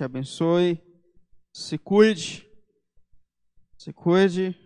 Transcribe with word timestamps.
te 0.00 0.04
abençoe. 0.04 0.82
Se 1.52 1.76
cuide. 1.76 2.48
Se 3.76 3.92
cuide. 3.92 4.56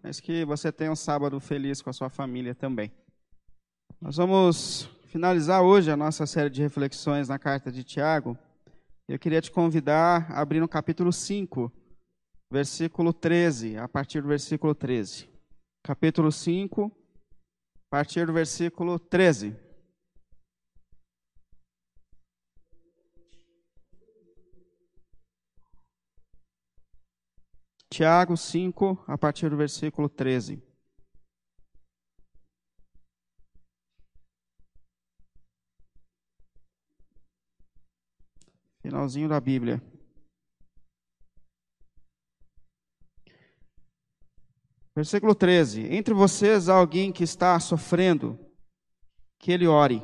Mas 0.00 0.20
que 0.20 0.44
você 0.44 0.70
tenha 0.70 0.92
um 0.92 0.96
sábado 0.96 1.40
feliz 1.40 1.82
com 1.82 1.90
a 1.90 1.92
sua 1.92 2.08
família 2.08 2.54
também. 2.54 2.92
Nós 4.00 4.16
vamos 4.16 4.84
finalizar 5.06 5.62
hoje 5.62 5.90
a 5.90 5.96
nossa 5.96 6.26
série 6.26 6.50
de 6.50 6.62
reflexões 6.62 7.28
na 7.28 7.40
carta 7.40 7.72
de 7.72 7.82
Tiago. 7.82 8.38
Eu 9.08 9.18
queria 9.18 9.40
te 9.40 9.50
convidar 9.50 10.30
a 10.30 10.40
abrir 10.40 10.60
no 10.60 10.68
capítulo 10.68 11.12
5, 11.12 11.72
versículo 12.52 13.12
13, 13.12 13.76
a 13.76 13.88
partir 13.88 14.22
do 14.22 14.28
versículo 14.28 14.76
13. 14.76 15.28
Capítulo 15.82 16.30
5, 16.30 16.86
a 16.86 17.90
partir 17.90 18.26
do 18.26 18.32
versículo 18.32 18.98
13. 18.98 19.56
Tiago 27.94 28.36
5, 28.36 29.04
a 29.06 29.16
partir 29.16 29.48
do 29.48 29.56
versículo 29.56 30.08
13. 30.08 30.60
Finalzinho 38.82 39.28
da 39.28 39.38
Bíblia. 39.38 39.80
Versículo 44.96 45.32
13: 45.32 45.82
Entre 45.82 46.12
vocês 46.12 46.68
há 46.68 46.74
alguém 46.74 47.12
que 47.12 47.22
está 47.22 47.60
sofrendo, 47.60 48.36
que 49.38 49.52
ele 49.52 49.68
ore. 49.68 50.02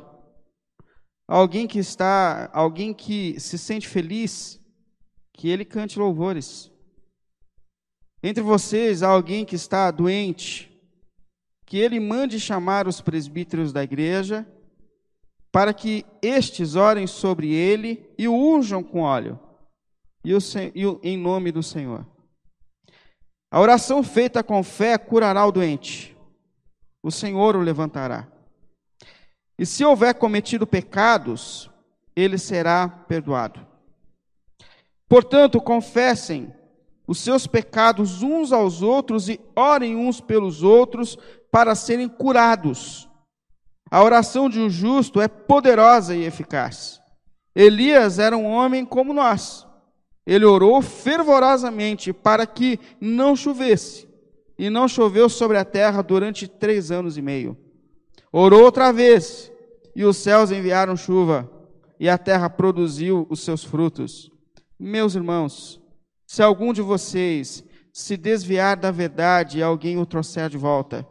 Alguém 1.27 1.67
que 1.67 1.79
está, 1.79 2.49
alguém 2.53 2.93
que 2.93 3.37
se 3.37 3.57
sente 3.57 3.85
feliz, 3.85 4.61
que 5.33 5.49
ele 5.49 5.65
cante 5.65 5.99
louvores. 5.99 6.70
Entre 8.23 8.43
vocês 8.43 9.01
há 9.01 9.09
alguém 9.09 9.43
que 9.43 9.55
está 9.55 9.89
doente, 9.89 10.71
que 11.65 11.77
ele 11.77 11.99
mande 11.99 12.39
chamar 12.39 12.87
os 12.87 13.01
presbíteros 13.01 13.73
da 13.73 13.83
igreja 13.83 14.45
para 15.51 15.73
que 15.73 16.05
estes 16.21 16.75
orem 16.75 17.07
sobre 17.07 17.53
ele 17.53 18.09
e 18.17 18.27
o 18.27 18.33
unjam 18.33 18.83
com 18.83 19.01
óleo, 19.01 19.39
e, 20.23 20.33
o, 20.33 20.39
e 20.73 20.85
o, 20.85 20.99
em 21.03 21.17
nome 21.17 21.51
do 21.51 21.61
Senhor. 21.61 22.05
A 23.49 23.59
oração 23.59 24.01
feita 24.01 24.43
com 24.43 24.63
fé 24.63 24.97
curará 24.97 25.45
o 25.45 25.51
doente, 25.51 26.15
o 27.03 27.11
Senhor 27.11 27.55
o 27.55 27.61
levantará. 27.61 28.31
E 29.57 29.65
se 29.65 29.83
houver 29.83 30.13
cometido 30.15 30.65
pecados, 30.65 31.69
ele 32.15 32.37
será 32.37 32.87
perdoado. 32.87 33.65
Portanto, 35.09 35.59
confessem 35.59 36.53
os 37.11 37.19
seus 37.19 37.45
pecados 37.45 38.23
uns 38.23 38.53
aos 38.53 38.81
outros 38.81 39.27
e 39.27 39.37
orem 39.53 39.97
uns 39.97 40.21
pelos 40.21 40.63
outros 40.63 41.17
para 41.51 41.75
serem 41.75 42.07
curados. 42.07 43.09
A 43.91 44.01
oração 44.01 44.49
de 44.49 44.61
um 44.61 44.69
justo 44.69 45.19
é 45.19 45.27
poderosa 45.27 46.15
e 46.15 46.23
eficaz. 46.23 47.01
Elias 47.53 48.17
era 48.17 48.37
um 48.37 48.45
homem 48.45 48.85
como 48.85 49.13
nós. 49.13 49.67
Ele 50.25 50.45
orou 50.45 50.81
fervorosamente 50.81 52.13
para 52.13 52.45
que 52.45 52.79
não 53.01 53.35
chovesse, 53.35 54.07
e 54.57 54.69
não 54.69 54.87
choveu 54.87 55.27
sobre 55.27 55.57
a 55.57 55.65
terra 55.65 56.01
durante 56.01 56.47
três 56.47 56.91
anos 56.91 57.17
e 57.17 57.21
meio. 57.21 57.57
Orou 58.31 58.63
outra 58.63 58.93
vez, 58.93 59.51
e 59.93 60.05
os 60.05 60.15
céus 60.15 60.49
enviaram 60.49 60.95
chuva, 60.95 61.51
e 61.99 62.07
a 62.07 62.17
terra 62.17 62.49
produziu 62.49 63.27
os 63.29 63.41
seus 63.41 63.65
frutos. 63.65 64.31
Meus 64.79 65.13
irmãos, 65.13 65.80
se 66.31 66.41
algum 66.41 66.71
de 66.71 66.81
vocês 66.81 67.61
se 67.91 68.15
desviar 68.15 68.77
da 68.77 68.89
verdade 68.89 69.57
e 69.57 69.61
alguém 69.61 69.97
o 69.97 70.05
trouxer 70.05 70.49
de 70.49 70.57
volta, 70.57 71.05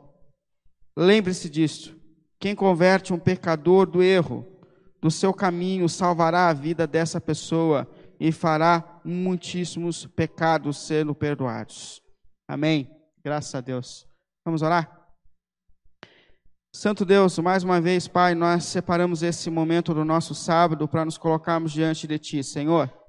lembre-se 0.97 1.51
disto 1.51 1.95
quem 2.39 2.55
converte 2.55 3.13
um 3.13 3.19
pecador 3.19 3.85
do 3.85 4.03
erro, 4.03 4.47
do 4.99 5.11
seu 5.11 5.35
caminho, 5.35 5.91
salvará 5.91 6.49
a 6.49 6.55
vida 6.55 6.87
dessa 6.87 7.21
pessoa 7.21 7.87
e 8.19 8.33
fará 8.33 8.99
muitíssimos 9.05 10.07
pecados 10.07 10.79
sendo 10.87 11.15
perdoados. 11.15 12.01
Amém. 12.49 12.91
Graças 13.23 13.55
a 13.55 13.61
Deus. 13.61 14.07
Vamos 14.43 14.63
orar? 14.63 15.07
Santo 16.75 17.05
Deus, 17.05 17.39
mais 17.41 17.63
uma 17.63 17.79
vez, 17.79 18.09
Pai, 18.09 18.35
nós 18.35 18.65
separamos 18.65 19.23
esse 19.23 19.51
momento 19.51 19.93
do 19.93 20.03
nosso 20.03 20.35
sábado 20.35 20.89
para 20.89 21.05
nos 21.05 21.19
colocarmos 21.19 21.73
diante 21.73 22.07
de 22.07 22.19
Ti, 22.19 22.43
Senhor. 22.43 23.00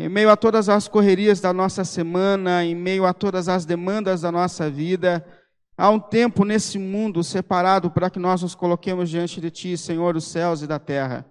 Em 0.00 0.08
meio 0.08 0.30
a 0.30 0.36
todas 0.36 0.68
as 0.68 0.88
correrias 0.88 1.40
da 1.40 1.52
nossa 1.52 1.84
semana, 1.84 2.64
em 2.64 2.74
meio 2.74 3.04
a 3.04 3.12
todas 3.12 3.48
as 3.48 3.64
demandas 3.64 4.22
da 4.22 4.32
nossa 4.32 4.70
vida, 4.70 5.24
Há 5.80 5.88
um 5.88 5.98
tempo 5.98 6.44
nesse 6.44 6.78
mundo 6.78 7.24
separado 7.24 7.90
para 7.90 8.10
que 8.10 8.18
nós 8.18 8.42
nos 8.42 8.54
coloquemos 8.54 9.08
diante 9.08 9.40
de 9.40 9.50
Ti, 9.50 9.78
Senhor 9.78 10.12
dos 10.12 10.24
céus 10.24 10.60
e 10.60 10.66
da 10.66 10.78
terra. 10.78 11.24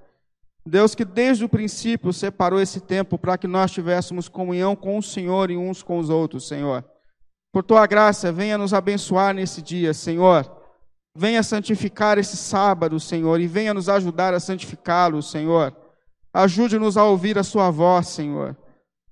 Deus 0.66 0.96
que 0.96 1.06
desde 1.06 1.46
o 1.46 1.50
princípio 1.50 2.12
separou 2.12 2.60
esse 2.60 2.80
tempo 2.80 3.16
para 3.16 3.38
que 3.38 3.46
nós 3.46 3.70
tivéssemos 3.70 4.28
comunhão 4.28 4.76
com 4.76 4.98
o 4.98 5.04
Senhor 5.04 5.52
e 5.52 5.56
uns 5.56 5.84
com 5.84 6.00
os 6.00 6.10
outros, 6.10 6.48
Senhor. 6.48 6.84
Por 7.54 7.62
Tua 7.62 7.86
graça, 7.86 8.32
venha 8.32 8.58
nos 8.58 8.74
abençoar 8.74 9.36
nesse 9.36 9.62
dia, 9.62 9.94
Senhor. 9.94 10.52
Venha 11.16 11.44
santificar 11.44 12.18
esse 12.18 12.36
sábado, 12.36 13.00
Senhor, 13.00 13.40
e 13.40 13.46
venha 13.46 13.72
nos 13.72 13.88
ajudar 13.88 14.34
a 14.34 14.40
santificá-lo, 14.40 15.22
Senhor. 15.22 15.76
Ajude-nos 16.34 16.98
a 16.98 17.04
ouvir 17.06 17.38
a 17.38 17.44
Sua 17.44 17.70
voz, 17.72 18.08
Senhor. 18.08 18.56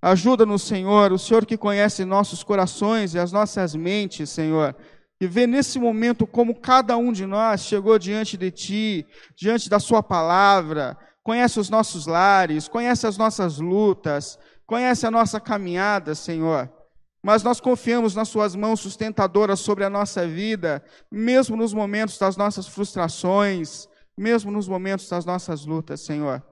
Ajuda-nos, 0.01 0.61
Senhor, 0.61 1.11
o 1.11 1.17
Senhor 1.17 1.45
que 1.45 1.57
conhece 1.57 2.05
nossos 2.05 2.43
corações 2.43 3.13
e 3.13 3.19
as 3.19 3.31
nossas 3.31 3.75
mentes, 3.75 4.29
Senhor 4.29 4.75
e 5.19 5.27
ver 5.27 5.47
nesse 5.47 5.79
momento 5.79 6.27
como 6.27 6.55
cada 6.55 6.95
um 6.95 7.11
de 7.11 7.25
nós 7.25 7.61
chegou 7.61 7.97
diante 7.97 8.37
de 8.37 8.51
Ti, 8.51 9.05
diante 9.35 9.69
da 9.69 9.79
Sua 9.79 10.03
palavra, 10.03 10.97
conhece 11.23 11.59
os 11.59 11.69
nossos 11.69 12.05
lares, 12.05 12.67
conhece 12.67 13.07
as 13.07 13.17
nossas 13.17 13.57
lutas, 13.57 14.37
conhece 14.65 15.05
a 15.05 15.11
nossa 15.11 15.39
caminhada, 15.39 16.13
Senhor. 16.13 16.71
Mas 17.23 17.41
nós 17.41 17.59
confiamos 17.59 18.15
nas 18.15 18.29
Suas 18.29 18.55
mãos 18.55 18.79
sustentadoras 18.79 19.59
sobre 19.59 19.83
a 19.83 19.89
nossa 19.89 20.27
vida, 20.27 20.83
mesmo 21.11 21.57
nos 21.57 21.73
momentos 21.73 22.17
das 22.17 22.37
nossas 22.37 22.67
frustrações, 22.67 23.89
mesmo 24.15 24.51
nos 24.51 24.67
momentos 24.67 25.09
das 25.09 25.25
nossas 25.25 25.65
lutas, 25.65 26.01
Senhor. 26.01 26.43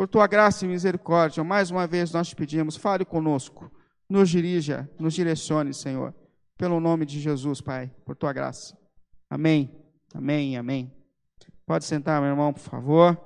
Por 0.00 0.08
Tua 0.08 0.26
graça 0.26 0.64
e 0.64 0.68
misericórdia, 0.68 1.44
mais 1.44 1.70
uma 1.70 1.86
vez 1.86 2.10
nós 2.10 2.28
te 2.28 2.34
pedimos, 2.34 2.74
fale 2.74 3.04
conosco, 3.04 3.70
nos 4.08 4.30
dirija, 4.30 4.88
nos 4.98 5.12
direcione, 5.12 5.74
Senhor 5.74 6.14
pelo 6.60 6.78
nome 6.78 7.06
de 7.06 7.18
Jesus, 7.18 7.62
Pai, 7.62 7.90
por 8.04 8.14
tua 8.14 8.34
graça. 8.34 8.76
Amém, 9.30 9.82
amém, 10.14 10.58
amém. 10.58 10.94
Pode 11.64 11.86
sentar, 11.86 12.20
meu 12.20 12.28
irmão, 12.28 12.52
por 12.52 12.60
favor. 12.60 13.18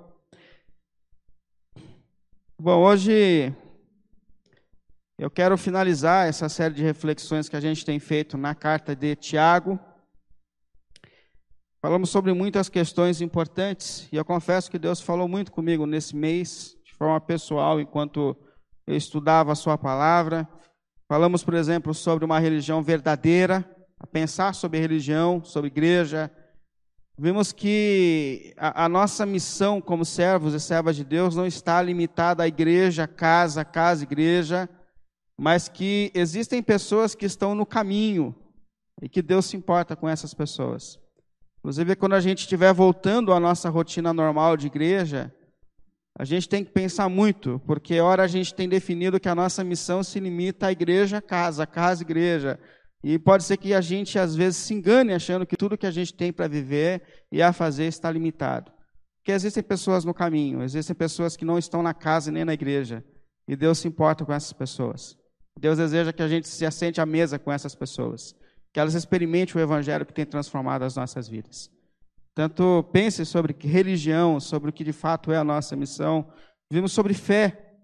Bom, 2.56 2.80
hoje 2.84 3.52
eu 5.18 5.28
quero 5.28 5.58
finalizar 5.58 6.28
essa 6.28 6.48
série 6.48 6.74
de 6.74 6.84
reflexões 6.84 7.48
que 7.48 7.56
a 7.56 7.60
gente 7.60 7.84
tem 7.84 7.98
feito 7.98 8.38
na 8.38 8.54
carta 8.54 8.94
de 8.94 9.16
Tiago. 9.16 9.80
Falamos 11.84 12.08
sobre 12.08 12.32
muitas 12.32 12.70
questões 12.70 13.20
importantes 13.20 14.08
e 14.10 14.16
eu 14.16 14.24
confesso 14.24 14.70
que 14.70 14.78
Deus 14.78 15.02
falou 15.02 15.28
muito 15.28 15.52
comigo 15.52 15.84
nesse 15.84 16.16
mês, 16.16 16.74
de 16.82 16.94
forma 16.94 17.20
pessoal, 17.20 17.78
enquanto 17.78 18.34
eu 18.86 18.96
estudava 18.96 19.52
a 19.52 19.54
Sua 19.54 19.76
palavra. 19.76 20.48
Falamos, 21.06 21.44
por 21.44 21.52
exemplo, 21.52 21.92
sobre 21.92 22.24
uma 22.24 22.38
religião 22.38 22.82
verdadeira, 22.82 23.62
a 24.00 24.06
pensar 24.06 24.54
sobre 24.54 24.80
religião, 24.80 25.44
sobre 25.44 25.66
igreja. 25.66 26.30
Vimos 27.18 27.52
que 27.52 28.54
a, 28.56 28.86
a, 28.86 28.88
nossa 28.88 29.26
missão 29.26 29.78
como 29.78 30.06
servos 30.06 30.54
e 30.54 30.60
servas 30.60 30.96
de 30.96 31.04
Deus 31.04 31.36
não 31.36 31.44
está 31.44 31.82
limitada 31.82 32.44
à 32.44 32.48
igreja, 32.48 33.06
casa, 33.06 33.62
casa, 33.62 34.04
igreja, 34.04 34.70
mas 35.38 35.68
que 35.68 36.10
existem 36.14 36.62
pessoas 36.62 37.14
que 37.14 37.26
estão 37.26 37.54
no 37.54 37.66
caminho 37.66 38.34
e 39.02 39.06
que 39.06 39.20
Deus 39.20 39.44
se 39.44 39.54
importa 39.58 39.94
com 39.94 40.08
essas 40.08 40.32
pessoas. 40.32 41.03
Inclusive, 41.64 41.96
quando 41.96 42.12
a 42.12 42.20
gente 42.20 42.40
estiver 42.40 42.74
voltando 42.74 43.32
à 43.32 43.40
nossa 43.40 43.70
rotina 43.70 44.12
normal 44.12 44.54
de 44.54 44.66
igreja, 44.66 45.34
a 46.14 46.22
gente 46.22 46.46
tem 46.46 46.62
que 46.62 46.70
pensar 46.70 47.08
muito, 47.08 47.58
porque 47.66 47.98
ora 48.00 48.22
a 48.22 48.26
gente 48.26 48.54
tem 48.54 48.68
definido 48.68 49.18
que 49.18 49.30
a 49.30 49.34
nossa 49.34 49.64
missão 49.64 50.04
se 50.04 50.20
limita 50.20 50.66
à 50.66 50.72
igreja, 50.72 51.22
casa, 51.22 51.66
casa, 51.66 52.02
igreja. 52.02 52.60
E 53.02 53.18
pode 53.18 53.44
ser 53.44 53.56
que 53.56 53.72
a 53.72 53.80
gente 53.80 54.18
às 54.18 54.36
vezes 54.36 54.58
se 54.58 54.74
engane 54.74 55.14
achando 55.14 55.46
que 55.46 55.56
tudo 55.56 55.78
que 55.78 55.86
a 55.86 55.90
gente 55.90 56.12
tem 56.12 56.30
para 56.30 56.46
viver 56.46 57.00
e 57.32 57.40
a 57.40 57.50
fazer 57.50 57.86
está 57.86 58.10
limitado. 58.10 58.70
Porque 59.22 59.32
existem 59.32 59.62
pessoas 59.62 60.04
no 60.04 60.12
caminho, 60.12 60.62
existem 60.62 60.94
pessoas 60.94 61.34
que 61.34 61.46
não 61.46 61.58
estão 61.58 61.82
na 61.82 61.94
casa 61.94 62.30
nem 62.30 62.44
na 62.44 62.52
igreja. 62.52 63.02
E 63.48 63.56
Deus 63.56 63.78
se 63.78 63.88
importa 63.88 64.22
com 64.22 64.34
essas 64.34 64.52
pessoas. 64.52 65.16
Deus 65.58 65.78
deseja 65.78 66.12
que 66.12 66.22
a 66.22 66.28
gente 66.28 66.46
se 66.46 66.66
assente 66.66 67.00
à 67.00 67.06
mesa 67.06 67.38
com 67.38 67.50
essas 67.50 67.74
pessoas, 67.74 68.34
que 68.74 68.80
elas 68.80 68.94
experimentem 68.94 69.54
o 69.56 69.62
evangelho 69.62 70.04
que 70.04 70.12
tem 70.12 70.26
transformado 70.26 70.82
as 70.82 70.96
nossas 70.96 71.28
vidas. 71.28 71.70
Tanto 72.34 72.82
pense 72.92 73.24
sobre 73.24 73.54
religião, 73.56 74.40
sobre 74.40 74.68
o 74.68 74.72
que 74.72 74.82
de 74.82 74.92
fato 74.92 75.30
é 75.30 75.36
a 75.36 75.44
nossa 75.44 75.76
missão. 75.76 76.26
Vimos 76.68 76.90
sobre 76.90 77.14
fé. 77.14 77.76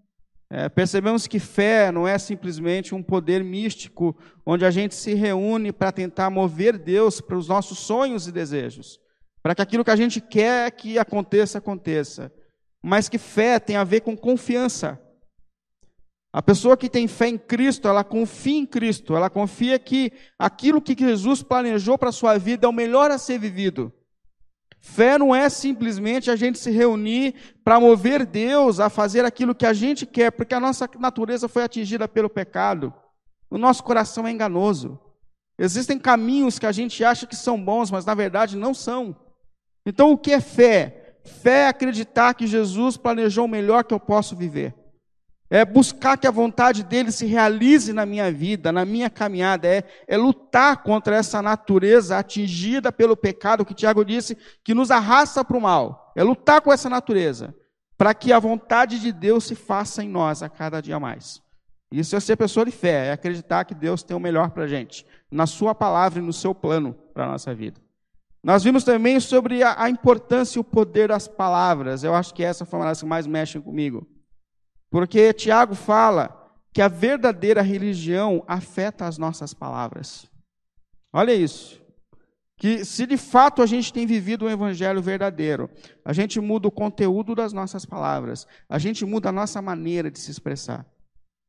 É, 0.51 0.69
percebemos 0.69 1.29
que 1.29 1.39
fé 1.39 1.93
não 1.93 2.09
é 2.09 2.19
simplesmente 2.19 2.93
um 2.93 3.05
poder 3.05 3.45
místico 3.45 4.19
onde 4.45 4.65
a 4.65 4.71
gente 4.73 4.97
se 4.97 5.15
reúne 5.15 5.71
para 5.71 5.93
tentar 5.93 6.29
mover 6.29 6.77
Deus 6.77 7.21
para 7.21 7.39
os 7.39 7.47
nossos 7.47 7.79
sonhos 7.79 8.27
e 8.27 8.33
desejos, 8.33 8.99
para 9.45 9.55
que 9.55 9.63
aquilo 9.63 9.85
que 9.85 9.93
a 9.93 9.97
gente 9.97 10.21
quer 10.21 10.69
que 10.73 10.99
aconteça, 10.99 11.59
aconteça. 11.59 12.33
Mas 12.83 13.09
que 13.09 13.17
fé 13.17 13.61
tem 13.61 13.77
a 13.77 13.85
ver 13.85 14.01
com 14.01 14.17
confiança. 14.17 15.01
A 16.33 16.41
pessoa 16.41 16.77
que 16.77 16.89
tem 16.89 17.09
fé 17.09 17.29
em 17.29 17.37
Cristo, 17.37 17.89
ela 17.89 18.05
confia 18.05 18.59
em 18.59 18.67
Cristo, 18.67 19.17
ela 19.17 19.29
confia 19.29 19.79
que 19.81 20.13
aquilo 20.39 20.81
que 20.81 20.95
Jesus 20.97 21.43
planejou 21.43 21.99
para 21.99 22.11
a 22.11 22.13
sua 22.13 22.39
vida 22.39 22.67
é 22.67 22.69
o 22.69 22.73
melhor 22.73 23.11
a 23.11 23.19
ser 23.19 23.39
vivido. 23.39 23.93
Fé 24.79 25.19
não 25.19 25.35
é 25.35 25.49
simplesmente 25.49 26.31
a 26.31 26.37
gente 26.37 26.59
se 26.59 26.71
reunir 26.71 27.35
para 27.65 27.81
mover 27.81 28.25
Deus 28.25 28.79
a 28.79 28.89
fazer 28.89 29.25
aquilo 29.25 29.55
que 29.55 29.67
a 29.67 29.73
gente 29.73 30.07
quer, 30.07 30.31
porque 30.31 30.55
a 30.55 30.61
nossa 30.61 30.89
natureza 30.99 31.49
foi 31.49 31.65
atingida 31.65 32.07
pelo 32.07 32.31
pecado. 32.31 32.95
O 33.51 33.59
nosso 33.59 33.83
coração 33.83 34.27
é 34.27 34.31
enganoso. 34.31 34.99
Existem 35.59 35.99
caminhos 35.99 36.61
que 36.61 36.65
a 36.65 36.73
gente 36.73 37.05
acha 37.05 37.27
que 37.27 37.37
são 37.37 37.63
bons, 37.63 37.91
mas 37.91 38.05
na 38.05 38.15
verdade 38.15 38.57
não 38.57 38.73
são. 38.73 39.17
Então 39.85 40.13
o 40.13 40.17
que 40.17 40.33
é 40.33 40.41
fé? 40.41 41.19
Fé 41.25 41.65
é 41.65 41.69
acreditar 41.69 42.35
que 42.35 42.47
Jesus 42.47 42.97
planejou 42.97 43.47
o 43.47 43.49
melhor 43.49 43.83
que 43.83 43.93
eu 43.93 44.01
posso 44.01 44.37
viver 44.37 44.80
é 45.51 45.65
buscar 45.65 46.17
que 46.17 46.29
a 46.29 46.31
vontade 46.31 46.85
dele 46.85 47.11
se 47.11 47.27
realize 47.27 47.93
na 47.93 48.07
minha 48.07 48.31
vida, 48.31 48.71
na 48.71 48.85
minha 48.85 49.11
caminhada, 49.11 49.67
é, 49.67 49.83
é 50.07 50.17
lutar 50.17 50.85
contra 50.85 51.17
essa 51.17 51.43
natureza 51.43 52.17
atingida 52.17 52.93
pelo 52.93 53.17
pecado 53.17 53.65
que 53.65 53.75
Tiago 53.75 54.05
disse 54.05 54.39
que 54.63 54.73
nos 54.73 54.93
arrasta 54.93 55.45
para 55.45 55.57
o 55.57 55.61
mal. 55.61 56.13
É 56.15 56.23
lutar 56.23 56.61
com 56.61 56.73
essa 56.73 56.89
natureza, 56.89 57.53
para 57.99 58.15
que 58.15 58.33
a 58.33 58.39
vontade 58.39 59.01
de 59.01 59.11
Deus 59.11 59.45
se 59.45 59.57
faça 59.57 60.05
em 60.05 60.09
nós 60.09 60.41
a 60.41 60.49
cada 60.49 60.81
dia 60.81 61.01
mais. 61.01 61.43
Isso 61.91 62.15
é 62.15 62.21
ser 62.21 62.37
pessoa 62.37 62.65
de 62.65 62.71
fé, 62.71 63.09
é 63.09 63.13
acreditar 63.13 63.65
que 63.65 63.75
Deus 63.75 64.05
tem 64.05 64.17
o 64.17 64.21
melhor 64.21 64.51
para 64.51 64.63
a 64.63 64.69
gente, 64.69 65.05
na 65.29 65.49
Sua 65.49 65.75
palavra 65.75 66.21
e 66.21 66.23
no 66.23 66.33
seu 66.33 66.55
plano 66.55 66.95
para 67.13 67.25
a 67.25 67.29
nossa 67.29 67.53
vida. 67.53 67.81
Nós 68.43 68.63
vimos 68.63 68.85
também 68.85 69.19
sobre 69.19 69.65
a, 69.65 69.83
a 69.83 69.91
importância 69.91 70.59
e 70.59 70.61
o 70.61 70.65
poder 70.65 71.09
das 71.09 71.27
palavras. 71.27 72.05
Eu 72.05 72.15
acho 72.15 72.33
que 72.33 72.45
essa 72.45 72.65
foi 72.65 72.79
uma 72.79 72.87
das 72.87 73.01
que 73.01 73.07
mais 73.07 73.27
mexem 73.27 73.61
comigo. 73.61 74.07
Porque 74.91 75.33
Tiago 75.33 75.75
fala 75.75 76.37
que 76.73 76.83
a 76.83 76.89
verdadeira 76.89 77.63
religião 77.63 78.45
afeta 78.47 79.07
as 79.07 79.19
nossas 79.19 79.55
palavras. 79.55 80.29
Olha 81.13 81.33
isso. 81.33 81.81
Que 82.57 82.85
se 82.85 83.07
de 83.07 83.17
fato 83.17 83.63
a 83.63 83.67
gente 83.67 83.93
tem 83.93 84.07
vivido 84.07 84.45
um 84.45 84.51
evangelho 84.51 85.01
verdadeiro, 85.01 85.71
a 86.05 86.13
gente 86.13 86.39
muda 86.41 86.69
o 86.69 86.71
conteúdo 86.71 87.35
das 87.35 87.53
nossas 87.53 87.87
palavras, 87.87 88.47
a 88.69 88.79
gente 88.79 89.05
muda 89.07 89.31
a 89.31 89.33
nossa 89.33 89.63
maneira 89.63 90.11
de 90.11 90.19
se 90.19 90.31
expressar. 90.31 90.85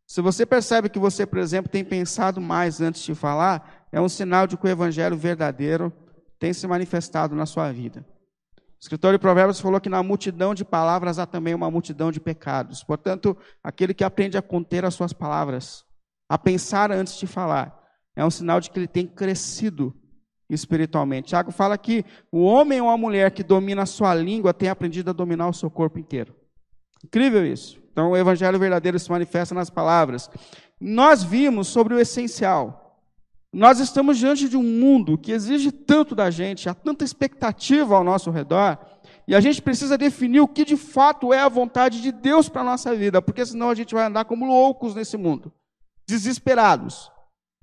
Se 0.08 0.22
você 0.22 0.46
percebe 0.46 0.90
que 0.90 1.00
você, 1.00 1.26
por 1.26 1.40
exemplo, 1.40 1.72
tem 1.72 1.84
pensado 1.84 2.40
mais 2.40 2.80
antes 2.80 3.02
de 3.02 3.14
falar, 3.14 3.88
é 3.92 4.00
um 4.00 4.10
sinal 4.10 4.48
de 4.48 4.58
que 4.58 4.66
o 4.66 4.70
evangelho 4.70 5.18
verdadeiro 5.18 5.92
tem 6.40 6.54
se 6.54 6.66
manifestado 6.66 7.36
na 7.36 7.46
sua 7.46 7.72
vida. 7.72 8.06
O 8.82 8.84
escritor 8.84 9.14
de 9.14 9.20
Provérbios 9.20 9.60
falou 9.60 9.80
que 9.80 9.90
na 9.90 10.02
multidão 10.02 10.56
de 10.56 10.66
palavras 10.66 11.20
há 11.20 11.28
também 11.28 11.54
uma 11.54 11.70
multidão 11.70 12.12
de 12.12 12.20
pecados. 12.20 12.84
Portanto, 12.84 13.38
aquele 13.64 13.94
que 13.94 14.04
aprende 14.04 14.40
a 14.40 14.42
conter 14.42 14.84
as 14.84 14.96
suas 14.96 15.14
palavras, 15.14 15.86
a 16.28 16.36
pensar 16.36 16.92
antes 16.92 17.16
de 17.20 17.28
falar, 17.28 17.80
é 18.16 18.26
um 18.26 18.32
sinal 18.32 18.60
de 18.60 18.72
que 18.72 18.80
ele 18.80 18.88
tem 18.88 19.06
crescido 19.06 19.94
espiritualmente. 20.50 21.28
Tiago 21.28 21.52
fala 21.52 21.78
que 21.78 22.04
o 22.32 22.42
homem 22.42 22.82
ou 22.82 22.90
a 22.90 22.98
mulher 22.98 23.30
que 23.30 23.44
domina 23.44 23.84
a 23.84 23.86
sua 23.86 24.16
língua 24.16 24.52
tem 24.52 24.68
aprendido 24.68 25.12
a 25.12 25.14
dominar 25.14 25.48
o 25.48 25.54
seu 25.54 25.70
corpo 25.70 26.00
inteiro. 26.00 26.36
Incrível 27.06 27.46
isso. 27.46 27.80
Então, 27.92 28.12
o 28.12 28.18
evangelho 28.18 28.58
verdadeiro 28.58 28.98
se 28.98 29.12
manifesta 29.12 29.54
nas 29.54 29.70
palavras. 29.70 30.28
Nós 30.80 31.22
vimos 31.22 31.68
sobre 31.68 31.94
o 31.94 32.00
essencial. 32.00 32.91
Nós 33.54 33.80
estamos 33.80 34.18
diante 34.18 34.48
de 34.48 34.56
um 34.56 34.64
mundo 34.64 35.18
que 35.18 35.32
exige 35.32 35.72
tanto 35.72 36.16
da 36.16 36.32
gente, 36.32 36.70
há 36.70 36.74
tanta 36.74 37.04
expectativa 37.04 37.96
ao 37.96 38.04
nosso 38.04 38.32
redor, 38.32 38.78
e 39.28 39.36
a 39.36 39.42
gente 39.42 39.62
precisa 39.62 39.98
definir 39.98 40.40
o 40.40 40.48
que 40.48 40.64
de 40.64 40.78
fato 40.78 41.34
é 41.34 41.40
a 41.40 41.50
vontade 41.50 42.02
de 42.02 42.14
Deus 42.14 42.48
para 42.48 42.62
a 42.62 42.66
nossa 42.66 42.96
vida, 42.96 43.22
porque 43.22 43.46
senão 43.46 43.70
a 43.70 43.76
gente 43.76 43.94
vai 43.94 44.06
andar 44.06 44.24
como 44.24 44.46
loucos 44.46 44.96
nesse 44.96 45.18
mundo, 45.18 45.52
desesperados, 46.08 47.12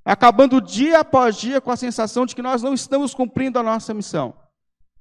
acabando 0.05 0.61
dia 0.61 0.99
após 0.99 1.35
dia 1.35 1.59
com 1.59 1.71
a 1.71 1.77
sensação 1.77 2.23
de 2.23 2.35
que 2.35 2.41
nós 2.41 2.61
não 2.61 2.73
estamos 2.73 3.15
cumprindo 3.15 3.57
a 3.57 3.63
nossa 3.63 3.91
missão. 3.91 4.35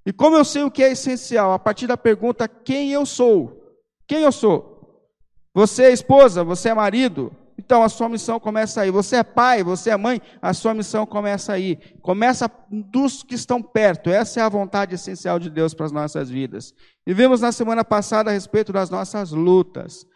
E 0.07 0.13
como 0.13 0.37
eu 0.37 0.45
sei 0.45 0.63
o 0.63 0.71
que 0.71 0.83
é 0.83 0.93
essencial? 0.93 1.53
A 1.53 1.59
partir 1.59 1.87
da 1.87 1.97
pergunta: 1.97 2.49
quem 2.49 2.91
eu 2.91 3.05
sou? 3.05 3.77
Quem 4.07 4.23
eu 4.23 4.33
sou? 4.33 5.05
Você 5.53 5.85
é 5.85 5.93
esposa? 5.93 6.43
Você 6.43 6.71
é 6.71 6.75
marido? 6.75 7.31
Então 7.69 7.83
a 7.83 7.89
sua 7.91 8.09
missão 8.09 8.41
começa 8.41 8.81
aí. 8.81 8.91
Você 8.91 9.17
é 9.17 9.23
pai, 9.23 9.63
você 9.63 9.91
é 9.91 9.97
mãe, 9.99 10.23
a 10.41 10.55
sua 10.55 10.73
missão 10.73 11.05
começa 11.05 11.53
aí. 11.53 11.77
Começa 12.01 12.51
dos 12.71 13.23
que 13.23 13.35
estão 13.35 13.63
perto. 13.63 14.09
Essa 14.09 14.41
é 14.41 14.43
a 14.43 14.49
vontade 14.49 14.95
essencial 14.95 15.39
de 15.39 15.51
Deus 15.51 15.75
para 15.75 15.85
as 15.85 15.93
nossas 15.93 16.31
vidas. 16.31 16.73
E 17.07 17.13
vimos 17.13 17.43
na 17.43 17.53
semana 17.53 17.85
passada 17.85 18.31
a 18.31 18.33
respeito 18.33 18.73
das 18.73 18.89
nossas 18.89 19.33
lutas. 19.33 20.07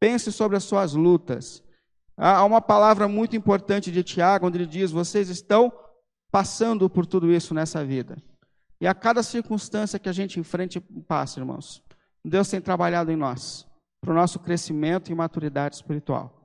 Pense 0.00 0.32
sobre 0.32 0.56
as 0.56 0.64
suas 0.64 0.94
lutas. 0.94 1.62
Há 2.16 2.42
uma 2.46 2.62
palavra 2.62 3.06
muito 3.06 3.36
importante 3.36 3.92
de 3.92 4.02
Tiago, 4.02 4.46
onde 4.46 4.56
ele 4.56 4.66
diz: 4.66 4.90
Vocês 4.90 5.28
estão 5.28 5.70
passando 6.30 6.88
por 6.88 7.04
tudo 7.04 7.30
isso 7.30 7.52
nessa 7.52 7.84
vida. 7.84 8.16
E 8.80 8.86
a 8.86 8.94
cada 8.94 9.22
circunstância 9.22 9.98
que 9.98 10.08
a 10.08 10.12
gente 10.12 10.40
enfrenta 10.40 10.78
e 10.78 11.02
passa, 11.02 11.40
irmãos, 11.40 11.82
Deus 12.24 12.48
tem 12.48 12.58
trabalhado 12.58 13.12
em 13.12 13.16
nós, 13.16 13.68
para 14.00 14.12
o 14.12 14.16
nosso 14.16 14.38
crescimento 14.38 15.12
e 15.12 15.14
maturidade 15.14 15.76
espiritual. 15.76 16.41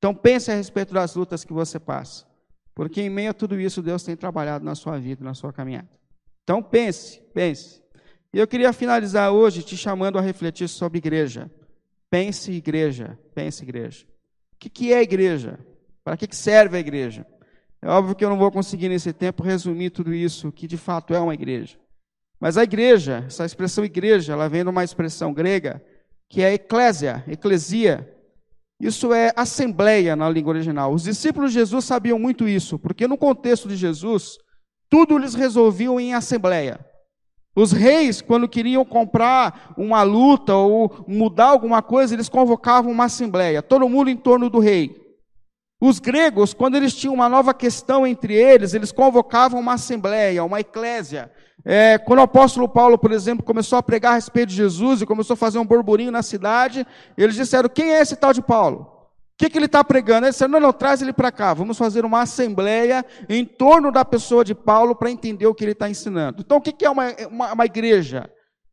Então 0.00 0.14
pense 0.14 0.50
a 0.50 0.54
respeito 0.54 0.94
das 0.94 1.14
lutas 1.14 1.44
que 1.44 1.52
você 1.52 1.78
passa. 1.78 2.26
Porque 2.74 3.02
em 3.02 3.10
meio 3.10 3.30
a 3.30 3.34
tudo 3.34 3.60
isso, 3.60 3.82
Deus 3.82 4.02
tem 4.02 4.16
trabalhado 4.16 4.64
na 4.64 4.74
sua 4.74 4.98
vida, 4.98 5.22
na 5.22 5.34
sua 5.34 5.52
caminhada. 5.52 5.90
Então 6.42 6.62
pense, 6.62 7.20
pense. 7.34 7.82
E 8.32 8.38
eu 8.38 8.48
queria 8.48 8.72
finalizar 8.72 9.30
hoje 9.30 9.62
te 9.62 9.76
chamando 9.76 10.18
a 10.18 10.22
refletir 10.22 10.68
sobre 10.68 10.96
igreja. 10.96 11.50
Pense 12.08 12.50
igreja, 12.50 13.18
pense 13.34 13.62
igreja. 13.62 14.06
O 14.54 14.70
que 14.70 14.90
é 14.90 15.02
igreja? 15.02 15.60
Para 16.02 16.16
que 16.16 16.34
serve 16.34 16.78
a 16.78 16.80
igreja? 16.80 17.26
É 17.82 17.88
óbvio 17.88 18.14
que 18.14 18.24
eu 18.24 18.30
não 18.30 18.38
vou 18.38 18.50
conseguir 18.50 18.88
nesse 18.88 19.12
tempo 19.12 19.42
resumir 19.42 19.90
tudo 19.90 20.14
isso, 20.14 20.50
que 20.50 20.66
de 20.66 20.78
fato 20.78 21.12
é 21.12 21.20
uma 21.20 21.34
igreja. 21.34 21.78
Mas 22.40 22.56
a 22.56 22.64
igreja, 22.64 23.24
essa 23.26 23.44
expressão 23.44 23.84
igreja, 23.84 24.32
ela 24.32 24.48
vem 24.48 24.62
de 24.62 24.70
uma 24.70 24.82
expressão 24.82 25.34
grega, 25.34 25.84
que 26.26 26.40
é 26.40 26.54
eclésia, 26.54 27.22
eclesia, 27.28 28.10
isso 28.80 29.12
é 29.12 29.32
assembleia 29.36 30.16
na 30.16 30.28
língua 30.30 30.54
original. 30.54 30.92
Os 30.92 31.02
discípulos 31.02 31.52
de 31.52 31.58
Jesus 31.58 31.84
sabiam 31.84 32.18
muito 32.18 32.48
isso, 32.48 32.78
porque 32.78 33.06
no 33.06 33.18
contexto 33.18 33.68
de 33.68 33.76
Jesus, 33.76 34.38
tudo 34.88 35.16
eles 35.16 35.34
resolviam 35.34 36.00
em 36.00 36.14
assembleia. 36.14 36.80
Os 37.54 37.72
reis, 37.72 38.22
quando 38.22 38.48
queriam 38.48 38.84
comprar 38.84 39.74
uma 39.76 40.02
luta 40.02 40.54
ou 40.54 41.04
mudar 41.06 41.48
alguma 41.48 41.82
coisa, 41.82 42.14
eles 42.14 42.28
convocavam 42.28 42.90
uma 42.90 43.04
assembleia, 43.04 43.60
todo 43.60 43.88
mundo 43.88 44.08
em 44.08 44.16
torno 44.16 44.48
do 44.48 44.58
rei. 44.58 44.99
Os 45.80 45.98
gregos, 45.98 46.52
quando 46.52 46.76
eles 46.76 46.94
tinham 46.94 47.14
uma 47.14 47.28
nova 47.28 47.54
questão 47.54 48.06
entre 48.06 48.34
eles, 48.34 48.74
eles 48.74 48.92
convocavam 48.92 49.58
uma 49.58 49.74
assembleia, 49.74 50.44
uma 50.44 50.60
eclésia, 50.60 51.30
é, 51.64 51.98
quando 51.98 52.20
o 52.20 52.22
apóstolo 52.22 52.68
Paulo, 52.68 52.96
por 52.96 53.12
exemplo, 53.12 53.44
começou 53.44 53.78
a 53.78 53.82
pregar 53.82 54.12
a 54.12 54.14
respeito 54.14 54.50
de 54.50 54.56
Jesus 54.56 55.02
e 55.02 55.06
começou 55.06 55.34
a 55.34 55.36
fazer 55.36 55.58
um 55.58 55.66
burburinho 55.66 56.10
na 56.10 56.22
cidade, 56.22 56.86
eles 57.16 57.34
disseram: 57.34 57.68
Quem 57.68 57.92
é 57.92 58.00
esse 58.00 58.16
tal 58.16 58.32
de 58.32 58.42
Paulo? 58.42 58.82
O 58.82 59.42
que, 59.42 59.48
que 59.48 59.58
ele 59.58 59.66
está 59.66 59.82
pregando? 59.82 60.26
Eles 60.26 60.36
disseram: 60.36 60.52
Não, 60.52 60.60
não, 60.60 60.72
traz 60.72 61.02
ele 61.02 61.12
para 61.12 61.30
cá. 61.30 61.52
Vamos 61.52 61.76
fazer 61.76 62.04
uma 62.04 62.22
assembleia 62.22 63.04
em 63.28 63.44
torno 63.44 63.92
da 63.92 64.04
pessoa 64.04 64.44
de 64.44 64.54
Paulo 64.54 64.94
para 64.94 65.10
entender 65.10 65.46
o 65.46 65.54
que 65.54 65.64
ele 65.64 65.72
está 65.72 65.88
ensinando. 65.88 66.40
Então, 66.40 66.56
o 66.56 66.60
que, 66.60 66.72
que 66.72 66.84
é 66.84 66.90
uma, 66.90 67.14
uma, 67.30 67.52
uma 67.52 67.66
igreja? 67.66 68.30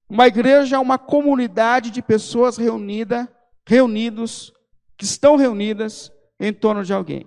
Uma 0.10 0.28
igreja 0.28 0.78
é 0.78 0.80
uma 0.80 0.98
comunidade 0.98 1.92
de 1.92 2.02
pessoas 2.02 2.56
reunidas, 2.56 3.28
reunidos, 3.66 4.54
que 4.98 5.04
estão 5.04 5.36
reunidas 5.36 6.10
em 6.40 6.54
torno 6.54 6.84
de 6.84 6.94
alguém. 6.94 7.26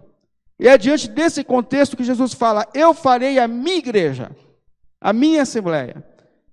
E 0.59 0.69
é 0.69 0.77
diante 0.77 1.09
desse 1.09 1.43
contexto 1.43 1.97
que 1.97 2.05
Jesus 2.05 2.35
fala: 2.35 2.69
Eu 2.75 2.93
farei 2.95 3.39
a 3.39 3.49
minha 3.49 3.79
igreja 3.79 4.31
a 5.01 5.13
minha 5.13 5.43
assembleia. 5.43 6.05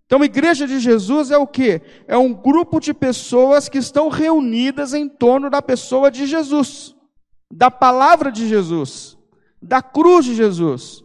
Então, 0.05 0.21
a 0.21 0.25
igreja 0.25 0.65
de 0.65 0.79
Jesus 0.79 1.31
é 1.31 1.37
o 1.37 1.45
que? 1.45 1.81
É 2.07 2.17
um 2.17 2.33
grupo 2.33 2.79
de 2.79 2.93
pessoas 2.93 3.67
que 3.67 3.77
estão 3.77 4.07
reunidas 4.07 4.93
em 4.93 5.09
torno 5.09 5.49
da 5.49 5.61
pessoa 5.61 6.09
de 6.09 6.25
Jesus, 6.25 6.95
da 7.51 7.69
palavra 7.69 8.31
de 8.31 8.47
Jesus, 8.47 9.17
da 9.61 9.81
cruz 9.81 10.23
de 10.23 10.33
Jesus. 10.33 11.03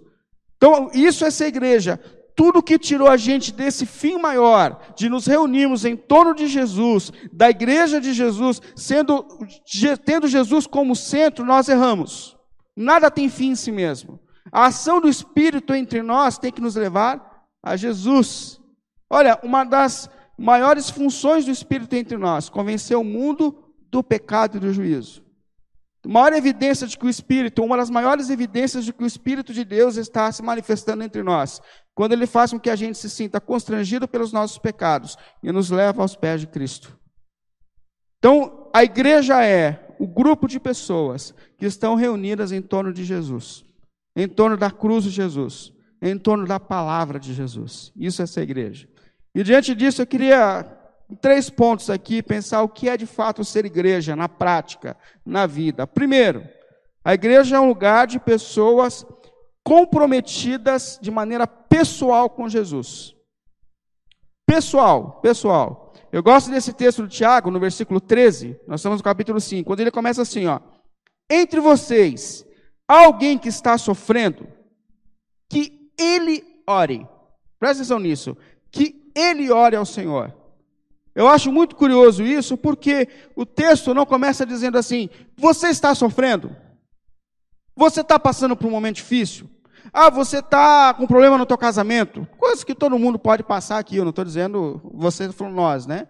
Então, 0.57 0.89
isso 0.95 1.25
é 1.25 1.33
ser 1.33 1.47
igreja. 1.47 1.99
Tudo 2.43 2.61
que 2.61 2.77
tirou 2.77 3.09
a 3.09 3.17
gente 3.17 3.53
desse 3.53 3.87
fim 3.87 4.19
maior, 4.19 4.93
de 4.97 5.09
nos 5.09 5.27
reunirmos 5.27 5.85
em 5.85 5.97
torno 5.97 6.35
de 6.35 6.49
Jesus, 6.49 7.13
da 7.33 7.49
igreja 7.49 8.01
de 8.01 8.13
Jesus, 8.13 8.61
sendo, 8.75 9.25
tendo 10.05 10.27
Jesus 10.27 10.67
como 10.67 10.97
centro, 10.97 11.45
nós 11.45 11.69
erramos. 11.69 12.37
Nada 12.77 13.13
tem 13.13 13.29
fim 13.29 13.51
em 13.51 13.55
si 13.55 13.71
mesmo. 13.71 14.19
A 14.51 14.67
ação 14.67 15.01
do 15.01 15.09
Espírito 15.09 15.73
entre 15.73 16.03
nós 16.03 16.37
tem 16.37 16.51
que 16.51 16.61
nos 16.61 16.75
levar 16.75 17.45
a 17.63 17.77
Jesus. 17.77 18.61
Olha, 19.09 19.39
uma 19.45 19.63
das 19.63 20.11
maiores 20.37 20.91
funções 20.91 21.45
do 21.45 21.53
Espírito 21.53 21.95
entre 21.95 22.19
nós, 22.19 22.49
convencer 22.49 22.97
o 22.97 23.05
mundo 23.05 23.57
do 23.89 24.03
pecado 24.03 24.57
e 24.57 24.61
do 24.61 24.73
juízo. 24.73 25.23
A 26.05 26.09
maior 26.09 26.33
evidência 26.33 26.87
de 26.87 26.99
que 26.99 27.07
o 27.07 27.09
Espírito, 27.09 27.63
uma 27.63 27.77
das 27.77 27.89
maiores 27.89 28.29
evidências 28.29 28.85
de 28.85 28.93
que 28.93 29.05
o 29.05 29.07
Espírito 29.07 29.53
de 29.53 29.65
Deus 29.65 29.97
está 29.97 30.31
se 30.33 30.43
manifestando 30.43 31.03
entre 31.05 31.23
nós, 31.23 31.61
quando 31.95 32.13
ele 32.13 32.27
faz 32.27 32.51
com 32.51 32.59
que 32.59 32.71
a 32.71 32.77
gente 32.77 32.99
se 32.99 33.09
sinta 33.09 33.41
constrangido 33.41 34.09
pelos 34.09 34.33
nossos 34.33 34.59
pecados 34.59 35.17
e 35.43 35.53
nos 35.53 35.71
leva 35.71 36.03
aos 36.03 36.17
pés 36.17 36.41
de 36.41 36.47
Cristo. 36.47 36.99
Então, 38.19 38.71
a 38.75 38.83
igreja 38.83 39.45
é 39.45 39.95
o 39.99 40.07
grupo 40.07 40.49
de 40.49 40.59
pessoas 40.59 41.35
que 41.57 41.67
estão 41.67 41.95
reunidas 41.95 42.51
em 42.51 42.61
torno 42.61 42.93
de 42.93 43.05
Jesus, 43.05 43.65
em 44.17 44.27
torno 44.27 44.57
da 44.57 44.71
cruz 44.71 45.05
de 45.05 45.11
Jesus, 45.11 45.73
em 46.01 46.19
torno 46.19 46.47
da 46.47 46.59
palavra 46.59 47.21
de 47.21 47.33
Jesus. 47.33 47.93
Isso 47.97 48.23
é 48.23 48.25
essa 48.25 48.43
igreja. 48.43 48.89
E 49.35 49.43
diante 49.43 49.75
disso, 49.75 50.03
eu 50.03 50.07
queria 50.07 50.82
três 51.21 51.51
pontos 51.51 51.91
aqui, 51.91 52.23
pensar 52.23 52.63
o 52.63 52.69
que 52.69 52.89
é 52.89 52.97
de 52.97 53.07
fato 53.07 53.45
ser 53.45 53.65
igreja 53.65 54.17
na 54.17 54.29
prática, 54.29 54.97
na 55.25 55.47
vida. 55.47 55.87
Primeiro, 55.87 56.47
a 57.05 57.15
igreja 57.15 57.57
é 57.57 57.61
um 57.61 57.69
lugar 57.69 58.07
de 58.07 58.19
pessoas 58.19 59.05
comprometidas 59.65 60.99
de 61.01 61.11
maneira 61.11 61.47
pessoal 61.47 62.29
com 62.29 62.49
Jesus. 62.49 63.15
Pessoal, 64.47 65.21
pessoal. 65.21 65.93
Eu 66.13 66.23
gosto 66.23 66.51
desse 66.51 66.73
texto 66.73 67.03
do 67.03 67.09
Tiago, 67.09 67.51
no 67.51 67.59
versículo 67.59 68.01
13, 68.01 68.61
nós 68.67 68.81
estamos 68.81 68.99
no 68.99 69.05
capítulo 69.05 69.41
5, 69.41 69.67
quando 69.67 69.81
ele 69.81 69.91
começa 69.91 70.23
assim, 70.23 70.47
ó. 70.47 70.61
Entre 71.31 71.59
vocês, 71.61 72.45
alguém 72.87 73.39
que 73.39 73.49
está 73.49 73.79
sofrendo, 73.79 74.47
que 75.49 75.91
ele 75.99 76.45
ore. 76.67 77.07
Presta 77.59 77.83
atenção 77.83 77.99
nisso. 77.99 78.37
Que 78.71 79.11
ele 79.15 79.51
ore 79.51 79.77
ao 79.77 79.87
Senhor. 79.87 80.35
Eu 81.15 81.29
acho 81.29 81.53
muito 81.53 81.77
curioso 81.77 82.23
isso, 82.23 82.57
porque 82.57 83.09
o 83.37 83.45
texto 83.45 83.93
não 83.93 84.07
começa 84.07 84.47
dizendo 84.47 84.79
assim: 84.79 85.09
você 85.37 85.69
está 85.69 85.95
sofrendo? 85.95 86.55
Você 87.77 88.01
está 88.01 88.19
passando 88.19 88.57
por 88.57 88.67
um 88.67 88.71
momento 88.71 88.97
difícil? 88.97 89.49
Ah, 89.93 90.09
você 90.09 90.39
está 90.39 90.95
com 90.95 91.07
problema 91.07 91.37
no 91.37 91.47
teu 91.47 91.59
casamento? 91.59 92.27
Coisa 92.39 92.65
que 92.65 92.75
todo 92.75 92.99
mundo 92.99 93.19
pode 93.19 93.43
passar 93.43 93.79
aqui, 93.79 93.97
eu 93.97 94.05
não 94.05 94.11
estou 94.11 94.25
dizendo 94.25 94.81
você 94.95 95.29
nós, 95.51 95.87
né? 95.87 96.07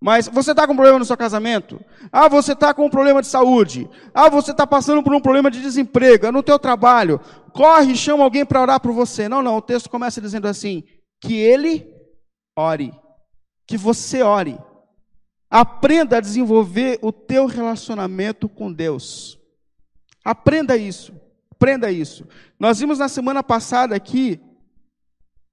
Mas 0.00 0.26
você 0.26 0.50
está 0.50 0.66
com 0.66 0.74
problema 0.74 0.98
no 0.98 1.04
seu 1.04 1.16
casamento? 1.16 1.80
Ah, 2.10 2.28
você 2.28 2.54
está 2.54 2.74
com 2.74 2.86
um 2.86 2.90
problema 2.90 3.22
de 3.22 3.28
saúde? 3.28 3.88
Ah, 4.12 4.28
você 4.28 4.50
está 4.50 4.66
passando 4.66 5.00
por 5.02 5.14
um 5.14 5.20
problema 5.20 5.48
de 5.48 5.62
desemprego, 5.62 6.26
é 6.26 6.32
no 6.32 6.42
teu 6.42 6.58
trabalho. 6.58 7.20
Corre 7.52 7.94
chama 7.94 8.24
alguém 8.24 8.44
para 8.44 8.60
orar 8.60 8.80
por 8.80 8.92
você. 8.92 9.28
Não, 9.28 9.40
não, 9.40 9.56
o 9.56 9.62
texto 9.62 9.88
começa 9.88 10.20
dizendo 10.20 10.48
assim, 10.48 10.82
que 11.20 11.36
ele 11.36 11.86
ore 12.58 12.92
que 13.72 13.78
você 13.78 14.20
ore. 14.20 14.58
Aprenda 15.48 16.18
a 16.18 16.20
desenvolver 16.20 16.98
o 17.00 17.10
teu 17.10 17.46
relacionamento 17.46 18.46
com 18.46 18.70
Deus. 18.70 19.40
Aprenda 20.22 20.76
isso. 20.76 21.14
Aprenda 21.50 21.90
isso. 21.90 22.28
Nós 22.60 22.80
vimos 22.80 22.98
na 22.98 23.08
semana 23.08 23.42
passada 23.42 23.96
aqui 23.96 24.38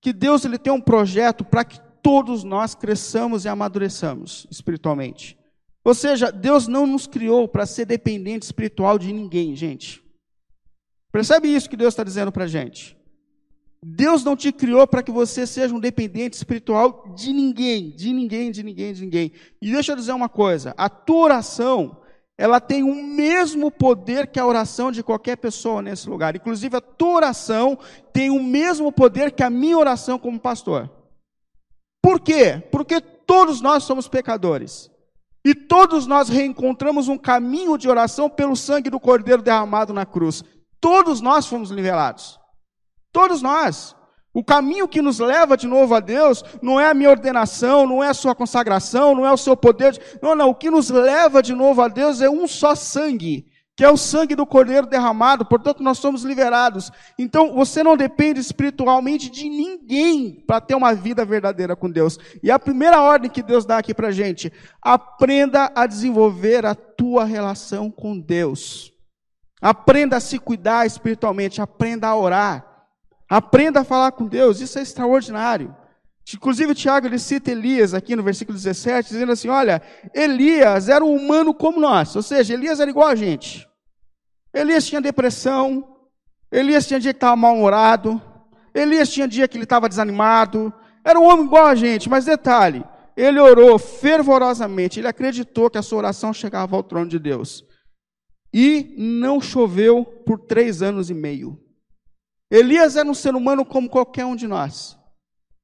que 0.01 0.11
Deus 0.11 0.43
ele 0.43 0.57
tem 0.57 0.73
um 0.73 0.81
projeto 0.81 1.45
para 1.45 1.63
que 1.63 1.79
todos 2.03 2.43
nós 2.43 2.75
cresçamos 2.75 3.45
e 3.45 3.47
amadureçamos 3.47 4.45
espiritualmente. 4.51 5.38
Ou 5.81 5.93
seja, 5.93 6.29
Deus 6.29 6.67
não 6.67 6.85
nos 6.85 7.07
criou 7.07 7.47
para 7.47 7.65
ser 7.65 7.85
dependente 7.85 8.43
espiritual 8.43 8.99
de 8.99 9.13
ninguém, 9.13 9.55
gente. 9.55 10.03
Percebe 11.09 11.47
isso 11.47 11.69
que 11.69 11.77
Deus 11.77 11.93
está 11.93 12.03
dizendo 12.03 12.33
para 12.33 12.43
a 12.43 12.47
gente? 12.47 12.99
Deus 13.81 14.24
não 14.25 14.36
te 14.36 14.51
criou 14.51 14.86
para 14.86 15.01
que 15.01 15.12
você 15.12 15.48
seja 15.48 15.74
um 15.74 15.79
dependente 15.79 16.36
espiritual 16.36 17.13
de 17.15 17.31
ninguém, 17.31 17.91
de 17.91 18.12
ninguém, 18.12 18.51
de 18.51 18.62
ninguém, 18.62 18.93
de 18.93 19.01
ninguém. 19.01 19.31
E 19.62 19.71
deixa 19.71 19.93
eu 19.93 19.95
dizer 19.95 20.12
uma 20.12 20.27
coisa: 20.27 20.74
a 20.77 20.89
tua 20.89 21.24
oração, 21.24 22.01
ela 22.38 22.59
tem 22.59 22.83
o 22.83 22.93
mesmo 22.93 23.71
poder 23.71 24.27
que 24.27 24.39
a 24.39 24.45
oração 24.45 24.91
de 24.91 25.01
qualquer 25.01 25.38
pessoa 25.38 25.81
nesse 25.81 26.09
lugar. 26.09 26.36
Inclusive, 26.36 26.75
a 26.75 26.81
tua 26.81 27.15
oração 27.15 27.77
tem 28.12 28.29
o 28.29 28.43
mesmo 28.43 28.91
poder 28.91 29.31
que 29.31 29.43
a 29.43 29.50
minha 29.50 29.77
oração 29.77 30.19
como 30.19 30.39
pastor. 30.39 30.91
Por 32.01 32.19
quê? 32.19 32.62
Porque 32.71 33.00
todos 33.00 33.62
nós 33.62 33.83
somos 33.83 34.09
pecadores. 34.09 34.91
E 35.45 35.55
todos 35.55 36.05
nós 36.05 36.27
reencontramos 36.27 37.07
um 37.07 37.17
caminho 37.17 37.77
de 37.77 37.88
oração 37.88 38.29
pelo 38.29 38.57
sangue 38.57 38.89
do 38.89 39.00
Cordeiro 39.00 39.41
derramado 39.41 39.93
na 39.93 40.05
cruz. 40.05 40.43
Todos 40.81 41.21
nós 41.21 41.45
fomos 41.45 41.71
nivelados. 41.71 42.38
Todos 43.11 43.41
nós. 43.41 43.95
O 44.33 44.43
caminho 44.43 44.87
que 44.87 45.01
nos 45.01 45.19
leva 45.19 45.57
de 45.57 45.67
novo 45.67 45.95
a 45.95 45.99
Deus 45.99 46.43
não 46.61 46.79
é 46.79 46.89
a 46.89 46.93
minha 46.93 47.09
ordenação, 47.09 47.87
não 47.87 48.03
é 48.03 48.09
a 48.09 48.13
sua 48.13 48.35
consagração, 48.35 49.15
não 49.15 49.25
é 49.25 49.31
o 49.31 49.37
seu 49.37 49.57
poder. 49.57 49.99
Não, 50.21 50.35
não. 50.35 50.49
O 50.49 50.55
que 50.55 50.69
nos 50.69 50.89
leva 50.89 51.41
de 51.41 51.53
novo 51.53 51.81
a 51.81 51.87
Deus 51.87 52.21
é 52.21 52.29
um 52.29 52.47
só 52.47 52.75
sangue, 52.75 53.47
que 53.75 53.83
é 53.83 53.89
o 53.89 53.97
sangue 53.97 54.35
do 54.35 54.45
Cordeiro 54.45 54.85
derramado. 54.85 55.45
Portanto, 55.45 55.81
nós 55.81 55.97
somos 55.97 56.23
liberados. 56.23 56.91
Então, 57.17 57.55
você 57.55 57.81
não 57.81 57.97
depende 57.97 58.39
espiritualmente 58.39 59.31
de 59.31 59.49
ninguém 59.49 60.43
para 60.45 60.61
ter 60.61 60.75
uma 60.75 60.93
vida 60.93 61.25
verdadeira 61.25 61.75
com 61.75 61.89
Deus. 61.89 62.19
E 62.43 62.51
a 62.51 62.59
primeira 62.59 63.01
ordem 63.01 63.31
que 63.31 63.41
Deus 63.41 63.65
dá 63.65 63.79
aqui 63.79 63.95
para 63.95 64.11
gente: 64.11 64.53
aprenda 64.79 65.71
a 65.73 65.87
desenvolver 65.87 66.67
a 66.67 66.75
tua 66.75 67.25
relação 67.25 67.89
com 67.89 68.19
Deus. 68.19 68.93
Aprenda 69.59 70.17
a 70.17 70.21
se 70.21 70.37
cuidar 70.37 70.85
espiritualmente, 70.85 71.61
aprenda 71.61 72.07
a 72.07 72.15
orar. 72.15 72.68
Aprenda 73.29 73.81
a 73.81 73.83
falar 73.83 74.12
com 74.13 74.25
Deus, 74.25 74.59
isso 74.59 74.79
é 74.79 74.81
extraordinário. 74.81 75.75
Inclusive, 76.33 76.75
Tiago 76.75 77.07
ele 77.07 77.19
cita 77.19 77.51
Elias 77.51 77.93
aqui 77.93 78.15
no 78.15 78.24
versículo 78.24 78.57
17, 78.57 79.09
dizendo 79.09 79.31
assim: 79.31 79.50
Olha, 79.50 79.81
Elias 80.13 80.89
era 80.89 81.03
um 81.03 81.15
humano 81.15 81.53
como 81.53 81.79
nós, 81.79 82.15
ou 82.15 82.21
seja, 82.21 82.53
Elias 82.53 82.79
era 82.79 82.89
igual 82.89 83.07
a 83.07 83.15
gente. 83.15 83.67
Elias 84.53 84.88
tinha 84.88 85.01
depressão, 85.01 85.98
Elias 86.51 86.88
tinha 86.88 87.00
dia 87.00 87.13
que 87.13 87.17
estava 87.17 87.36
mal-humorado, 87.36 88.21
Elias 88.74 89.09
tinha 89.09 89.27
dia 89.27 89.48
que 89.48 89.57
ele 89.57 89.63
estava 89.63 89.88
desanimado, 89.88 90.74
era 91.03 91.19
um 91.19 91.24
homem 91.24 91.45
igual 91.45 91.65
a 91.65 91.75
gente, 91.75 92.09
mas 92.09 92.25
detalhe, 92.25 92.83
ele 93.15 93.39
orou 93.39 93.77
fervorosamente, 93.77 95.00
ele 95.00 95.07
acreditou 95.07 95.69
que 95.69 95.77
a 95.77 95.81
sua 95.83 96.00
oração 96.00 96.33
chegava 96.33 96.75
ao 96.75 96.83
trono 96.83 97.09
de 97.09 97.19
Deus. 97.19 97.63
E 98.53 98.95
não 98.98 99.39
choveu 99.39 100.03
por 100.03 100.39
três 100.39 100.81
anos 100.81 101.09
e 101.09 101.13
meio. 101.13 101.59
Elias 102.51 102.96
era 102.96 103.08
um 103.08 103.13
ser 103.13 103.36
humano 103.36 103.63
como 103.63 103.89
qualquer 103.89 104.25
um 104.25 104.36
de 104.36 104.48
nós, 104.48 104.98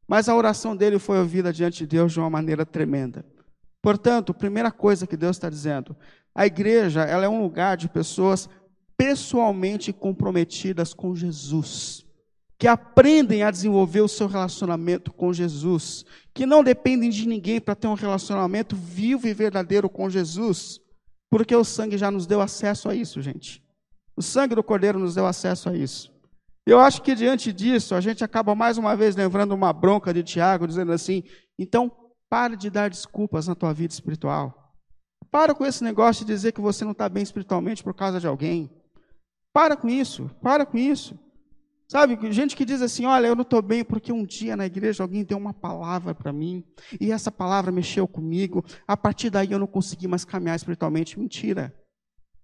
mas 0.08 0.30
a 0.30 0.36
oração 0.36 0.76
dele 0.76 1.00
foi 1.00 1.18
ouvida 1.18 1.52
diante 1.52 1.80
de 1.80 1.88
Deus 1.88 2.14
de 2.14 2.20
uma 2.20 2.30
maneira 2.30 2.66
tremenda. 2.66 3.26
Portanto, 3.82 4.34
primeira 4.34 4.72
coisa 4.72 5.08
que 5.08 5.18
Deus 5.18 5.36
está 5.36 5.50
dizendo, 5.50 5.96
a 6.34 6.46
igreja 6.46 7.02
ela 7.02 7.26
é 7.26 7.30
um 7.30 7.42
lugar 7.42 7.76
de 7.76 7.90
pessoas 7.90 8.48
pessoalmente 8.98 9.92
comprometidas 9.92 10.94
com 10.94 11.16
Jesus, 11.16 12.06
que 12.58 12.68
aprendem 12.68 13.44
a 13.44 13.52
desenvolver 13.52 14.02
o 14.02 14.08
seu 14.08 14.28
relacionamento 14.28 15.12
com 15.12 15.34
Jesus, 15.34 16.06
que 16.34 16.46
não 16.46 16.64
dependem 16.64 17.10
de 17.10 17.28
ninguém 17.28 17.60
para 17.60 17.76
ter 17.76 17.88
um 17.88 17.94
relacionamento 17.94 18.76
vivo 18.76 19.28
e 19.28 19.34
verdadeiro 19.34 19.90
com 19.90 20.10
Jesus, 20.10 20.80
porque 21.30 21.56
o 21.56 21.64
sangue 21.64 21.98
já 21.98 22.10
nos 22.10 22.26
deu 22.26 22.42
acesso 22.42 22.90
a 22.90 22.96
isso, 22.96 23.22
gente. 23.22 23.64
O 24.16 24.22
sangue 24.22 24.56
do 24.56 24.64
Cordeiro 24.64 25.00
nos 25.00 25.16
deu 25.16 25.26
acesso 25.26 25.68
a 25.68 25.76
isso. 25.76 26.15
Eu 26.66 26.80
acho 26.80 27.02
que 27.04 27.14
diante 27.14 27.54
disso, 27.54 27.94
a 27.94 28.02
gente 28.02 28.24
acaba 28.24 28.56
mais 28.56 28.78
uma 28.78 28.96
vez 28.96 29.16
lembrando 29.16 29.54
uma 29.54 29.72
bronca 29.72 30.14
de 30.14 30.24
Tiago, 30.24 30.68
dizendo 30.68 30.92
assim: 30.92 31.24
então, 31.60 31.92
pare 32.28 32.58
de 32.58 32.70
dar 32.70 32.90
desculpas 32.90 33.48
na 33.48 33.54
tua 33.54 33.72
vida 33.74 33.94
espiritual. 33.94 34.74
Para 35.30 35.54
com 35.54 35.66
esse 35.66 35.84
negócio 35.84 36.26
de 36.26 36.34
dizer 36.34 36.54
que 36.54 36.62
você 36.62 36.84
não 36.84 36.94
está 36.94 37.08
bem 37.08 37.22
espiritualmente 37.22 37.84
por 37.84 37.94
causa 37.94 38.20
de 38.20 38.26
alguém. 38.26 38.72
Para 39.54 39.78
com 39.78 39.88
isso, 39.88 40.30
para 40.42 40.66
com 40.66 40.78
isso. 40.78 41.18
Sabe, 41.88 42.18
gente 42.32 42.56
que 42.56 42.66
diz 42.66 42.82
assim: 42.82 43.06
olha, 43.06 43.28
eu 43.28 43.36
não 43.36 43.44
estou 43.44 43.62
bem 43.62 43.84
porque 43.84 44.12
um 44.12 44.26
dia 44.26 44.58
na 44.58 44.66
igreja 44.66 45.04
alguém 45.04 45.24
deu 45.24 45.38
uma 45.38 45.54
palavra 45.54 46.16
para 46.16 46.34
mim 46.34 46.64
e 47.00 47.12
essa 47.12 47.32
palavra 47.32 47.72
mexeu 47.72 48.08
comigo, 48.08 48.66
a 48.88 48.98
partir 48.98 49.30
daí 49.30 49.52
eu 49.52 49.60
não 49.60 49.68
consegui 49.68 50.08
mais 50.08 50.26
caminhar 50.26 50.56
espiritualmente. 50.56 51.20
Mentira, 51.20 51.74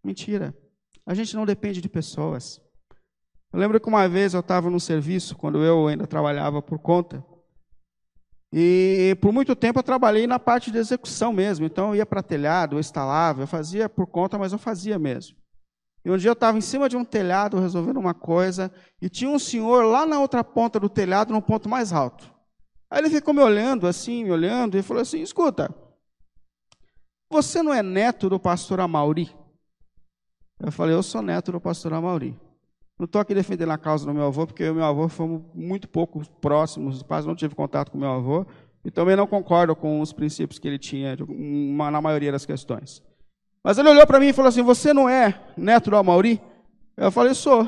mentira. 0.03 0.55
A 1.07 1.15
gente 1.15 1.35
não 1.35 1.45
depende 1.45 1.81
de 1.81 1.89
pessoas. 1.89 2.61
Eu 3.51 3.59
lembro 3.59 3.79
que 3.79 3.89
uma 3.89 4.07
vez 4.07 4.33
eu 4.33 4.39
estava 4.39 4.69
no 4.69 4.79
serviço, 4.79 5.35
quando 5.35 5.63
eu 5.63 5.87
ainda 5.87 6.07
trabalhava 6.07 6.61
por 6.61 6.79
conta, 6.79 7.23
e 8.53 9.17
por 9.21 9.31
muito 9.31 9.55
tempo 9.55 9.79
eu 9.79 9.83
trabalhei 9.83 10.27
na 10.27 10.37
parte 10.37 10.71
de 10.71 10.77
execução 10.77 11.31
mesmo. 11.31 11.65
Então 11.65 11.89
eu 11.89 11.95
ia 11.97 12.05
para 12.05 12.21
telhado, 12.21 12.75
eu 12.75 12.79
instalava, 12.79 13.41
eu 13.41 13.47
fazia 13.47 13.87
por 13.87 14.05
conta, 14.07 14.37
mas 14.37 14.51
eu 14.51 14.59
fazia 14.59 14.99
mesmo. 14.99 15.37
E 16.03 16.11
um 16.11 16.17
dia 16.17 16.29
eu 16.29 16.33
estava 16.33 16.57
em 16.57 16.61
cima 16.61 16.89
de 16.89 16.97
um 16.97 17.05
telhado 17.05 17.59
resolvendo 17.59 17.97
uma 17.97 18.13
coisa, 18.13 18.71
e 19.01 19.07
tinha 19.07 19.29
um 19.29 19.39
senhor 19.39 19.85
lá 19.85 20.05
na 20.05 20.19
outra 20.19 20.43
ponta 20.43 20.79
do 20.79 20.89
telhado, 20.89 21.31
no 21.31 21.41
ponto 21.41 21.69
mais 21.69 21.93
alto. 21.93 22.29
Aí 22.89 22.99
ele 22.99 23.09
ficou 23.09 23.33
me 23.33 23.41
olhando 23.41 23.87
assim, 23.87 24.23
me 24.23 24.31
olhando, 24.31 24.77
e 24.77 24.81
falou 24.81 25.01
assim: 25.01 25.21
Escuta, 25.21 25.73
você 27.29 27.63
não 27.63 27.73
é 27.73 27.81
neto 27.81 28.29
do 28.29 28.39
pastor 28.39 28.79
Amauri? 28.81 29.33
Eu 30.59 30.71
falei: 30.71 30.95
Eu 30.95 31.03
sou 31.03 31.21
neto 31.21 31.51
do 31.51 31.61
pastor 31.61 31.93
Amauri. 31.93 32.37
Não 33.01 33.05
estou 33.05 33.19
aqui 33.19 33.33
defendendo 33.33 33.71
a 33.71 33.79
causa 33.79 34.05
do 34.05 34.13
meu 34.13 34.27
avô, 34.27 34.45
porque 34.45 34.61
eu 34.61 34.73
e 34.73 34.75
meu 34.75 34.85
avô 34.85 35.09
fomos 35.09 35.41
muito 35.55 35.89
pouco 35.89 36.21
próximos, 36.39 37.01
quase 37.01 37.25
não 37.25 37.35
tive 37.35 37.55
contato 37.55 37.89
com 37.89 37.97
meu 37.97 38.11
avô, 38.11 38.45
e 38.85 38.91
também 38.91 39.15
não 39.15 39.25
concordo 39.25 39.75
com 39.75 40.01
os 40.01 40.13
princípios 40.13 40.59
que 40.59 40.67
ele 40.67 40.77
tinha, 40.77 41.17
na 41.17 41.99
maioria 41.99 42.31
das 42.31 42.45
questões. 42.45 43.01
Mas 43.63 43.79
ele 43.79 43.89
olhou 43.89 44.05
para 44.05 44.19
mim 44.19 44.27
e 44.27 44.33
falou 44.33 44.49
assim: 44.49 44.61
Você 44.61 44.93
não 44.93 45.09
é 45.09 45.41
neto 45.57 45.89
do 45.89 45.95
Amauri? 45.95 46.39
Eu 46.95 47.11
falei: 47.11 47.33
Sou. 47.33 47.67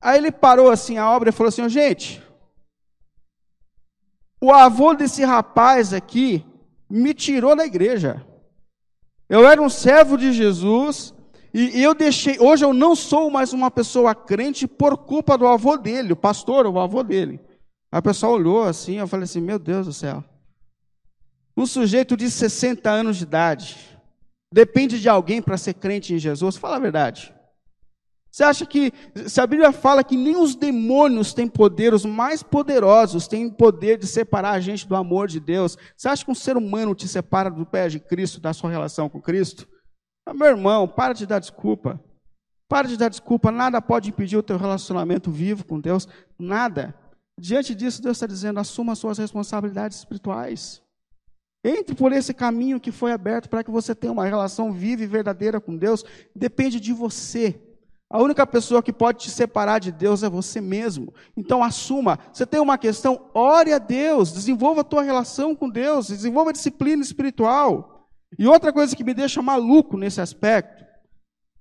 Aí 0.00 0.16
ele 0.16 0.32
parou 0.32 0.70
assim 0.70 0.96
a 0.96 1.10
obra 1.10 1.28
e 1.28 1.32
falou 1.32 1.48
assim: 1.48 1.68
Gente, 1.68 2.22
o 4.40 4.50
avô 4.50 4.94
desse 4.94 5.22
rapaz 5.22 5.92
aqui 5.92 6.42
me 6.88 7.12
tirou 7.12 7.54
da 7.54 7.66
igreja. 7.66 8.26
Eu 9.28 9.46
era 9.46 9.60
um 9.60 9.68
servo 9.68 10.16
de 10.16 10.32
Jesus 10.32 11.14
e 11.58 11.82
eu 11.82 11.94
deixei. 11.94 12.38
Hoje 12.38 12.64
eu 12.64 12.74
não 12.74 12.94
sou 12.94 13.30
mais 13.30 13.54
uma 13.54 13.70
pessoa 13.70 14.14
crente 14.14 14.66
por 14.66 14.98
culpa 14.98 15.38
do 15.38 15.46
avô 15.46 15.78
dele, 15.78 16.12
o 16.12 16.16
pastor, 16.16 16.66
o 16.66 16.78
avô 16.78 17.02
dele. 17.02 17.40
A 17.90 18.02
pessoa 18.02 18.34
olhou 18.34 18.64
assim, 18.64 18.96
eu 18.96 19.08
falei 19.08 19.24
assim: 19.24 19.40
Meu 19.40 19.58
Deus 19.58 19.86
do 19.86 19.92
céu. 19.92 20.22
Um 21.56 21.64
sujeito 21.64 22.14
de 22.14 22.30
60 22.30 22.90
anos 22.90 23.16
de 23.16 23.22
idade 23.22 23.98
depende 24.52 25.00
de 25.00 25.08
alguém 25.08 25.40
para 25.40 25.56
ser 25.56 25.72
crente 25.72 26.12
em 26.12 26.18
Jesus? 26.18 26.56
Fala 26.56 26.76
a 26.76 26.80
verdade. 26.80 27.34
Você 28.30 28.44
acha 28.44 28.66
que, 28.66 28.92
se 29.26 29.40
a 29.40 29.46
Bíblia 29.46 29.72
fala 29.72 30.04
que 30.04 30.14
nem 30.14 30.36
os 30.36 30.54
demônios 30.54 31.32
têm 31.32 31.48
poder, 31.48 31.94
os 31.94 32.04
mais 32.04 32.42
poderosos 32.42 33.26
têm 33.26 33.48
poder 33.48 33.96
de 33.96 34.06
separar 34.06 34.50
a 34.50 34.60
gente 34.60 34.86
do 34.86 34.94
amor 34.94 35.26
de 35.26 35.40
Deus, 35.40 35.78
você 35.96 36.06
acha 36.06 36.22
que 36.22 36.30
um 36.30 36.34
ser 36.34 36.54
humano 36.54 36.94
te 36.94 37.08
separa 37.08 37.50
do 37.50 37.64
pé 37.64 37.88
de 37.88 37.98
Cristo, 37.98 38.38
da 38.38 38.52
sua 38.52 38.68
relação 38.68 39.08
com 39.08 39.22
Cristo? 39.22 39.66
Ah, 40.26 40.34
meu 40.34 40.48
irmão, 40.48 40.88
para 40.88 41.14
de 41.14 41.24
dar 41.24 41.38
desculpa. 41.38 42.00
Para 42.68 42.88
de 42.88 42.96
dar 42.96 43.08
desculpa, 43.08 43.52
nada 43.52 43.80
pode 43.80 44.10
impedir 44.10 44.36
o 44.36 44.42
teu 44.42 44.56
relacionamento 44.58 45.30
vivo 45.30 45.64
com 45.64 45.78
Deus, 45.78 46.08
nada. 46.36 46.94
Diante 47.38 47.74
disso, 47.76 48.02
Deus 48.02 48.16
está 48.16 48.26
dizendo: 48.26 48.58
assuma 48.58 48.94
as 48.94 48.98
suas 48.98 49.18
responsabilidades 49.18 49.98
espirituais. 49.98 50.82
Entre 51.64 51.94
por 51.94 52.12
esse 52.12 52.34
caminho 52.34 52.80
que 52.80 52.90
foi 52.90 53.12
aberto 53.12 53.48
para 53.48 53.62
que 53.62 53.70
você 53.70 53.94
tenha 53.94 54.12
uma 54.12 54.24
relação 54.24 54.72
viva 54.72 55.02
e 55.02 55.06
verdadeira 55.06 55.60
com 55.60 55.76
Deus. 55.76 56.04
Depende 56.34 56.80
de 56.80 56.92
você. 56.92 57.60
A 58.08 58.22
única 58.22 58.46
pessoa 58.46 58.82
que 58.82 58.92
pode 58.92 59.24
te 59.24 59.30
separar 59.30 59.80
de 59.80 59.90
Deus 59.90 60.22
é 60.22 60.28
você 60.28 60.60
mesmo. 60.60 61.12
Então 61.36 61.62
assuma. 61.62 62.18
Você 62.32 62.46
tem 62.46 62.60
uma 62.60 62.78
questão, 62.78 63.28
ore 63.34 63.72
a 63.72 63.78
Deus, 63.78 64.32
desenvolva 64.32 64.82
a 64.82 64.84
tua 64.84 65.02
relação 65.02 65.56
com 65.56 65.68
Deus, 65.68 66.08
desenvolva 66.08 66.50
a 66.50 66.52
disciplina 66.52 67.02
espiritual. 67.02 67.95
E 68.38 68.46
outra 68.46 68.72
coisa 68.72 68.94
que 68.94 69.04
me 69.04 69.14
deixa 69.14 69.40
maluco 69.40 69.96
nesse 69.96 70.20
aspecto, 70.20 70.84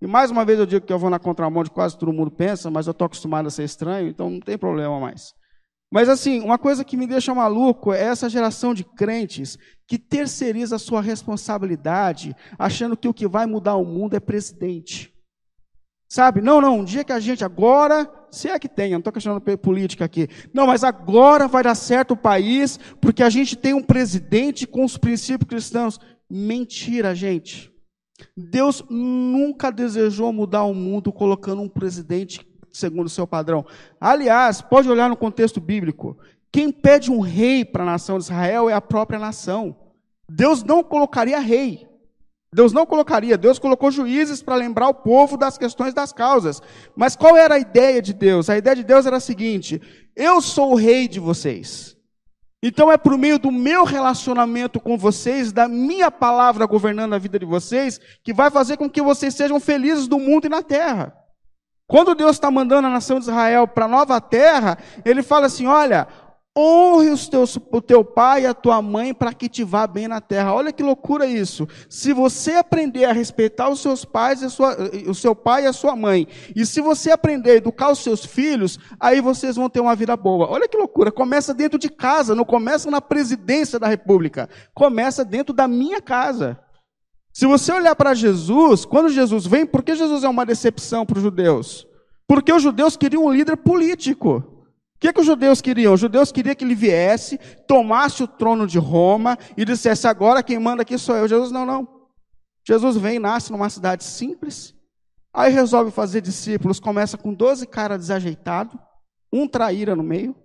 e 0.01 0.07
mais 0.07 0.29
uma 0.29 0.43
vez 0.43 0.59
eu 0.59 0.65
digo 0.65 0.85
que 0.85 0.91
eu 0.91 0.99
vou 0.99 1.09
na 1.09 1.19
contramão 1.19 1.63
de 1.63 1.69
quase 1.69 1.97
todo 1.97 2.11
mundo 2.11 2.31
pensa, 2.31 2.69
mas 2.69 2.87
eu 2.87 2.91
estou 2.91 3.05
acostumado 3.05 3.47
a 3.47 3.51
ser 3.51 3.63
estranho, 3.63 4.09
então 4.09 4.29
não 4.29 4.39
tem 4.39 4.57
problema 4.57 4.99
mais. 4.99 5.33
Mas 5.91 6.09
assim, 6.09 6.41
uma 6.41 6.57
coisa 6.57 6.83
que 6.83 6.97
me 6.97 7.07
deixa 7.07 7.33
maluco 7.33 7.93
é 7.93 8.01
essa 8.01 8.29
geração 8.29 8.73
de 8.73 8.83
crentes 8.83 9.57
que 9.87 9.97
terceiriza 9.97 10.75
a 10.75 10.79
sua 10.79 11.01
responsabilidade, 11.01 12.35
achando 12.57 12.97
que 12.97 13.07
o 13.07 13.13
que 13.13 13.27
vai 13.27 13.45
mudar 13.45 13.75
o 13.75 13.85
mundo 13.85 14.15
é 14.15 14.19
presidente. 14.19 15.13
Sabe? 16.07 16.41
Não, 16.41 16.61
não, 16.61 16.79
um 16.79 16.83
dia 16.83 17.03
que 17.03 17.11
a 17.11 17.19
gente 17.19 17.43
agora, 17.43 18.09
se 18.29 18.47
é 18.47 18.59
que 18.59 18.69
tem, 18.69 18.87
eu 18.87 18.91
não 18.91 18.99
estou 18.99 19.13
questionando 19.13 19.41
política 19.57 20.05
aqui. 20.05 20.27
Não, 20.53 20.67
mas 20.67 20.83
agora 20.83 21.47
vai 21.47 21.63
dar 21.63 21.75
certo 21.75 22.11
o 22.11 22.17
país, 22.17 22.79
porque 23.01 23.23
a 23.23 23.29
gente 23.29 23.55
tem 23.55 23.73
um 23.73 23.81
presidente 23.81 24.67
com 24.67 24.83
os 24.83 24.97
princípios 24.97 25.49
cristãos. 25.49 25.99
Mentira, 26.29 27.13
gente. 27.13 27.71
Deus 28.35 28.83
nunca 28.89 29.71
desejou 29.71 30.31
mudar 30.31 30.63
o 30.63 30.73
mundo 30.73 31.11
colocando 31.11 31.61
um 31.61 31.69
presidente 31.69 32.47
segundo 32.71 33.07
o 33.07 33.09
seu 33.09 33.25
padrão. 33.25 33.65
Aliás, 33.99 34.61
pode 34.61 34.89
olhar 34.89 35.09
no 35.09 35.17
contexto 35.17 35.61
bíblico. 35.61 36.17
Quem 36.51 36.71
pede 36.71 37.11
um 37.11 37.19
rei 37.19 37.63
para 37.63 37.83
a 37.83 37.85
nação 37.85 38.17
de 38.17 38.25
Israel 38.25 38.69
é 38.69 38.73
a 38.73 38.81
própria 38.81 39.19
nação. 39.19 39.75
Deus 40.29 40.63
não 40.63 40.83
colocaria 40.83 41.39
rei. 41.39 41.87
Deus 42.53 42.71
não 42.71 42.85
colocaria, 42.85 43.37
Deus 43.37 43.59
colocou 43.59 43.91
juízes 43.91 44.41
para 44.41 44.55
lembrar 44.55 44.87
o 44.87 44.93
povo 44.93 45.35
das 45.35 45.57
questões 45.57 45.93
das 45.93 46.13
causas. 46.13 46.61
Mas 46.95 47.13
qual 47.13 47.35
era 47.35 47.55
a 47.55 47.59
ideia 47.59 48.01
de 48.01 48.13
Deus? 48.13 48.49
A 48.49 48.57
ideia 48.57 48.77
de 48.77 48.83
Deus 48.83 49.05
era 49.05 49.17
a 49.17 49.19
seguinte: 49.19 49.81
eu 50.15 50.39
sou 50.39 50.71
o 50.71 50.75
rei 50.75 51.05
de 51.05 51.19
vocês. 51.19 51.94
Então 52.63 52.91
é 52.91 52.97
por 52.97 53.17
meio 53.17 53.37
do 53.37 53.51
meu 53.51 53.83
relacionamento 53.83 54.79
com 54.79 54.97
vocês, 54.97 55.51
da 55.51 55.67
minha 55.67 56.09
palavra 56.09 56.65
governando 56.65 57.13
a 57.13 57.19
vida 57.19 57.37
de 57.37 57.45
vocês, 57.45 57.99
que 58.23 58.33
vai 58.33 58.49
fazer 58.49 58.77
com 58.77 58.89
que 58.89 59.01
vocês 59.01 59.35
sejam 59.35 59.59
felizes 59.59 60.07
no 60.07 60.19
mundo 60.19 60.45
e 60.45 60.49
na 60.49 60.63
terra. 60.63 61.15
Quando 61.87 62.15
Deus 62.15 62.31
está 62.31 62.49
mandando 62.49 62.87
a 62.87 62.91
nação 62.91 63.19
de 63.19 63.25
Israel 63.25 63.67
para 63.67 63.85
a 63.85 63.87
nova 63.89 64.19
terra, 64.19 64.77
ele 65.03 65.21
fala 65.21 65.45
assim: 65.45 65.67
olha, 65.67 66.07
honre 66.57 67.09
os 67.09 67.27
teus, 67.27 67.57
o 67.71 67.81
teu 67.81 68.05
pai 68.05 68.43
e 68.43 68.45
a 68.45 68.53
tua 68.53 68.81
mãe 68.81 69.13
para 69.13 69.33
que 69.33 69.49
te 69.49 69.63
vá 69.63 69.85
bem 69.85 70.07
na 70.07 70.21
terra. 70.21 70.53
Olha 70.53 70.71
que 70.71 70.81
loucura 70.81 71.25
isso. 71.25 71.67
Se 71.89 72.13
você 72.13 72.53
aprender 72.53 73.05
a 73.05 73.11
respeitar 73.11 73.69
os 73.69 73.81
seus 73.81 74.05
pais 74.05 74.41
e 74.41 74.49
sua, 74.49 74.77
o 75.07 75.13
seu 75.13 75.35
pai 75.35 75.63
e 75.63 75.67
a 75.67 75.73
sua 75.73 75.95
mãe, 75.95 76.27
e 76.55 76.65
se 76.65 76.79
você 76.79 77.11
aprender 77.11 77.51
a 77.51 77.55
educar 77.55 77.91
os 77.91 77.99
seus 77.99 78.25
filhos, 78.25 78.79
aí 78.99 79.19
vocês 79.19 79.57
vão 79.57 79.69
ter 79.69 79.81
uma 79.81 79.95
vida 79.95 80.15
boa. 80.15 80.49
Olha 80.49 80.67
que 80.67 80.77
loucura. 80.77 81.11
Começa 81.11 81.53
dentro 81.53 81.77
de 81.77 81.89
casa, 81.89 82.33
não 82.33 82.45
começa 82.45 82.89
na 82.89 83.01
presidência 83.01 83.77
da 83.77 83.87
república. 83.87 84.49
Começa 84.73 85.25
dentro 85.25 85.53
da 85.53 85.67
minha 85.67 86.01
casa. 86.01 86.57
Se 87.33 87.45
você 87.45 87.73
olhar 87.73 87.97
para 87.97 88.13
Jesus, 88.13 88.85
quando 88.85 89.09
Jesus 89.09 89.45
vem, 89.45 89.65
por 89.65 89.83
que 89.83 89.93
Jesus 89.93 90.23
é 90.23 90.29
uma 90.29 90.45
decepção 90.45 91.05
para 91.05 91.17
os 91.17 91.23
judeus? 91.23 91.85
Porque 92.25 92.53
os 92.53 92.63
judeus 92.63 92.95
queriam 92.95 93.25
um 93.25 93.31
líder 93.31 93.57
político. 93.57 94.54
O 94.95 94.99
que, 94.99 95.11
que 95.11 95.19
os 95.19 95.25
judeus 95.25 95.61
queriam? 95.61 95.93
Os 95.93 95.99
judeus 95.99 96.31
queriam 96.31 96.55
que 96.55 96.63
ele 96.63 96.75
viesse, 96.75 97.37
tomasse 97.67 98.23
o 98.23 98.27
trono 98.27 98.65
de 98.65 98.79
Roma 98.79 99.37
e 99.57 99.65
dissesse: 99.65 100.07
agora 100.07 100.41
quem 100.41 100.57
manda 100.57 100.83
aqui 100.83 100.97
sou 100.97 101.15
eu. 101.15 101.27
Jesus, 101.27 101.51
não, 101.51 101.65
não. 101.65 101.87
Jesus 102.67 102.97
vem, 102.97 103.19
nasce 103.19 103.51
numa 103.51 103.69
cidade 103.69 104.03
simples, 104.03 104.73
aí 105.31 105.51
resolve 105.51 105.91
fazer 105.91 106.21
discípulos, 106.21 106.79
começa 106.79 107.17
com 107.17 107.31
12 107.31 107.67
caras 107.67 107.99
desajeitados, 107.99 108.75
um 109.31 109.47
traíra 109.47 109.95
no 109.95 110.01
meio, 110.01 110.35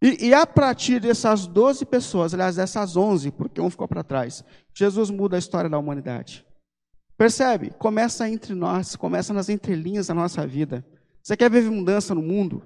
e, 0.00 0.28
e, 0.28 0.34
a 0.34 0.46
partir 0.46 1.00
dessas 1.00 1.44
12 1.46 1.84
pessoas, 1.84 2.32
aliás, 2.32 2.54
dessas 2.54 2.96
11, 2.96 3.32
porque 3.32 3.60
um 3.60 3.68
ficou 3.68 3.88
para 3.88 4.04
trás, 4.04 4.44
Jesus 4.72 5.10
muda 5.10 5.34
a 5.34 5.40
história 5.40 5.68
da 5.68 5.76
humanidade. 5.76 6.46
Percebe? 7.16 7.70
Começa 7.70 8.28
entre 8.28 8.54
nós, 8.54 8.94
começa 8.94 9.34
nas 9.34 9.48
entrelinhas 9.48 10.06
da 10.06 10.14
nossa 10.14 10.46
vida. 10.46 10.86
Você 11.20 11.36
quer 11.36 11.50
viver 11.50 11.68
mudança 11.68 12.14
no 12.14 12.22
mundo? 12.22 12.62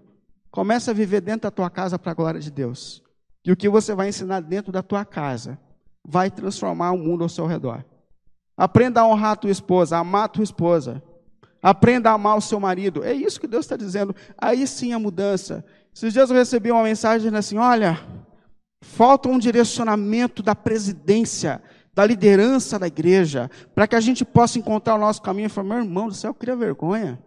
Começa 0.52 0.90
a 0.90 0.94
viver 0.94 1.22
dentro 1.22 1.42
da 1.42 1.50
tua 1.50 1.70
casa 1.70 1.98
para 1.98 2.12
a 2.12 2.14
glória 2.14 2.38
de 2.38 2.50
Deus. 2.50 3.02
E 3.42 3.50
o 3.50 3.56
que 3.56 3.70
você 3.70 3.94
vai 3.94 4.10
ensinar 4.10 4.40
dentro 4.40 4.70
da 4.70 4.82
tua 4.82 5.02
casa 5.02 5.58
vai 6.06 6.30
transformar 6.30 6.92
o 6.92 6.98
mundo 6.98 7.22
ao 7.22 7.28
seu 7.28 7.46
redor. 7.46 7.82
Aprenda 8.54 9.00
a 9.00 9.06
honrar 9.06 9.32
a 9.32 9.36
tua 9.36 9.50
esposa, 9.50 9.96
a 9.96 10.00
amar 10.00 10.24
a 10.24 10.28
tua 10.28 10.44
esposa. 10.44 11.02
Aprenda 11.62 12.10
a 12.10 12.12
amar 12.12 12.36
o 12.36 12.40
seu 12.42 12.60
marido. 12.60 13.02
É 13.02 13.14
isso 13.14 13.40
que 13.40 13.46
Deus 13.46 13.64
está 13.64 13.78
dizendo. 13.78 14.14
Aí 14.36 14.66
sim 14.66 14.92
a 14.92 14.98
mudança. 14.98 15.64
Esses 15.94 16.12
dias 16.12 16.28
eu 16.28 16.36
recebi 16.36 16.70
uma 16.70 16.82
mensagem 16.82 17.34
assim: 17.34 17.56
olha, 17.56 17.98
falta 18.82 19.30
um 19.30 19.38
direcionamento 19.38 20.42
da 20.42 20.54
presidência, 20.54 21.62
da 21.94 22.04
liderança 22.04 22.78
da 22.78 22.86
igreja, 22.86 23.50
para 23.74 23.86
que 23.86 23.96
a 23.96 24.00
gente 24.00 24.22
possa 24.22 24.58
encontrar 24.58 24.96
o 24.96 24.98
nosso 24.98 25.22
caminho. 25.22 25.46
Eu 25.46 25.50
falei, 25.50 25.70
meu 25.70 25.78
irmão 25.78 26.08
do 26.08 26.14
céu, 26.14 26.34
queria 26.34 26.54
vergonha. 26.54 27.18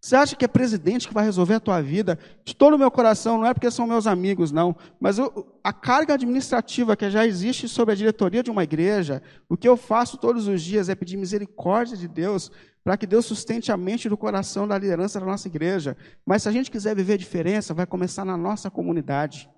Você 0.00 0.16
acha 0.16 0.34
que 0.34 0.46
é 0.46 0.48
presidente 0.48 1.06
que 1.06 1.12
vai 1.12 1.24
resolver 1.24 1.54
a 1.54 1.60
tua 1.60 1.82
vida? 1.82 2.18
De 2.42 2.56
todo 2.56 2.74
o 2.74 2.78
meu 2.78 2.90
coração, 2.90 3.36
não 3.36 3.46
é 3.46 3.52
porque 3.52 3.70
são 3.70 3.86
meus 3.86 4.06
amigos, 4.06 4.50
não. 4.50 4.74
Mas 4.98 5.18
eu, 5.18 5.46
a 5.62 5.74
carga 5.74 6.14
administrativa 6.14 6.96
que 6.96 7.10
já 7.10 7.26
existe 7.26 7.68
sobre 7.68 7.92
a 7.92 7.96
diretoria 7.96 8.42
de 8.42 8.50
uma 8.50 8.64
igreja, 8.64 9.22
o 9.46 9.58
que 9.58 9.68
eu 9.68 9.76
faço 9.76 10.16
todos 10.16 10.48
os 10.48 10.62
dias 10.62 10.88
é 10.88 10.94
pedir 10.94 11.18
misericórdia 11.18 11.98
de 11.98 12.08
Deus 12.08 12.50
para 12.82 12.96
que 12.96 13.06
Deus 13.06 13.26
sustente 13.26 13.70
a 13.70 13.76
mente 13.76 14.08
do 14.08 14.16
coração 14.16 14.66
da 14.66 14.78
liderança 14.78 15.20
da 15.20 15.26
nossa 15.26 15.48
igreja. 15.48 15.94
Mas 16.24 16.44
se 16.44 16.48
a 16.48 16.52
gente 16.52 16.70
quiser 16.70 16.96
viver 16.96 17.18
diferença, 17.18 17.74
vai 17.74 17.84
começar 17.84 18.24
na 18.24 18.38
nossa 18.38 18.70
comunidade. 18.70 19.50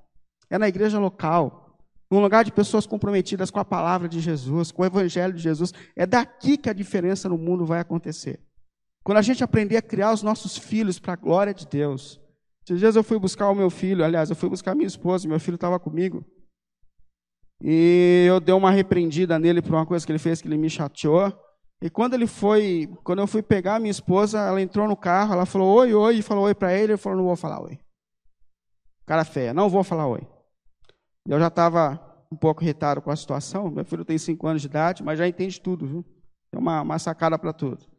É 0.50 0.58
na 0.58 0.66
igreja 0.66 0.98
local, 0.98 1.78
num 2.10 2.20
lugar 2.20 2.44
de 2.44 2.50
pessoas 2.50 2.84
comprometidas 2.84 3.48
com 3.48 3.60
a 3.60 3.64
palavra 3.64 4.08
de 4.08 4.18
Jesus, 4.18 4.72
com 4.72 4.82
o 4.82 4.84
evangelho 4.84 5.32
de 5.32 5.40
Jesus. 5.40 5.72
É 5.94 6.04
daqui 6.04 6.56
que 6.56 6.68
a 6.68 6.72
diferença 6.72 7.28
no 7.28 7.38
mundo 7.38 7.64
vai 7.64 7.78
acontecer. 7.78 8.40
Quando 9.02 9.18
a 9.18 9.22
gente 9.22 9.42
aprender 9.42 9.76
a 9.76 9.82
criar 9.82 10.12
os 10.12 10.22
nossos 10.22 10.56
filhos 10.56 10.98
para 10.98 11.14
a 11.14 11.16
glória 11.16 11.52
de 11.52 11.66
Deus. 11.66 12.20
Esses 12.64 12.78
dias 12.78 12.94
eu 12.94 13.02
fui 13.02 13.18
buscar 13.18 13.50
o 13.50 13.54
meu 13.54 13.68
filho, 13.68 14.04
aliás, 14.04 14.30
eu 14.30 14.36
fui 14.36 14.48
buscar 14.48 14.74
minha 14.74 14.86
esposa, 14.86 15.28
meu 15.28 15.40
filho 15.40 15.56
estava 15.56 15.80
comigo. 15.80 16.24
E 17.60 18.24
eu 18.28 18.38
dei 18.40 18.54
uma 18.54 18.70
repreendida 18.70 19.38
nele 19.38 19.60
por 19.60 19.72
uma 19.72 19.86
coisa 19.86 20.06
que 20.06 20.12
ele 20.12 20.18
fez 20.18 20.40
que 20.40 20.48
ele 20.48 20.56
me 20.56 20.70
chateou. 20.70 21.32
E 21.80 21.90
quando 21.90 22.14
ele 22.14 22.28
foi, 22.28 22.88
quando 23.02 23.18
eu 23.18 23.26
fui 23.26 23.42
pegar 23.42 23.76
a 23.76 23.78
minha 23.80 23.90
esposa, 23.90 24.38
ela 24.38 24.60
entrou 24.60 24.86
no 24.86 24.96
carro, 24.96 25.32
ela 25.32 25.46
falou 25.46 25.78
oi, 25.78 25.92
oi, 25.92 26.16
e 26.16 26.22
falou 26.22 26.44
oi 26.44 26.54
para 26.54 26.72
ele, 26.72 26.92
ele 26.92 26.96
falou 26.96 27.18
não 27.18 27.24
vou 27.24 27.36
falar 27.36 27.60
oi. 27.60 27.78
Cara 29.04 29.24
feia, 29.24 29.52
não 29.52 29.68
vou 29.68 29.82
falar 29.82 30.06
oi. 30.06 30.26
Eu 31.28 31.40
já 31.40 31.48
estava 31.48 32.00
um 32.30 32.36
pouco 32.36 32.62
irritado 32.62 33.02
com 33.02 33.10
a 33.10 33.16
situação, 33.16 33.70
meu 33.70 33.84
filho 33.84 34.04
tem 34.04 34.16
cinco 34.16 34.46
anos 34.46 34.62
de 34.62 34.68
idade, 34.68 35.02
mas 35.02 35.18
já 35.18 35.26
entende 35.26 35.60
tudo, 35.60 35.86
viu? 35.86 36.04
Tem 36.50 36.60
uma, 36.60 36.82
uma 36.82 36.98
sacada 36.98 37.38
para 37.38 37.52
tudo. 37.52 37.91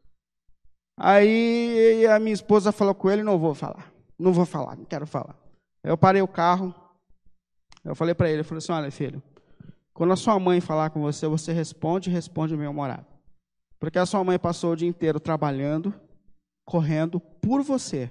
Aí 0.97 2.05
a 2.07 2.19
minha 2.19 2.33
esposa 2.33 2.71
falou 2.71 2.93
com 2.93 3.09
ele, 3.09 3.23
não 3.23 3.39
vou 3.39 3.55
falar, 3.55 3.91
não 4.17 4.31
vou 4.31 4.45
falar, 4.45 4.75
não 4.75 4.85
quero 4.85 5.07
falar. 5.07 5.35
Eu 5.83 5.97
parei 5.97 6.21
o 6.21 6.27
carro, 6.27 6.73
eu 7.83 7.95
falei 7.95 8.13
para 8.13 8.29
ele, 8.29 8.41
eu 8.41 8.45
falei 8.45 8.59
assim, 8.59 8.71
olha 8.71 8.91
filho, 8.91 9.21
quando 9.93 10.13
a 10.13 10.15
sua 10.15 10.39
mãe 10.39 10.61
falar 10.61 10.89
com 10.91 11.01
você, 11.01 11.27
você 11.27 11.51
responde, 11.51 12.09
responde 12.09 12.55
meu 12.55 12.73
morado. 12.73 13.05
Porque 13.79 13.99
a 13.99 14.05
sua 14.05 14.23
mãe 14.23 14.39
passou 14.39 14.71
o 14.71 14.75
dia 14.75 14.87
inteiro 14.87 15.19
trabalhando, 15.19 15.93
correndo 16.65 17.19
por 17.19 17.61
você. 17.61 18.09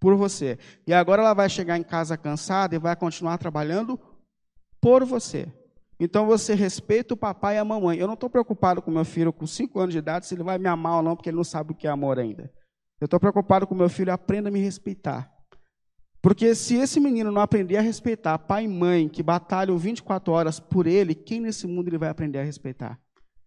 Por 0.00 0.16
você. 0.16 0.58
E 0.86 0.92
agora 0.92 1.22
ela 1.22 1.32
vai 1.32 1.48
chegar 1.48 1.78
em 1.78 1.82
casa 1.82 2.16
cansada 2.16 2.74
e 2.74 2.78
vai 2.78 2.96
continuar 2.96 3.38
trabalhando 3.38 3.98
por 4.80 5.04
você. 5.04 5.46
Então 5.98 6.26
você 6.26 6.54
respeita 6.54 7.14
o 7.14 7.16
papai 7.16 7.56
e 7.56 7.58
a 7.58 7.64
mamãe. 7.64 7.98
Eu 7.98 8.06
não 8.06 8.14
estou 8.14 8.28
preocupado 8.28 8.82
com 8.82 8.90
meu 8.90 9.04
filho 9.04 9.32
com 9.32 9.46
5 9.46 9.78
anos 9.80 9.92
de 9.92 9.98
idade 9.98 10.26
se 10.26 10.34
ele 10.34 10.42
vai 10.42 10.58
me 10.58 10.68
amar 10.68 10.96
ou 10.96 11.02
não, 11.02 11.16
porque 11.16 11.30
ele 11.30 11.36
não 11.36 11.44
sabe 11.44 11.72
o 11.72 11.74
que 11.74 11.86
é 11.86 11.90
amor 11.90 12.18
ainda. 12.18 12.52
Eu 13.00 13.06
estou 13.06 13.20
preocupado 13.20 13.66
com 13.66 13.74
meu 13.74 13.88
filho, 13.88 14.12
aprenda 14.12 14.48
a 14.48 14.52
me 14.52 14.60
respeitar. 14.60 15.30
Porque 16.22 16.54
se 16.54 16.76
esse 16.76 16.98
menino 16.98 17.30
não 17.30 17.40
aprender 17.40 17.76
a 17.76 17.80
respeitar 17.80 18.38
pai 18.38 18.64
e 18.64 18.68
mãe 18.68 19.08
que 19.08 19.22
batalham 19.22 19.78
24 19.78 20.32
horas 20.32 20.58
por 20.58 20.86
ele, 20.86 21.14
quem 21.14 21.40
nesse 21.40 21.66
mundo 21.66 21.88
ele 21.88 21.98
vai 21.98 22.08
aprender 22.08 22.38
a 22.38 22.42
respeitar? 22.42 22.98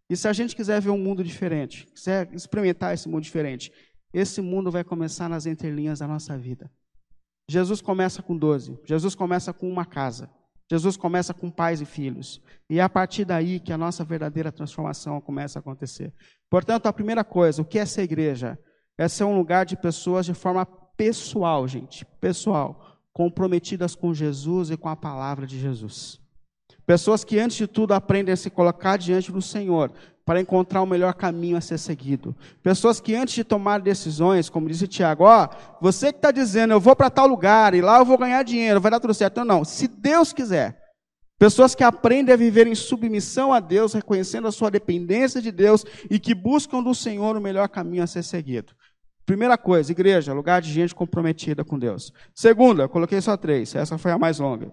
E 0.09 0.15
se 0.15 0.27
a 0.27 0.33
gente 0.33 0.55
quiser 0.55 0.81
ver 0.81 0.89
um 0.89 0.97
mundo 0.97 1.23
diferente, 1.23 1.85
quiser 1.93 2.33
experimentar 2.33 2.93
esse 2.93 3.07
mundo 3.07 3.23
diferente, 3.23 3.71
esse 4.13 4.41
mundo 4.41 4.71
vai 4.71 4.83
começar 4.83 5.29
nas 5.29 5.45
entrelinhas 5.45 5.99
da 5.99 6.07
nossa 6.07 6.38
vida. 6.38 6.71
Jesus 7.49 7.81
começa 7.81 8.23
com 8.23 8.38
12, 8.38 8.79
Jesus 8.85 9.13
começa 9.13 9.51
com 9.51 9.69
uma 9.69 9.85
casa, 9.85 10.29
Jesus 10.69 10.95
começa 10.95 11.34
com 11.34 11.49
pais 11.49 11.82
e 11.82 11.86
filhos. 11.86 12.39
E 12.69 12.79
é 12.79 12.82
a 12.82 12.89
partir 12.89 13.25
daí 13.25 13.60
que 13.60 13.73
a 13.73 13.77
nossa 13.77 14.03
verdadeira 14.03 14.51
transformação 14.51 15.19
começa 15.19 15.58
a 15.58 15.62
acontecer. 15.62 16.13
Portanto, 16.49 16.86
a 16.86 16.93
primeira 16.93 17.23
coisa, 17.23 17.62
o 17.62 17.65
que 17.65 17.79
é 17.79 17.86
ser 17.86 18.03
igreja? 18.03 18.58
É 18.97 19.08
ser 19.08 19.23
um 19.23 19.36
lugar 19.36 19.65
de 19.65 19.75
pessoas 19.75 20.25
de 20.25 20.34
forma 20.34 20.65
pessoal, 20.65 21.67
gente, 21.67 22.05
pessoal, 22.19 22.99
comprometidas 23.12 23.95
com 23.95 24.13
Jesus 24.13 24.69
e 24.69 24.77
com 24.77 24.89
a 24.89 24.95
palavra 24.95 25.47
de 25.47 25.60
Jesus. 25.60 26.19
Pessoas 26.86 27.23
que, 27.23 27.39
antes 27.39 27.58
de 27.58 27.67
tudo, 27.67 27.93
aprendem 27.93 28.34
a 28.34 28.38
se 28.38 28.49
colocar 28.49 28.97
diante 28.97 29.32
do 29.32 29.41
Senhor 29.41 29.91
para 30.29 30.39
encontrar 30.39 30.83
o 30.83 30.85
melhor 30.85 31.15
caminho 31.15 31.57
a 31.57 31.61
ser 31.61 31.79
seguido. 31.79 32.35
Pessoas 32.61 33.01
que, 33.01 33.15
antes 33.15 33.33
de 33.33 33.43
tomar 33.43 33.79
decisões, 33.79 34.47
como 34.47 34.69
disse 34.69 34.87
Tiago, 34.87 35.23
ó, 35.23 35.49
você 35.81 36.11
que 36.11 36.19
está 36.19 36.29
dizendo, 36.29 36.71
eu 36.71 36.79
vou 36.79 36.95
para 36.95 37.09
tal 37.09 37.25
lugar 37.25 37.73
e 37.73 37.81
lá 37.81 37.97
eu 37.97 38.05
vou 38.05 38.15
ganhar 38.15 38.43
dinheiro, 38.43 38.79
vai 38.79 38.91
dar 38.91 38.99
tudo 38.99 39.11
certo. 39.11 39.37
Não, 39.37 39.45
não. 39.45 39.65
Se 39.65 39.87
Deus 39.87 40.31
quiser. 40.31 40.79
Pessoas 41.39 41.73
que 41.73 41.83
aprendem 41.83 42.31
a 42.31 42.37
viver 42.37 42.67
em 42.67 42.75
submissão 42.75 43.51
a 43.51 43.59
Deus, 43.59 43.93
reconhecendo 43.93 44.47
a 44.47 44.51
sua 44.51 44.69
dependência 44.69 45.41
de 45.41 45.51
Deus 45.51 45.83
e 46.11 46.19
que 46.19 46.35
buscam 46.35 46.83
do 46.83 46.93
Senhor 46.93 47.35
o 47.35 47.41
melhor 47.41 47.67
caminho 47.67 48.03
a 48.03 48.07
ser 48.07 48.21
seguido. 48.21 48.71
Primeira 49.25 49.57
coisa, 49.57 49.91
igreja, 49.91 50.31
lugar 50.31 50.61
de 50.61 50.71
gente 50.71 50.93
comprometida 50.93 51.65
com 51.65 51.79
Deus. 51.79 52.13
Segunda, 52.35 52.87
coloquei 52.87 53.19
só 53.19 53.35
três, 53.35 53.73
essa 53.73 53.97
foi 53.97 54.11
a 54.11 54.17
mais 54.19 54.37
longa. 54.37 54.71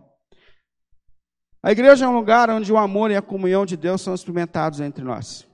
A 1.63 1.73
igreja 1.73 2.05
é 2.05 2.09
um 2.09 2.15
lugar 2.15 2.51
onde 2.51 2.73
o 2.73 2.77
amor 2.77 3.11
e 3.11 3.17
a 3.17 3.23
comunhão 3.23 3.67
de 3.67 3.77
Deus 3.77 4.01
são 4.01 4.15
experimentados 4.15 4.81
entre 4.81 5.05
nós. 5.05 5.47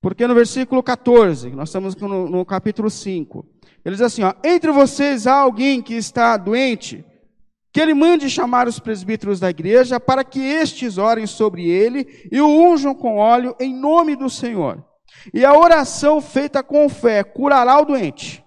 Porque 0.00 0.26
no 0.26 0.34
versículo 0.34 0.82
14, 0.82 1.50
nós 1.50 1.68
estamos 1.68 1.96
no, 1.96 2.28
no 2.28 2.44
capítulo 2.44 2.90
5, 2.90 3.46
ele 3.84 3.94
diz 3.94 4.02
assim: 4.02 4.22
ó, 4.22 4.34
Entre 4.44 4.70
vocês 4.70 5.26
há 5.26 5.34
alguém 5.34 5.80
que 5.80 5.94
está 5.94 6.36
doente, 6.36 7.04
que 7.72 7.80
ele 7.80 7.94
mande 7.94 8.30
chamar 8.30 8.68
os 8.68 8.78
presbíteros 8.78 9.40
da 9.40 9.50
igreja, 9.50 9.98
para 9.98 10.22
que 10.22 10.40
estes 10.40 10.96
orem 10.96 11.26
sobre 11.26 11.68
ele 11.68 12.28
e 12.30 12.40
o 12.40 12.46
unjam 12.46 12.94
com 12.94 13.16
óleo 13.16 13.56
em 13.58 13.74
nome 13.74 14.14
do 14.14 14.30
Senhor. 14.30 14.84
E 15.32 15.44
a 15.44 15.52
oração 15.56 16.20
feita 16.20 16.62
com 16.62 16.88
fé 16.88 17.24
curará 17.24 17.80
o 17.80 17.84
doente. 17.84 18.44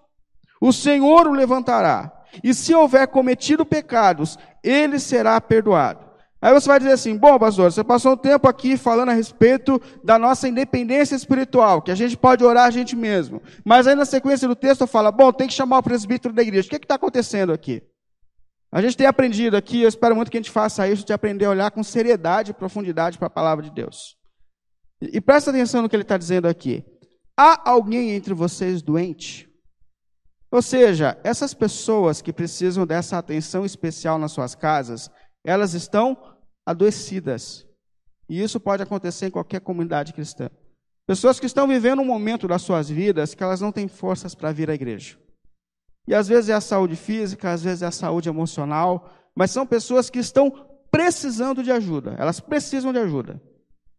O 0.62 0.72
Senhor 0.72 1.28
o 1.28 1.34
levantará. 1.34 2.12
E 2.44 2.54
se 2.54 2.74
houver 2.74 3.08
cometido 3.08 3.66
pecados, 3.66 4.38
ele 4.64 5.00
será 5.00 5.42
perdoado. 5.42 6.07
Aí 6.42 6.54
você 6.54 6.68
vai 6.68 6.80
dizer 6.80 6.92
assim: 6.92 7.18
bom, 7.18 7.38
pastor, 7.40 7.72
você 7.72 7.84
passou 7.84 8.14
um 8.14 8.18
tempo 8.18 8.48
aqui 8.48 8.78
falando 8.78 9.10
a 9.10 9.14
respeito 9.14 9.82
da 10.04 10.20
nossa 10.20 10.48
independência 10.48 11.16
espiritual, 11.16 11.82
que 11.82 11.92
a 11.92 11.96
gente 11.96 12.16
pode 12.16 12.44
orar 12.44 12.66
a 12.66 12.72
gente 12.72 12.96
mesmo. 12.96 13.42
Mas 13.66 13.88
aí 13.88 13.96
na 13.96 14.06
sequência 14.06 14.48
do 14.48 14.56
texto 14.56 14.86
fala: 14.86 15.12
bom, 15.12 15.32
tem 15.32 15.48
que 15.48 15.54
chamar 15.54 15.80
o 15.80 15.84
presbítero 15.84 16.34
da 16.34 16.42
igreja. 16.42 16.68
O 16.68 16.70
que 16.70 16.76
é 16.76 16.80
está 16.80 16.96
acontecendo 16.96 17.52
aqui? 17.52 17.82
A 18.72 18.82
gente 18.82 18.98
tem 18.98 19.08
aprendido 19.08 19.56
aqui, 19.56 19.82
eu 19.82 19.90
espero 19.90 20.16
muito 20.16 20.30
que 20.30 20.38
a 20.38 20.42
gente 20.42 20.52
faça 20.52 20.88
isso, 20.88 21.06
de 21.06 21.14
aprender 21.14 21.46
a 21.46 21.50
olhar 21.50 21.72
com 21.72 21.82
seriedade 21.84 22.52
e 22.52 22.54
profundidade 22.54 23.18
para 23.18 23.28
a 23.28 23.32
palavra 23.32 23.64
de 23.64 23.72
Deus. 23.72 24.18
E, 25.02 25.18
e 25.18 25.22
presta 25.22 25.50
atenção 25.50 25.82
no 25.82 25.90
que 25.90 25.96
ele 25.96 26.04
está 26.04 26.18
dizendo 26.18 26.48
aqui. 26.48 26.86
Há 27.36 27.70
alguém 27.70 28.12
entre 28.12 28.34
vocês 28.34 28.82
doente? 28.82 29.48
Ou 30.52 30.62
seja, 30.62 31.20
essas 31.24 31.54
pessoas 31.54 32.22
que 32.22 32.34
precisam 32.34 32.86
dessa 32.86 33.18
atenção 33.18 33.66
especial 33.66 34.18
nas 34.18 34.32
suas 34.32 34.56
casas, 34.56 35.10
elas 35.46 35.74
estão 35.74 36.18
adoecidas. 36.66 37.66
E 38.30 38.42
isso 38.42 38.60
pode 38.60 38.84
acontecer 38.84 39.28
em 39.28 39.32
qualquer 39.32 39.62
comunidade 39.62 40.14
cristã. 40.14 40.50
Pessoas 41.06 41.40
que 41.40 41.46
estão 41.46 41.68
vivendo 41.68 42.02
um 42.02 42.06
momento 42.06 42.48
das 42.48 42.62
suas 42.62 42.90
vidas 42.90 43.34
que 43.34 43.42
elas 43.42 43.62
não 43.62 43.72
têm 43.72 43.88
forças 43.88 44.36
para 44.36 44.52
vir 44.52 44.70
à 44.70 44.74
igreja. 44.74 45.18
E 46.06 46.14
às 46.14 46.28
vezes 46.28 46.50
é 46.50 46.54
a 46.54 46.62
saúde 46.62 46.96
física, 46.96 47.52
às 47.52 47.64
vezes 47.64 47.82
é 47.82 47.86
a 47.86 47.92
saúde 47.92 48.28
emocional, 48.28 49.10
mas 49.34 49.52
são 49.52 49.66
pessoas 49.66 50.10
que 50.10 50.20
estão 50.20 50.52
precisando 50.92 51.64
de 51.64 51.72
ajuda. 51.72 52.16
Elas 52.18 52.40
precisam 52.40 52.92
de 52.92 53.00
ajuda. 53.00 53.42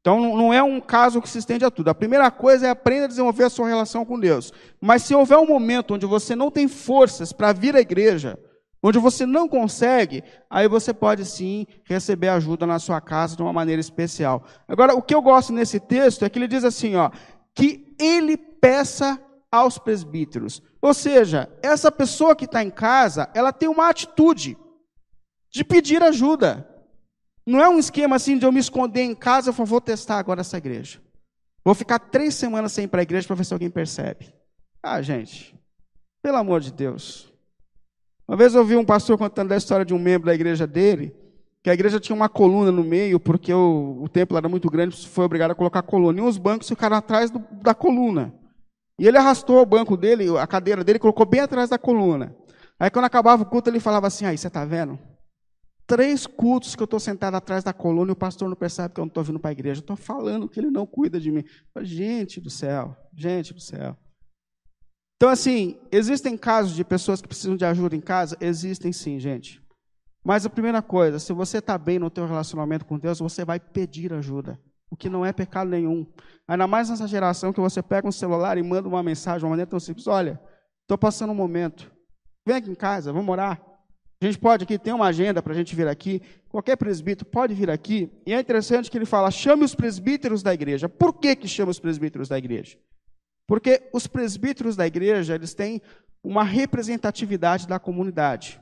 Então 0.01 0.37
não 0.37 0.53
é 0.53 0.63
um 0.63 0.81
caso 0.81 1.21
que 1.21 1.29
se 1.29 1.39
estende 1.39 1.65
a 1.65 1.71
tudo. 1.71 1.89
A 1.89 1.95
primeira 1.95 2.31
coisa 2.31 2.67
é 2.67 2.71
aprender 2.71 3.05
a 3.05 3.09
desenvolver 3.09 3.45
a 3.45 3.51
sua 3.51 3.69
relação 3.69 4.05
com 4.05 4.19
Deus. 4.19 4.53
Mas 4.81 5.03
se 5.03 5.15
houver 5.15 5.39
um 5.39 5.47
momento 5.47 5.95
onde 5.95 6.07
você 6.07 6.37
não 6.37 6.51
tem 6.51 6.69
forças 6.69 7.33
para 7.33 7.53
vir 7.53 7.77
à 7.77 7.81
igreja, 7.81 8.39
Onde 8.83 8.99
você 8.99 9.27
não 9.27 9.49
consegue, 9.49 10.23
aí 10.49 10.69
você 10.69 10.95
pode 10.95 11.25
sim 11.25 11.67
receber 11.85 12.29
ajuda 12.29 12.67
na 12.67 12.79
sua 12.79 13.01
casa 13.01 13.35
de 13.35 13.43
uma 13.43 13.53
maneira 13.53 13.81
especial. 13.81 14.45
Agora, 14.69 14.95
o 14.95 15.03
que 15.03 15.15
eu 15.15 15.21
gosto 15.21 15.53
nesse 15.53 15.81
texto 15.81 16.25
é 16.25 16.31
que 16.31 16.39
ele 16.39 16.47
diz 16.47 16.63
assim, 16.63 16.95
ó, 16.95 17.11
que 17.55 17.95
ele 17.99 18.37
peça 18.37 19.21
aos 19.51 19.79
presbíteros. 19.79 20.63
Ou 20.81 20.95
seja, 20.95 21.51
essa 21.61 21.91
pessoa 21.91 22.37
que 22.37 22.45
está 22.45 22.63
em 22.63 22.71
casa, 22.71 23.29
ela 23.35 23.53
tem 23.53 23.69
uma 23.69 23.89
atitude 23.89 24.57
de 25.51 25.65
pedir 25.65 26.03
ajuda. 26.03 26.69
Não 27.45 27.61
é 27.61 27.69
um 27.69 27.79
esquema 27.79 28.17
assim 28.17 28.39
de 28.39 28.47
eu 28.47 28.53
me 28.53 28.61
esconder 28.61 29.03
em 29.03 29.15
casa, 29.15 29.51
eu 29.51 29.55
vou 29.55 29.81
testar 29.81 30.19
agora 30.19 30.43
essa 30.43 30.59
igreja. 30.59 31.01
Vou 31.65 31.75
ficar 31.75 31.99
três 31.99 32.35
semanas 32.35 32.73
sem 32.73 32.85
ir 32.85 32.89
para 32.89 33.01
a 33.01 33.03
igreja 33.03 33.27
para 33.27 33.37
ver 33.37 33.45
se 33.45 33.53
alguém 33.53 33.71
percebe. 33.71 34.33
Ah, 34.83 35.03
gente, 35.03 35.59
pelo 36.23 36.37
amor 36.37 36.61
de 36.61 36.73
Deus. 36.73 37.33
Uma 38.29 38.37
vez 38.37 38.55
eu 38.55 38.61
ouvi 38.61 38.77
um 38.77 38.85
pastor 38.85 39.17
contando 39.17 39.53
a 39.53 39.57
história 39.57 39.87
de 39.87 39.95
um 39.95 39.99
membro 39.99 40.27
da 40.27 40.35
igreja 40.35 40.67
dele, 40.67 41.17
que 41.63 41.71
a 41.71 41.73
igreja 41.73 41.99
tinha 41.99 42.15
uma 42.15 42.29
coluna 42.29 42.71
no 42.71 42.85
meio, 42.85 43.19
porque 43.19 43.53
o, 43.55 44.03
o 44.03 44.09
templo 44.09 44.37
era 44.37 44.47
muito 44.51 44.69
grande, 44.69 45.09
foi 45.09 45.25
obrigado 45.25 45.53
a 45.53 45.55
colocar 45.55 45.81
coluna. 45.81 46.19
E 46.19 46.23
os 46.23 46.37
bancos 46.37 46.69
ficaram 46.69 46.95
atrás 46.95 47.31
do, 47.31 47.43
da 47.63 47.75
coluna. 47.75 48.35
E 48.99 49.07
ele 49.07 49.17
arrastou 49.17 49.63
o 49.63 49.67
banco 49.67 49.97
dele, 49.97 50.37
a 50.37 50.47
cadeira 50.47 50.85
dele, 50.85 50.99
colocou 50.99 51.25
bem 51.25 51.41
atrás 51.41 51.71
da 51.71 51.79
coluna. 51.79 52.37
Aí 52.79 52.91
quando 52.91 53.07
acabava 53.07 53.45
o 53.45 53.47
culto, 53.47 53.71
ele 53.71 53.81
falava 53.81 54.07
assim, 54.07 54.27
aí, 54.27 54.37
você 54.37 54.49
está 54.49 54.63
vendo? 54.63 54.99
Três 55.87 56.27
cultos 56.27 56.77
que 56.77 56.83
eu 56.83 56.85
estou 56.85 57.01
sentado 57.01 57.35
atrás 57.35 57.65
da 57.65 57.73
coluna 57.73 58.11
e 58.11 58.13
o 58.13 58.17
pastor 58.17 58.47
não 58.47 58.57
percebe 58.57 58.93
que 58.93 59.01
eu 59.01 59.05
não 59.05 59.09
estou 59.09 59.25
vindo 59.25 59.41
para 59.41 59.49
a 59.49 59.53
igreja. 59.53 59.81
Estou 59.81 59.97
falando 59.97 60.47
que 60.47 60.61
ele 60.61 60.71
não 60.71 60.85
cuida 60.85 61.19
de 61.19 61.31
mim. 61.31 61.43
Gente 61.81 62.43
do 62.43 62.51
céu, 62.51 62.95
gente 63.17 63.55
do 63.55 63.61
céu. 63.61 63.97
Então, 65.19 65.31
assim, 65.31 65.77
existem 65.91 66.39
casos 66.39 66.77
de 66.77 66.85
pessoas 66.85 67.21
que 67.21 67.27
precisam 67.27 67.57
de 67.57 67.65
ajuda 67.65 67.97
em 67.97 68.01
casa? 68.01 68.37
Existem 68.41 68.93
sim, 68.93 69.19
gente. 69.19 69.61
Mas 70.25 70.47
a 70.47 70.51
primeira 70.51 70.81
coisa, 70.81 71.19
se 71.19 71.33
você 71.33 71.59
está 71.59 71.77
bem 71.77 71.99
no 71.99 72.09
teu 72.09 72.25
relacionamento 72.25 72.85
com 72.85 72.97
Deus, 72.97 73.19
você 73.19 73.45
vai 73.45 73.59
pedir 73.59 74.13
ajuda, 74.13 74.61
o 74.89 74.97
que 74.97 75.09
não 75.09 75.27
é 75.27 75.33
pecado 75.33 75.71
nenhum. 75.71 76.07
Ainda 76.47 76.69
mais 76.69 76.89
nessa 76.89 77.09
geração 77.09 77.53
que 77.53 77.59
você 77.59 77.83
pega 77.83 78.07
um 78.07 78.13
celular 78.13 78.57
e 78.59 78.63
manda 78.63 78.87
uma 78.87 79.03
mensagem, 79.03 79.45
uma 79.45 79.51
maneira 79.51 79.69
tão 79.69 79.81
simples, 79.81 80.07
olha, 80.07 80.41
estou 80.83 80.97
passando 80.97 81.31
um 81.31 81.35
momento, 81.35 81.91
vem 82.47 82.55
aqui 82.55 82.71
em 82.71 82.77
casa, 82.77 83.13
vamos 83.13 83.29
orar. 83.29 83.61
A 84.23 84.25
gente 84.25 84.39
pode 84.39 84.63
aqui, 84.63 84.79
tem 84.79 84.93
uma 84.93 85.07
agenda 85.07 85.43
para 85.43 85.53
a 85.53 85.57
gente 85.57 85.75
vir 85.75 85.89
aqui, 85.89 86.23
qualquer 86.49 86.77
presbítero 86.77 87.29
pode 87.29 87.55
vir 87.55 87.71
aqui, 87.71 88.09
e 88.25 88.33
é 88.33 88.39
interessante 88.39 88.89
que 88.89 88.99
ele 88.99 89.05
fala, 89.05 89.33
chame 89.33 89.65
os 89.65 89.75
presbíteros 89.75 90.45
da 90.45 90.55
igreja. 90.55 90.89
Por 90.89 91.15
que 91.15 91.35
que 91.35 91.49
chama 91.49 91.73
os 91.73 91.81
presbíteros 91.81 92.29
da 92.29 92.39
igreja? 92.39 92.79
Porque 93.49 93.89
os 93.95 94.07
presbíteros 94.07 94.77
da 94.77 94.87
igreja, 94.87 95.35
eles 95.35 95.55
têm 95.55 95.81
uma 96.23 96.45
representatividade 96.45 97.67
da 97.67 97.79
comunidade. 97.79 98.61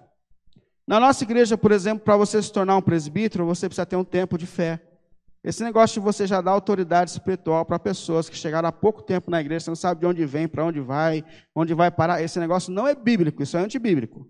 Na 0.87 1.01
nossa 1.01 1.25
igreja, 1.25 1.59
por 1.59 1.73
exemplo, 1.73 2.05
para 2.05 2.17
você 2.17 2.41
se 2.41 2.53
tornar 2.53 2.77
um 2.77 2.83
presbítero, 2.83 3.45
você 3.45 3.69
precisa 3.69 3.85
ter 3.85 3.97
um 3.97 4.05
tempo 4.05 4.39
de 4.39 4.47
fé. 4.47 4.81
Esse 5.43 5.65
negócio 5.65 6.01
de 6.01 6.05
você 6.05 6.25
já 6.25 6.41
dar 6.41 6.53
autoridade 6.53 7.11
espiritual 7.11 7.65
para 7.65 7.81
pessoas 7.81 8.29
que 8.29 8.37
chegaram 8.37 8.69
há 8.69 8.73
pouco 8.73 9.03
tempo 9.03 9.29
na 9.29 9.41
igreja, 9.41 9.65
você 9.65 9.71
não 9.71 9.77
sabe 9.77 10.03
de 10.03 10.07
onde 10.07 10.25
vem, 10.25 10.47
para 10.47 10.65
onde 10.65 10.81
vai, 10.81 11.25
onde 11.53 11.75
vai 11.75 11.91
parar, 11.91 12.23
esse 12.23 12.39
negócio 12.39 12.73
não 12.73 12.87
é 12.87 12.95
bíblico, 12.95 13.43
isso 13.43 13.57
é 13.57 13.61
antibíblico. 13.61 14.29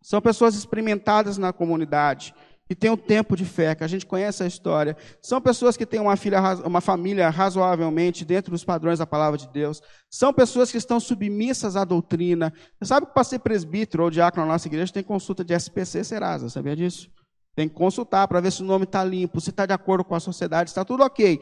São 0.00 0.20
pessoas 0.20 0.56
experimentadas 0.56 1.38
na 1.38 1.52
comunidade, 1.52 2.34
que 2.72 2.80
tem 2.80 2.90
um 2.90 2.96
tempo 2.96 3.36
de 3.36 3.44
fé, 3.44 3.74
que 3.74 3.84
a 3.84 3.86
gente 3.86 4.06
conhece 4.06 4.42
a 4.42 4.46
história. 4.46 4.96
São 5.20 5.42
pessoas 5.42 5.76
que 5.76 5.84
têm 5.84 6.00
uma, 6.00 6.16
filha, 6.16 6.40
uma 6.64 6.80
família 6.80 7.28
razoavelmente 7.28 8.24
dentro 8.24 8.50
dos 8.50 8.64
padrões 8.64 8.98
da 8.98 9.06
palavra 9.06 9.38
de 9.38 9.46
Deus. 9.48 9.82
São 10.10 10.32
pessoas 10.32 10.72
que 10.72 10.78
estão 10.78 10.98
submissas 10.98 11.76
à 11.76 11.84
doutrina. 11.84 12.50
Você 12.78 12.86
sabe 12.86 13.06
que 13.06 13.12
para 13.12 13.24
ser 13.24 13.40
presbítero 13.40 14.04
ou 14.04 14.10
diácono 14.10 14.46
na 14.46 14.54
nossa 14.54 14.68
igreja 14.68 14.90
tem 14.90 15.02
consulta 15.02 15.44
de 15.44 15.52
SPC 15.52 16.02
Serasa, 16.02 16.48
sabia 16.48 16.74
disso? 16.74 17.10
Tem 17.54 17.68
que 17.68 17.74
consultar 17.74 18.26
para 18.26 18.40
ver 18.40 18.50
se 18.50 18.62
o 18.62 18.64
nome 18.64 18.84
está 18.84 19.04
limpo, 19.04 19.38
se 19.38 19.50
está 19.50 19.66
de 19.66 19.74
acordo 19.74 20.02
com 20.02 20.14
a 20.14 20.20
sociedade, 20.20 20.70
está 20.70 20.82
tudo 20.82 21.02
ok. 21.02 21.40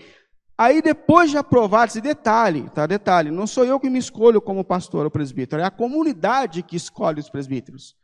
Aí 0.58 0.82
depois 0.82 1.30
de 1.30 1.38
aprovados, 1.38 1.94
e 1.94 2.00
detalhe, 2.00 2.68
tá? 2.70 2.86
Detalhe, 2.86 3.30
não 3.30 3.46
sou 3.46 3.64
eu 3.64 3.78
que 3.78 3.88
me 3.88 4.00
escolho 4.00 4.42
como 4.42 4.64
pastor 4.64 5.04
ou 5.04 5.10
presbítero, 5.12 5.62
é 5.62 5.64
a 5.64 5.70
comunidade 5.70 6.64
que 6.64 6.74
escolhe 6.74 7.20
os 7.20 7.30
presbíteros. 7.30 7.99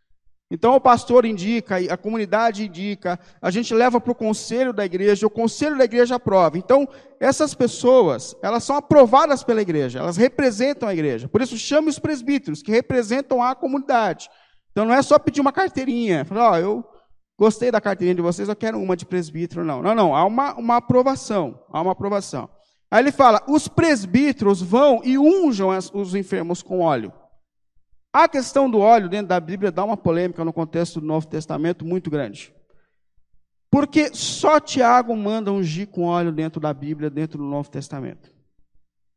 Então 0.50 0.76
o 0.76 0.80
pastor 0.80 1.24
indica, 1.24 1.76
a 1.76 1.96
comunidade 1.96 2.64
indica, 2.64 3.18
a 3.42 3.50
gente 3.50 3.74
leva 3.74 4.00
para 4.00 4.12
o 4.12 4.14
conselho 4.14 4.72
da 4.72 4.84
igreja, 4.84 5.26
o 5.26 5.30
conselho 5.30 5.76
da 5.76 5.84
igreja 5.84 6.14
aprova. 6.14 6.56
Então, 6.56 6.88
essas 7.18 7.52
pessoas, 7.52 8.36
elas 8.40 8.62
são 8.62 8.76
aprovadas 8.76 9.42
pela 9.42 9.60
igreja, 9.60 9.98
elas 9.98 10.16
representam 10.16 10.88
a 10.88 10.92
igreja. 10.92 11.28
Por 11.28 11.42
isso, 11.42 11.56
chame 11.56 11.88
os 11.88 11.98
presbíteros, 11.98 12.62
que 12.62 12.70
representam 12.70 13.42
a 13.42 13.56
comunidade. 13.56 14.28
Então, 14.70 14.84
não 14.84 14.94
é 14.94 15.02
só 15.02 15.18
pedir 15.18 15.40
uma 15.40 15.52
carteirinha, 15.52 16.24
falar, 16.24 16.52
oh, 16.52 16.56
eu 16.56 16.84
gostei 17.36 17.72
da 17.72 17.80
carteirinha 17.80 18.14
de 18.14 18.22
vocês, 18.22 18.48
eu 18.48 18.54
quero 18.54 18.80
uma 18.80 18.96
de 18.96 19.04
presbítero. 19.04 19.64
Não, 19.64 19.82
não, 19.82 19.94
não. 19.94 20.14
Há 20.14 20.24
uma, 20.24 20.54
uma 20.54 20.76
aprovação. 20.76 21.60
Há 21.70 21.80
uma 21.80 21.92
aprovação. 21.92 22.48
Aí 22.90 23.02
ele 23.02 23.12
fala: 23.12 23.42
os 23.48 23.68
presbíteros 23.68 24.62
vão 24.62 25.00
e 25.04 25.18
unjam 25.18 25.70
os 25.92 26.14
enfermos 26.14 26.62
com 26.62 26.80
óleo. 26.80 27.12
A 28.16 28.26
questão 28.26 28.70
do 28.70 28.78
óleo 28.78 29.10
dentro 29.10 29.26
da 29.26 29.38
Bíblia 29.38 29.70
dá 29.70 29.84
uma 29.84 29.94
polêmica 29.94 30.42
no 30.42 30.50
contexto 30.50 31.02
do 31.02 31.06
Novo 31.06 31.26
Testamento 31.26 31.84
muito 31.84 32.08
grande. 32.08 32.50
Porque 33.70 34.08
só 34.14 34.58
Tiago 34.58 35.14
manda 35.14 35.52
ungir 35.52 35.88
com 35.88 36.04
óleo 36.04 36.32
dentro 36.32 36.58
da 36.58 36.72
Bíblia, 36.72 37.10
dentro 37.10 37.36
do 37.36 37.44
Novo 37.44 37.68
Testamento. 37.68 38.32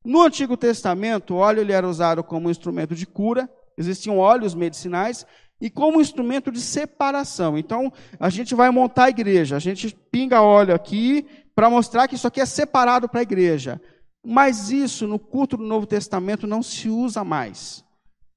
No 0.03 0.23
Antigo 0.23 0.57
Testamento, 0.57 1.33
o 1.33 1.38
óleo 1.38 1.62
ele 1.62 1.71
era 1.71 1.88
usado 1.88 2.21
como 2.21 2.49
instrumento 2.49 2.93
de 2.93 3.05
cura, 3.05 3.49
existiam 3.77 4.17
óleos 4.17 4.53
medicinais, 4.53 5.25
e 5.62 5.69
como 5.69 6.01
instrumento 6.01 6.51
de 6.51 6.59
separação. 6.59 7.57
Então, 7.57 7.93
a 8.19 8.29
gente 8.29 8.53
vai 8.53 8.69
montar 8.69 9.05
a 9.05 9.09
igreja, 9.09 9.55
a 9.55 9.59
gente 9.59 9.97
pinga 10.12 10.41
óleo 10.41 10.75
aqui 10.75 11.25
para 11.55 11.69
mostrar 11.69 12.05
que 12.09 12.15
isso 12.15 12.27
aqui 12.27 12.41
é 12.41 12.45
separado 12.45 13.07
para 13.07 13.21
a 13.21 13.23
igreja. 13.23 13.79
Mas 14.21 14.71
isso 14.71 15.07
no 15.07 15.17
culto 15.17 15.55
do 15.55 15.63
Novo 15.63 15.85
Testamento 15.85 16.45
não 16.45 16.62
se 16.62 16.89
usa 16.89 17.23
mais. 17.23 17.88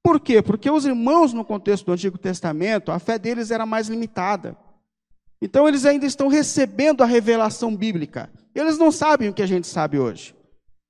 Por 0.03 0.19
quê? 0.19 0.41
Porque 0.41 0.69
os 0.69 0.85
irmãos 0.85 1.31
no 1.31 1.45
contexto 1.45 1.85
do 1.85 1.93
Antigo 1.93 2.17
Testamento, 2.17 2.91
a 2.91 2.99
fé 2.99 3.17
deles 3.17 3.51
era 3.51 3.65
mais 3.65 3.87
limitada. 3.87 4.57
Então 5.41 5.67
eles 5.67 5.85
ainda 5.85 6.05
estão 6.05 6.27
recebendo 6.27 7.01
a 7.01 7.05
revelação 7.05 7.75
bíblica. 7.75 8.29
Eles 8.53 8.77
não 8.77 8.91
sabem 8.91 9.29
o 9.29 9.33
que 9.33 9.41
a 9.41 9.47
gente 9.47 9.67
sabe 9.67 9.97
hoje. 9.97 10.35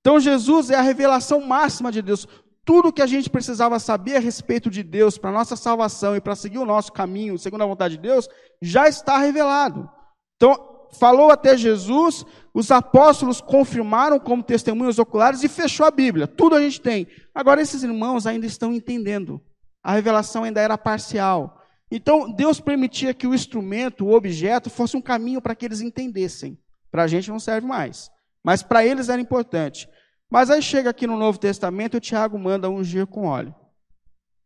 Então 0.00 0.18
Jesus 0.18 0.70
é 0.70 0.74
a 0.74 0.82
revelação 0.82 1.40
máxima 1.40 1.90
de 1.90 2.02
Deus 2.02 2.26
tudo 2.64 2.92
que 2.92 3.02
a 3.02 3.06
gente 3.06 3.28
precisava 3.28 3.78
saber 3.78 4.16
a 4.16 4.20
respeito 4.20 4.70
de 4.70 4.82
Deus 4.82 5.18
para 5.18 5.30
nossa 5.30 5.54
salvação 5.54 6.16
e 6.16 6.20
para 6.20 6.34
seguir 6.34 6.58
o 6.58 6.64
nosso 6.64 6.92
caminho, 6.92 7.38
segundo 7.38 7.62
a 7.62 7.66
vontade 7.66 7.96
de 7.96 8.02
Deus, 8.02 8.28
já 8.60 8.88
está 8.88 9.18
revelado. 9.18 9.88
Então, 10.36 10.73
falou 10.98 11.30
até 11.30 11.56
Jesus, 11.56 12.24
os 12.52 12.70
apóstolos 12.70 13.40
confirmaram 13.40 14.18
como 14.18 14.42
testemunhos 14.42 14.98
oculares 14.98 15.42
e 15.42 15.48
fechou 15.48 15.84
a 15.86 15.90
Bíblia. 15.90 16.26
Tudo 16.26 16.54
a 16.54 16.60
gente 16.60 16.80
tem. 16.80 17.06
Agora, 17.34 17.60
esses 17.60 17.82
irmãos 17.82 18.26
ainda 18.26 18.46
estão 18.46 18.72
entendendo. 18.72 19.40
A 19.82 19.92
revelação 19.92 20.44
ainda 20.44 20.60
era 20.60 20.78
parcial. 20.78 21.60
Então, 21.90 22.30
Deus 22.30 22.60
permitia 22.60 23.12
que 23.12 23.26
o 23.26 23.34
instrumento, 23.34 24.06
o 24.06 24.14
objeto, 24.14 24.70
fosse 24.70 24.96
um 24.96 25.02
caminho 25.02 25.42
para 25.42 25.54
que 25.54 25.64
eles 25.64 25.80
entendessem. 25.80 26.58
Para 26.90 27.02
a 27.02 27.06
gente 27.06 27.30
não 27.30 27.38
serve 27.38 27.66
mais. 27.66 28.10
Mas 28.42 28.62
para 28.62 28.84
eles 28.84 29.08
era 29.08 29.20
importante. 29.20 29.88
Mas 30.30 30.50
aí 30.50 30.62
chega 30.62 30.90
aqui 30.90 31.06
no 31.06 31.16
Novo 31.16 31.38
Testamento 31.38 31.96
o 31.96 32.00
Tiago 32.00 32.38
manda 32.38 32.68
ungir 32.70 33.06
com 33.06 33.26
óleo. 33.26 33.54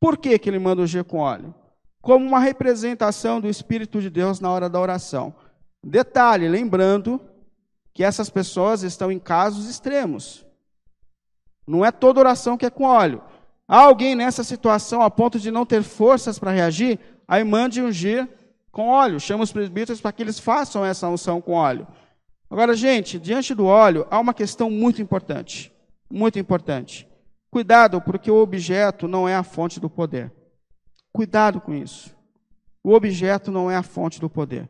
Por 0.01 0.17
que, 0.17 0.39
que 0.39 0.49
ele 0.49 0.59
manda 0.59 0.83
ungir 0.83 1.05
com 1.05 1.19
óleo? 1.19 1.55
Como 2.01 2.25
uma 2.27 2.39
representação 2.39 3.41
do 3.41 3.49
Espírito 3.49 4.01
de 4.01 4.09
Deus 4.09 4.41
na 4.41 4.51
hora 4.51 4.69
da 4.69 4.81
oração. 4.81 5.35
Detalhe, 5.83 6.49
lembrando 6.49 7.21
que 7.93 8.05
essas 8.05 8.31
pessoas 8.31 8.83
estão 8.83 9.11
em 9.11 9.19
casos 9.19 9.69
extremos. 9.69 10.47
Não 11.67 11.85
é 11.85 11.91
toda 11.91 12.21
oração 12.21 12.57
que 12.57 12.67
é 12.67 12.71
com 12.71 12.85
óleo. 12.85 13.23
Há 13.67 13.81
alguém 13.81 14.15
nessa 14.15 14.43
situação 14.43 15.03
a 15.03 15.11
ponto 15.11 15.39
de 15.39 15.51
não 15.51 15.67
ter 15.67 15.83
forças 15.83 16.39
para 16.39 16.51
reagir, 16.51 16.99
aí 17.27 17.45
mande 17.45 17.83
ungir 17.83 18.29
com 18.73 18.89
óleo. 18.89 19.21
Chama 19.21 19.45
os 19.45 19.53
presbíteros 19.53 20.01
para 20.01 20.13
que 20.13 20.23
eles 20.23 20.39
façam 20.39 20.85
essa 20.85 21.09
unção 21.09 21.41
com 21.41 21.53
óleo. 21.53 21.87
Agora, 22.51 22.75
gente, 22.75 23.19
diante 23.19 23.55
do 23.55 23.67
óleo, 23.67 24.07
há 24.11 24.19
uma 24.19 24.33
questão 24.33 24.71
muito 24.71 25.03
importante 25.03 25.73
muito 26.11 26.39
importante. 26.39 27.07
Cuidado, 27.51 28.01
porque 28.01 28.31
o 28.31 28.37
objeto 28.37 29.07
não 29.07 29.29
é 29.29 29.35
a 29.35 29.43
fonte 29.43 29.81
do 29.81 29.91
poder. 29.91 30.33
Cuidado 31.13 31.61
com 31.61 31.75
isso. 31.75 32.15
O 32.83 32.93
objeto 32.93 33.51
não 33.51 33.71
é 33.71 33.77
a 33.77 33.83
fonte 33.83 34.21
do 34.21 34.31
poder. 34.31 34.69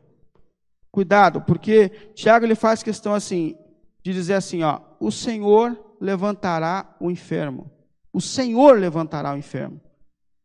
Cuidado, 0.91 1.41
porque 1.41 1.89
Tiago 2.15 2.45
ele 2.45 2.55
faz 2.55 2.81
questão 2.81 3.13
assim 3.13 3.55
de 4.03 4.13
dizer 4.13 4.33
assim, 4.33 4.63
ó, 4.63 4.79
o 4.99 5.11
Senhor 5.11 5.77
levantará 5.99 6.95
o 6.99 7.11
enfermo. 7.11 7.71
O 8.11 8.19
Senhor 8.19 8.79
levantará 8.79 9.33
o 9.33 9.37
enfermo. 9.37 9.79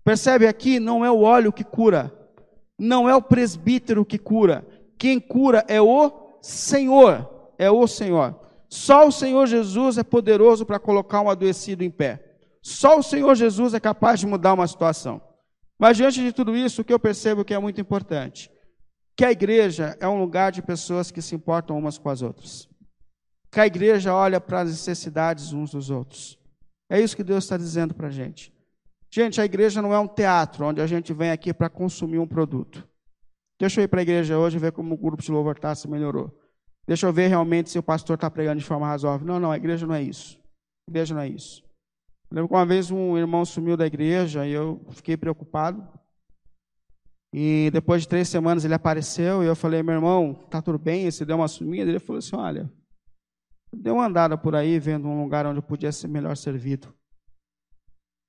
Percebe 0.04 0.46
aqui, 0.46 0.78
não 0.78 1.04
é 1.04 1.10
o 1.10 1.22
óleo 1.22 1.52
que 1.52 1.64
cura, 1.64 2.12
não 2.78 3.08
é 3.08 3.16
o 3.16 3.22
presbítero 3.22 4.04
que 4.04 4.18
cura. 4.18 4.66
Quem 4.98 5.18
cura 5.18 5.64
é 5.66 5.80
o 5.80 6.38
Senhor, 6.42 7.52
é 7.58 7.70
o 7.70 7.86
Senhor. 7.86 8.38
Só 8.68 9.06
o 9.06 9.12
Senhor 9.12 9.46
Jesus 9.46 9.96
é 9.96 10.02
poderoso 10.02 10.66
para 10.66 10.78
colocar 10.78 11.20
um 11.20 11.30
adoecido 11.30 11.82
em 11.82 11.90
pé. 11.90 12.36
Só 12.60 12.98
o 12.98 13.02
Senhor 13.02 13.34
Jesus 13.34 13.72
é 13.72 13.80
capaz 13.80 14.20
de 14.20 14.26
mudar 14.26 14.52
uma 14.52 14.66
situação. 14.66 15.20
Mas 15.78 15.96
diante 15.96 16.20
de 16.20 16.32
tudo 16.32 16.56
isso, 16.56 16.82
o 16.82 16.84
que 16.84 16.92
eu 16.92 16.98
percebo 16.98 17.44
que 17.44 17.54
é 17.54 17.58
muito 17.58 17.80
importante, 17.80 18.50
que 19.16 19.24
a 19.24 19.30
igreja 19.30 19.96
é 20.00 20.08
um 20.08 20.18
lugar 20.18 20.50
de 20.50 20.62
pessoas 20.62 21.10
que 21.10 21.22
se 21.22 21.34
importam 21.34 21.78
umas 21.78 21.98
com 21.98 22.08
as 22.08 22.22
outras. 22.22 22.68
Que 23.50 23.60
a 23.60 23.66
igreja 23.66 24.12
olha 24.14 24.40
para 24.40 24.62
as 24.62 24.70
necessidades 24.70 25.52
uns 25.52 25.70
dos 25.70 25.90
outros. 25.90 26.38
É 26.90 27.00
isso 27.00 27.16
que 27.16 27.22
Deus 27.22 27.44
está 27.44 27.56
dizendo 27.56 27.94
para 27.94 28.08
a 28.08 28.10
gente. 28.10 28.52
Gente, 29.10 29.40
a 29.40 29.44
igreja 29.44 29.80
não 29.80 29.94
é 29.94 29.98
um 29.98 30.08
teatro 30.08 30.66
onde 30.66 30.80
a 30.80 30.86
gente 30.86 31.12
vem 31.12 31.30
aqui 31.30 31.54
para 31.54 31.68
consumir 31.68 32.18
um 32.18 32.26
produto. 32.26 32.86
Deixa 33.60 33.80
eu 33.80 33.84
ir 33.84 33.88
para 33.88 34.00
a 34.00 34.02
igreja 34.02 34.36
hoje 34.36 34.56
e 34.56 34.60
ver 34.60 34.72
como 34.72 34.94
o 34.94 34.98
grupo 34.98 35.22
de 35.22 35.30
louvor 35.30 35.54
está 35.54 35.72
se 35.74 35.88
melhorou. 35.88 36.36
Deixa 36.86 37.06
eu 37.06 37.12
ver 37.12 37.28
realmente 37.28 37.70
se 37.70 37.78
o 37.78 37.82
pastor 37.82 38.16
está 38.16 38.28
pregando 38.28 38.58
de 38.58 38.66
forma 38.66 38.86
razoável. 38.86 39.26
Não, 39.26 39.38
não, 39.38 39.52
a 39.52 39.56
igreja 39.56 39.86
não 39.86 39.94
é 39.94 40.02
isso. 40.02 40.38
A 40.88 40.90
igreja 40.90 41.14
não 41.14 41.22
é 41.22 41.28
isso. 41.28 41.62
Eu 42.30 42.36
lembro 42.36 42.48
que 42.48 42.54
uma 42.54 42.66
vez 42.66 42.90
um 42.90 43.16
irmão 43.16 43.44
sumiu 43.44 43.76
da 43.76 43.86
igreja 43.86 44.46
e 44.46 44.50
eu 44.50 44.84
fiquei 44.90 45.16
preocupado. 45.16 45.86
E 47.36 47.68
depois 47.72 48.02
de 48.02 48.08
três 48.08 48.28
semanas 48.28 48.64
ele 48.64 48.74
apareceu 48.74 49.42
e 49.42 49.46
eu 49.46 49.56
falei, 49.56 49.82
meu 49.82 49.96
irmão, 49.96 50.34
tá 50.48 50.62
tudo 50.62 50.78
bem? 50.78 51.10
Você 51.10 51.24
deu 51.24 51.34
uma 51.34 51.48
sumida? 51.48 51.90
Ele 51.90 51.98
falou 51.98 52.20
assim, 52.20 52.36
olha, 52.36 52.72
deu 53.74 53.94
uma 53.94 54.06
andada 54.06 54.38
por 54.38 54.54
aí 54.54 54.78
vendo 54.78 55.08
um 55.08 55.20
lugar 55.20 55.44
onde 55.44 55.58
eu 55.58 55.62
podia 55.62 55.90
ser 55.90 56.06
melhor 56.06 56.36
servido. 56.36 56.94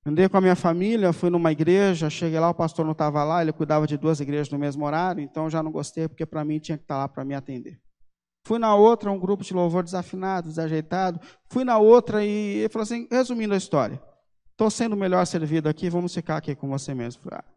Andei 0.03 0.27
com 0.27 0.37
a 0.37 0.41
minha 0.41 0.55
família, 0.55 1.13
fui 1.13 1.29
numa 1.29 1.51
igreja, 1.51 2.09
cheguei 2.09 2.39
lá, 2.39 2.49
o 2.49 2.55
pastor 2.55 2.83
não 2.83 2.93
estava 2.93 3.23
lá, 3.23 3.43
ele 3.43 3.53
cuidava 3.53 3.85
de 3.85 3.95
duas 3.95 4.19
igrejas 4.19 4.49
no 4.49 4.57
mesmo 4.57 4.83
horário, 4.83 5.21
então 5.21 5.51
já 5.51 5.61
não 5.61 5.71
gostei, 5.71 6.07
porque 6.07 6.25
para 6.25 6.43
mim 6.43 6.57
tinha 6.57 6.75
que 6.75 6.83
estar 6.83 6.95
tá 6.95 7.01
lá 7.01 7.07
para 7.07 7.23
me 7.23 7.35
atender. 7.35 7.79
Fui 8.43 8.57
na 8.57 8.75
outra, 8.75 9.11
um 9.11 9.19
grupo 9.19 9.43
de 9.43 9.53
louvor 9.53 9.83
desafinado, 9.83 10.49
desajeitado. 10.49 11.19
Fui 11.51 11.63
na 11.63 11.77
outra 11.77 12.25
e 12.25 12.57
ele 12.57 12.69
falou 12.69 12.83
assim, 12.83 13.07
resumindo 13.11 13.53
a 13.53 13.57
história. 13.57 14.01
Estou 14.49 14.71
sendo 14.71 14.95
melhor 14.95 15.23
servido 15.27 15.69
aqui, 15.69 15.91
vamos 15.91 16.11
ficar 16.11 16.37
aqui 16.37 16.55
com 16.55 16.67
você 16.67 16.95
mesmo. 16.95 17.21
Falei, 17.21 17.39
ah, 17.39 17.54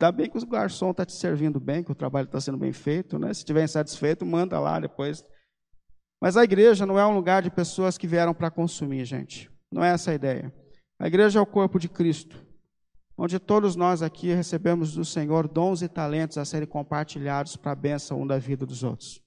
Ainda 0.00 0.12
bem 0.12 0.30
que 0.30 0.38
o 0.38 0.46
garçom 0.46 0.92
está 0.92 1.04
te 1.04 1.12
servindo 1.12 1.60
bem, 1.60 1.84
que 1.84 1.92
o 1.92 1.94
trabalho 1.94 2.24
está 2.24 2.40
sendo 2.40 2.56
bem 2.56 2.72
feito. 2.72 3.18
Né? 3.18 3.34
Se 3.34 3.40
estiver 3.40 3.64
insatisfeito, 3.64 4.24
manda 4.24 4.58
lá 4.58 4.80
depois. 4.80 5.22
Mas 6.18 6.38
a 6.38 6.44
igreja 6.44 6.86
não 6.86 6.98
é 6.98 7.06
um 7.06 7.14
lugar 7.14 7.42
de 7.42 7.50
pessoas 7.50 7.98
que 7.98 8.06
vieram 8.06 8.32
para 8.32 8.50
consumir, 8.50 9.04
gente. 9.04 9.50
Não 9.70 9.84
é 9.84 9.90
essa 9.90 10.10
a 10.10 10.14
ideia. 10.14 10.50
A 10.98 11.06
igreja 11.06 11.38
é 11.38 11.42
o 11.42 11.46
corpo 11.46 11.78
de 11.78 11.86
Cristo, 11.86 12.42
onde 13.16 13.38
todos 13.38 13.76
nós 13.76 14.00
aqui 14.00 14.32
recebemos 14.32 14.94
do 14.94 15.04
Senhor 15.04 15.46
dons 15.46 15.82
e 15.82 15.88
talentos 15.88 16.38
a 16.38 16.46
serem 16.46 16.66
compartilhados 16.66 17.56
para 17.56 17.72
a 17.72 17.76
bênção 17.76 18.22
um 18.22 18.26
da 18.26 18.38
vida 18.38 18.64
dos 18.64 18.82
outros. 18.82 19.22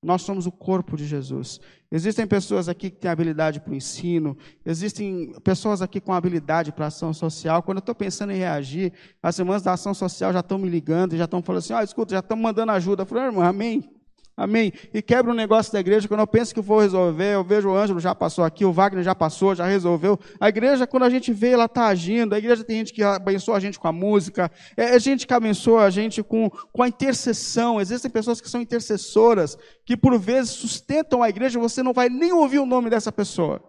Nós 0.00 0.22
somos 0.22 0.46
o 0.46 0.52
corpo 0.52 0.96
de 0.96 1.04
Jesus. 1.04 1.60
Existem 1.90 2.26
pessoas 2.26 2.68
aqui 2.68 2.88
que 2.88 2.96
têm 2.98 3.10
habilidade 3.10 3.58
para 3.58 3.72
o 3.72 3.74
ensino, 3.74 4.36
existem 4.64 5.32
pessoas 5.42 5.82
aqui 5.82 6.00
com 6.00 6.12
habilidade 6.12 6.70
para 6.70 6.86
ação 6.86 7.12
social. 7.12 7.62
Quando 7.62 7.78
eu 7.78 7.80
estou 7.80 7.94
pensando 7.94 8.32
em 8.32 8.36
reagir, 8.36 8.92
as 9.22 9.38
irmãs 9.38 9.62
da 9.62 9.72
ação 9.72 9.92
social 9.92 10.32
já 10.32 10.40
estão 10.40 10.56
me 10.56 10.68
ligando 10.68 11.14
e 11.14 11.18
já 11.18 11.24
estão 11.24 11.42
falando 11.42 11.58
assim: 11.58 11.72
ah, 11.72 11.82
escuta, 11.82 12.14
já 12.14 12.20
estão 12.20 12.36
mandando 12.36 12.72
ajuda. 12.72 13.02
Eu 13.02 13.06
falei, 13.06 13.24
irmão, 13.24 13.42
amém. 13.42 13.97
Amém. 14.38 14.72
E 14.94 15.02
quebra 15.02 15.32
um 15.32 15.34
negócio 15.34 15.72
da 15.72 15.80
igreja, 15.80 16.06
quando 16.06 16.20
eu 16.20 16.26
penso 16.26 16.54
que 16.54 16.60
vou 16.60 16.78
resolver, 16.78 17.34
eu 17.34 17.42
vejo 17.42 17.70
o 17.70 17.76
Ângelo 17.76 17.98
já 17.98 18.14
passou 18.14 18.44
aqui, 18.44 18.64
o 18.64 18.72
Wagner 18.72 19.02
já 19.02 19.12
passou, 19.12 19.52
já 19.52 19.66
resolveu. 19.66 20.16
A 20.38 20.48
igreja, 20.48 20.86
quando 20.86 21.02
a 21.02 21.10
gente 21.10 21.32
vê, 21.32 21.48
ela 21.48 21.64
está 21.64 21.88
agindo. 21.88 22.36
A 22.36 22.38
igreja 22.38 22.62
tem 22.62 22.76
gente 22.76 22.92
que 22.92 23.02
abençoa 23.02 23.56
a 23.56 23.60
gente 23.60 23.80
com 23.80 23.88
a 23.88 23.92
música, 23.92 24.48
é, 24.76 24.94
é 24.94 24.98
gente 25.00 25.26
que 25.26 25.34
abençoa 25.34 25.82
a 25.82 25.90
gente 25.90 26.22
com, 26.22 26.48
com 26.72 26.84
a 26.84 26.86
intercessão. 26.86 27.80
Existem 27.80 28.08
pessoas 28.08 28.40
que 28.40 28.48
são 28.48 28.62
intercessoras, 28.62 29.58
que 29.84 29.96
por 29.96 30.16
vezes 30.16 30.52
sustentam 30.52 31.20
a 31.20 31.28
igreja, 31.28 31.58
você 31.58 31.82
não 31.82 31.92
vai 31.92 32.08
nem 32.08 32.32
ouvir 32.32 32.60
o 32.60 32.66
nome 32.66 32.88
dessa 32.88 33.10
pessoa. 33.10 33.60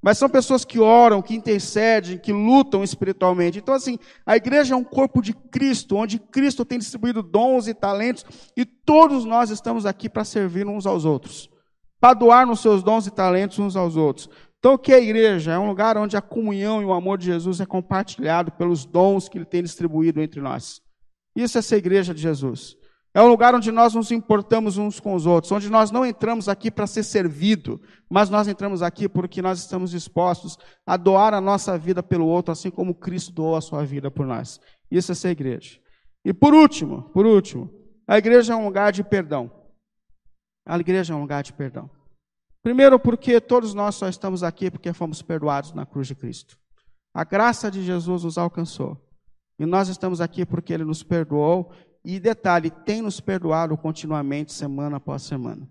Mas 0.00 0.16
são 0.16 0.28
pessoas 0.28 0.64
que 0.64 0.78
oram, 0.78 1.20
que 1.20 1.34
intercedem, 1.34 2.18
que 2.18 2.32
lutam 2.32 2.84
espiritualmente. 2.84 3.58
Então, 3.58 3.74
assim, 3.74 3.98
a 4.24 4.36
igreja 4.36 4.74
é 4.74 4.76
um 4.76 4.84
corpo 4.84 5.20
de 5.20 5.32
Cristo, 5.32 5.96
onde 5.96 6.18
Cristo 6.18 6.64
tem 6.64 6.78
distribuído 6.78 7.22
dons 7.22 7.66
e 7.66 7.74
talentos, 7.74 8.24
e 8.56 8.64
todos 8.64 9.24
nós 9.24 9.50
estamos 9.50 9.84
aqui 9.84 10.08
para 10.08 10.24
servir 10.24 10.66
uns 10.66 10.86
aos 10.86 11.04
outros. 11.04 11.50
para 12.00 12.14
doar 12.14 12.46
nos 12.46 12.60
seus 12.60 12.82
dons 12.82 13.06
e 13.06 13.10
talentos 13.10 13.58
uns 13.58 13.76
aos 13.76 13.96
outros. 13.96 14.28
Então, 14.58 14.74
o 14.74 14.78
que 14.78 14.92
é 14.92 14.96
a 14.96 15.00
igreja? 15.00 15.52
É 15.52 15.58
um 15.58 15.66
lugar 15.66 15.96
onde 15.96 16.16
a 16.16 16.22
comunhão 16.22 16.82
e 16.82 16.84
o 16.84 16.92
amor 16.92 17.18
de 17.18 17.26
Jesus 17.26 17.60
é 17.60 17.66
compartilhado 17.66 18.52
pelos 18.52 18.84
dons 18.84 19.28
que 19.28 19.38
ele 19.38 19.44
tem 19.44 19.62
distribuído 19.62 20.20
entre 20.20 20.40
nós. 20.40 20.80
Isso 21.34 21.58
é 21.58 21.62
ser 21.62 21.76
igreja 21.76 22.14
de 22.14 22.20
Jesus. 22.20 22.76
É 23.14 23.22
um 23.22 23.28
lugar 23.28 23.54
onde 23.54 23.72
nós 23.72 23.94
nos 23.94 24.10
importamos 24.10 24.76
uns 24.76 25.00
com 25.00 25.14
os 25.14 25.26
outros, 25.26 25.50
onde 25.50 25.70
nós 25.70 25.90
não 25.90 26.04
entramos 26.04 26.48
aqui 26.48 26.70
para 26.70 26.86
ser 26.86 27.02
servido, 27.02 27.80
mas 28.08 28.28
nós 28.28 28.46
entramos 28.46 28.82
aqui 28.82 29.08
porque 29.08 29.40
nós 29.40 29.58
estamos 29.58 29.90
dispostos 29.90 30.56
a 30.86 30.96
doar 30.96 31.34
a 31.34 31.40
nossa 31.40 31.76
vida 31.78 32.02
pelo 32.02 32.26
outro, 32.26 32.52
assim 32.52 32.70
como 32.70 32.94
Cristo 32.94 33.32
doou 33.32 33.56
a 33.56 33.60
sua 33.60 33.84
vida 33.84 34.10
por 34.10 34.26
nós. 34.26 34.60
Isso 34.90 35.12
é 35.12 35.14
ser 35.14 35.30
igreja. 35.30 35.80
E 36.24 36.32
por 36.32 36.52
último, 36.52 37.10
por 37.10 37.24
último, 37.24 37.70
a 38.06 38.18
igreja 38.18 38.52
é 38.52 38.56
um 38.56 38.64
lugar 38.64 38.92
de 38.92 39.02
perdão. 39.02 39.50
A 40.66 40.78
igreja 40.78 41.14
é 41.14 41.16
um 41.16 41.20
lugar 41.20 41.42
de 41.42 41.52
perdão. 41.52 41.90
Primeiro, 42.62 42.98
porque 42.98 43.40
todos 43.40 43.72
nós 43.72 43.94
só 43.94 44.08
estamos 44.08 44.42
aqui 44.42 44.70
porque 44.70 44.92
fomos 44.92 45.22
perdoados 45.22 45.72
na 45.72 45.86
cruz 45.86 46.06
de 46.06 46.14
Cristo. 46.14 46.58
A 47.14 47.24
graça 47.24 47.70
de 47.70 47.82
Jesus 47.82 48.24
nos 48.24 48.36
alcançou. 48.36 49.02
E 49.58 49.66
nós 49.66 49.88
estamos 49.88 50.20
aqui 50.20 50.44
porque 50.44 50.72
Ele 50.72 50.84
nos 50.84 51.02
perdoou. 51.02 51.72
E 52.10 52.18
detalhe, 52.18 52.70
tem 52.70 53.02
nos 53.02 53.20
perdoado 53.20 53.76
continuamente, 53.76 54.50
semana 54.50 54.96
após 54.96 55.20
semana. 55.20 55.68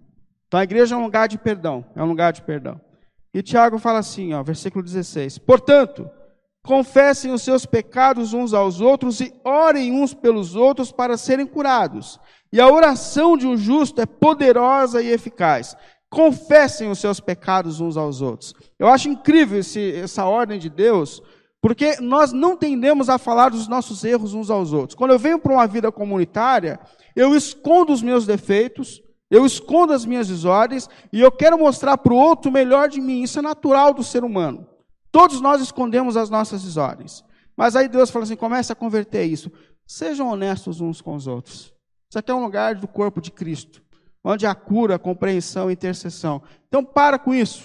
Então 0.48 0.60
a 0.60 0.64
igreja 0.64 0.94
é 0.94 0.98
um 1.00 1.02
lugar 1.02 1.28
de 1.28 1.36
perdão. 1.36 1.84
É 1.96 2.04
um 2.04 2.06
lugar 2.06 2.32
de 2.32 2.44
perdão. 2.44 2.80
E 3.34 3.42
Tiago 3.42 3.80
fala 3.80 3.98
assim, 3.98 4.36
ó, 4.36 4.44
versículo 4.44 4.84
16: 4.84 5.40
Portanto, 5.40 6.08
confessem 6.64 7.32
os 7.32 7.42
seus 7.42 7.66
pecados 7.66 8.34
uns 8.34 8.54
aos 8.54 8.80
outros 8.80 9.20
e 9.20 9.34
orem 9.44 9.92
uns 9.92 10.14
pelos 10.14 10.56
outros 10.56 10.92
para 10.92 11.18
serem 11.18 11.48
curados. 11.48 12.20
E 12.54 12.62
a 12.62 12.72
oração 12.72 13.36
de 13.36 13.48
um 13.48 13.58
justo 13.58 14.00
é 14.00 14.06
poderosa 14.06 15.02
e 15.02 15.08
eficaz 15.08 15.76
confessem 16.10 16.90
os 16.90 17.00
seus 17.00 17.20
pecados 17.20 17.80
uns 17.80 17.98
aos 17.98 18.22
outros. 18.22 18.54
Eu 18.80 18.88
acho 18.88 19.10
incrível 19.10 19.60
esse, 19.60 19.94
essa 19.94 20.26
ordem 20.26 20.60
de 20.60 20.70
Deus, 20.70 21.22
porque 21.62 22.00
nós 22.00 22.32
não 22.32 22.56
tendemos 22.56 23.10
a 23.10 23.18
falar 23.18 23.50
dos 23.50 23.68
nossos 23.68 24.04
erros 24.04 24.34
uns 24.34 24.50
aos 24.50 24.74
outros. 24.74 24.96
Quando 24.96 25.12
eu 25.12 25.20
venho 25.20 25.40
para 25.40 25.54
uma 25.54 25.68
vida 25.68 25.92
comunitária, 25.92 26.80
eu 27.16 27.36
escondo 27.36 27.92
os 27.92 28.02
meus 28.02 28.26
defeitos, 28.26 29.02
eu 29.30 29.46
escondo 29.46 29.94
as 29.94 30.06
minhas 30.06 30.28
desordens 30.28 30.88
e 31.12 31.20
eu 31.20 31.32
quero 31.32 31.58
mostrar 31.58 31.98
para 31.98 32.14
o 32.14 32.18
outro 32.18 32.50
o 32.50 32.54
melhor 32.54 32.90
de 32.90 33.02
mim. 33.02 33.24
Isso 33.24 33.40
é 33.40 33.42
natural 33.42 33.94
do 33.94 34.04
ser 34.04 34.24
humano. 34.24 34.68
Todos 35.12 35.42
nós 35.42 35.62
escondemos 35.62 36.16
as 36.16 36.30
nossas 36.30 36.64
desordens. 36.64 37.24
Mas 37.56 37.76
aí 37.76 37.88
Deus 37.88 38.10
fala 38.10 38.24
assim: 38.24 38.36
comece 38.36 38.72
a 38.72 38.76
converter 38.76 39.26
isso. 39.26 39.52
Sejam 39.86 40.30
honestos 40.30 40.80
uns 40.80 41.02
com 41.02 41.16
os 41.16 41.28
outros. 41.28 41.74
Isso 42.10 42.20
aqui 42.20 42.32
é 42.32 42.36
um 42.36 42.44
lugar 42.44 42.76
do 42.76 42.88
corpo 42.88 43.20
de 43.20 43.32
Cristo 43.32 43.82
onde 44.28 44.46
há 44.46 44.54
cura, 44.54 45.00
compreensão 45.00 45.72
intercessão. 45.72 46.42
Então, 46.68 46.84
para 46.84 47.18
com 47.18 47.34
isso. 47.34 47.64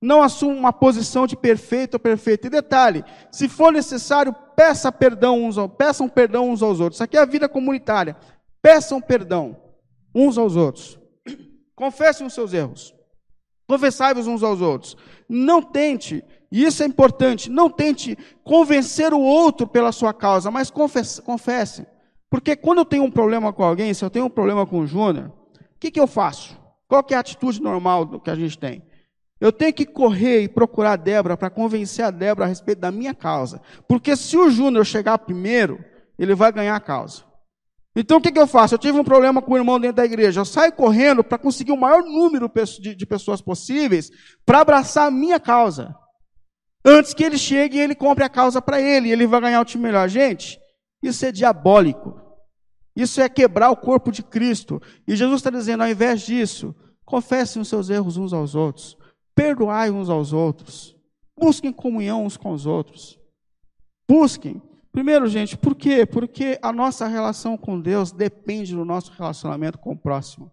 Não 0.00 0.22
assuma 0.22 0.54
uma 0.54 0.72
posição 0.72 1.26
de 1.26 1.36
perfeito 1.36 1.94
ou 1.94 2.00
perfeito. 2.00 2.46
E 2.46 2.50
detalhe, 2.50 3.04
se 3.30 3.48
for 3.48 3.72
necessário, 3.72 4.34
peça 4.54 4.92
perdão 4.92 5.44
uns 5.44 5.56
ao, 5.56 5.68
peçam 5.68 6.08
perdão 6.08 6.50
uns 6.50 6.62
aos 6.62 6.80
outros. 6.80 6.96
Isso 6.96 7.04
aqui 7.04 7.16
é 7.16 7.20
a 7.20 7.26
vida 7.26 7.48
comunitária. 7.48 8.16
Peçam 8.60 9.00
perdão 9.00 9.56
uns 10.14 10.36
aos 10.38 10.56
outros. 10.56 10.98
Confessem 11.74 12.26
os 12.26 12.34
seus 12.34 12.52
erros. 12.52 12.94
Confessai-vos 13.68 14.26
uns 14.26 14.42
aos 14.42 14.60
outros. 14.60 14.96
Não 15.28 15.60
tente, 15.60 16.22
e 16.50 16.64
isso 16.64 16.82
é 16.82 16.86
importante, 16.86 17.50
não 17.50 17.68
tente 17.68 18.16
convencer 18.44 19.12
o 19.12 19.20
outro 19.20 19.66
pela 19.66 19.92
sua 19.92 20.14
causa, 20.14 20.50
mas 20.50 20.70
confesse. 20.70 21.20
confesse. 21.20 21.86
Porque 22.30 22.56
quando 22.56 22.78
eu 22.78 22.84
tenho 22.84 23.04
um 23.04 23.10
problema 23.10 23.52
com 23.52 23.64
alguém, 23.64 23.92
se 23.92 24.04
eu 24.04 24.10
tenho 24.10 24.26
um 24.26 24.30
problema 24.30 24.66
com 24.66 24.80
o 24.80 24.86
Júnior, 24.86 25.32
o 25.76 25.78
que, 25.78 25.90
que 25.90 26.00
eu 26.00 26.06
faço? 26.06 26.56
Qual 26.88 27.04
é 27.10 27.14
a 27.14 27.20
atitude 27.20 27.60
normal 27.60 28.20
que 28.20 28.30
a 28.30 28.34
gente 28.34 28.58
tem? 28.58 28.82
Eu 29.40 29.52
tenho 29.52 29.72
que 29.72 29.84
correr 29.84 30.42
e 30.42 30.48
procurar 30.48 30.92
a 30.92 30.96
Débora 30.96 31.36
para 31.36 31.50
convencer 31.50 32.04
a 32.04 32.10
Débora 32.10 32.46
a 32.46 32.48
respeito 32.48 32.80
da 32.80 32.90
minha 32.90 33.14
causa. 33.14 33.60
Porque 33.86 34.16
se 34.16 34.36
o 34.36 34.48
Júnior 34.50 34.86
chegar 34.86 35.18
primeiro, 35.18 35.84
ele 36.18 36.34
vai 36.34 36.50
ganhar 36.50 36.74
a 36.74 36.80
causa. 36.80 37.22
Então 37.94 38.18
o 38.18 38.20
que, 38.20 38.32
que 38.32 38.38
eu 38.38 38.46
faço? 38.46 38.74
Eu 38.74 38.78
tive 38.78 38.98
um 38.98 39.04
problema 39.04 39.40
com 39.40 39.52
o 39.52 39.56
irmão 39.56 39.80
dentro 39.80 39.96
da 39.96 40.04
igreja. 40.04 40.40
Eu 40.40 40.44
saio 40.44 40.72
correndo 40.72 41.24
para 41.24 41.38
conseguir 41.38 41.72
o 41.72 41.76
maior 41.76 42.02
número 42.02 42.50
de 42.78 43.06
pessoas 43.06 43.40
possíveis 43.40 44.10
para 44.44 44.60
abraçar 44.60 45.06
a 45.06 45.10
minha 45.10 45.40
causa. 45.40 45.94
Antes 46.84 47.12
que 47.14 47.24
ele 47.24 47.38
chegue 47.38 47.78
e 47.78 47.80
ele 47.80 47.94
compre 47.94 48.22
a 48.22 48.28
causa 48.28 48.62
para 48.62 48.80
ele, 48.80 49.10
ele 49.10 49.26
vai 49.26 49.40
ganhar 49.40 49.60
o 49.60 49.64
time 49.64 49.84
melhor. 49.84 50.08
Gente, 50.08 50.58
isso 51.02 51.24
é 51.24 51.32
diabólico. 51.32 52.20
Isso 52.94 53.20
é 53.20 53.28
quebrar 53.28 53.70
o 53.70 53.76
corpo 53.76 54.10
de 54.10 54.22
Cristo. 54.22 54.80
E 55.06 55.16
Jesus 55.16 55.40
está 55.40 55.50
dizendo, 55.50 55.82
ao 55.82 55.88
invés 55.88 56.22
disso, 56.22 56.74
confessem 57.04 57.60
os 57.60 57.68
seus 57.68 57.90
erros 57.90 58.16
uns 58.16 58.32
aos 58.32 58.54
outros, 58.54 58.96
perdoai 59.36 59.90
uns 59.90 60.08
aos 60.08 60.32
outros, 60.32 60.96
busquem 61.38 61.70
comunhão 61.70 62.24
uns 62.24 62.36
com 62.36 62.52
os 62.52 62.64
outros. 62.66 63.20
Busquem. 64.08 64.62
Primeiro, 64.90 65.28
gente, 65.28 65.58
por 65.58 65.74
quê? 65.74 66.06
Porque 66.06 66.58
a 66.62 66.72
nossa 66.72 67.06
relação 67.06 67.56
com 67.56 67.78
Deus 67.78 68.10
depende 68.10 68.74
do 68.74 68.84
nosso 68.84 69.12
relacionamento 69.12 69.78
com 69.78 69.92
o 69.92 69.96
próximo. 69.96 70.50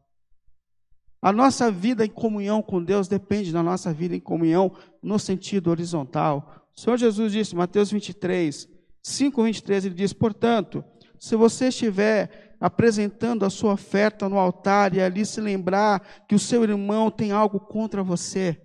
A 1.22 1.32
nossa 1.32 1.72
vida 1.72 2.06
em 2.06 2.10
comunhão 2.10 2.62
com 2.62 2.84
Deus 2.84 3.08
depende 3.08 3.54
da 3.54 3.63
nossa 3.63 3.93
vida 3.93 4.13
em 4.13 4.19
comunhão 4.19 4.76
no 5.02 5.17
sentido 5.17 5.69
horizontal. 5.69 6.67
O 6.76 6.82
Senhor 6.82 6.98
Jesus 6.98 7.32
disse, 7.32 7.56
Mateus 7.56 7.89
23, 7.89 8.67
5, 9.02 9.43
23, 9.43 9.86
ele 9.86 9.96
diz, 9.96 10.12
portanto, 10.12 10.84
se 11.17 11.38
você 11.38 11.69
estiver 11.69 12.54
apresentando 12.60 13.46
a 13.46 13.50
sua 13.50 13.74
oferta 13.74 14.28
no 14.28 14.38
altar 14.38 14.93
e 14.93 15.02
ali 15.02 15.26
se 15.26 15.39
lembrar 15.39 16.02
que 16.28 16.36
o 16.36 16.39
seu 16.39 16.63
irmão 16.63 17.10
tem 17.10 17.32
algo 17.32 17.60
contra 17.60 18.04
você, 18.04 18.62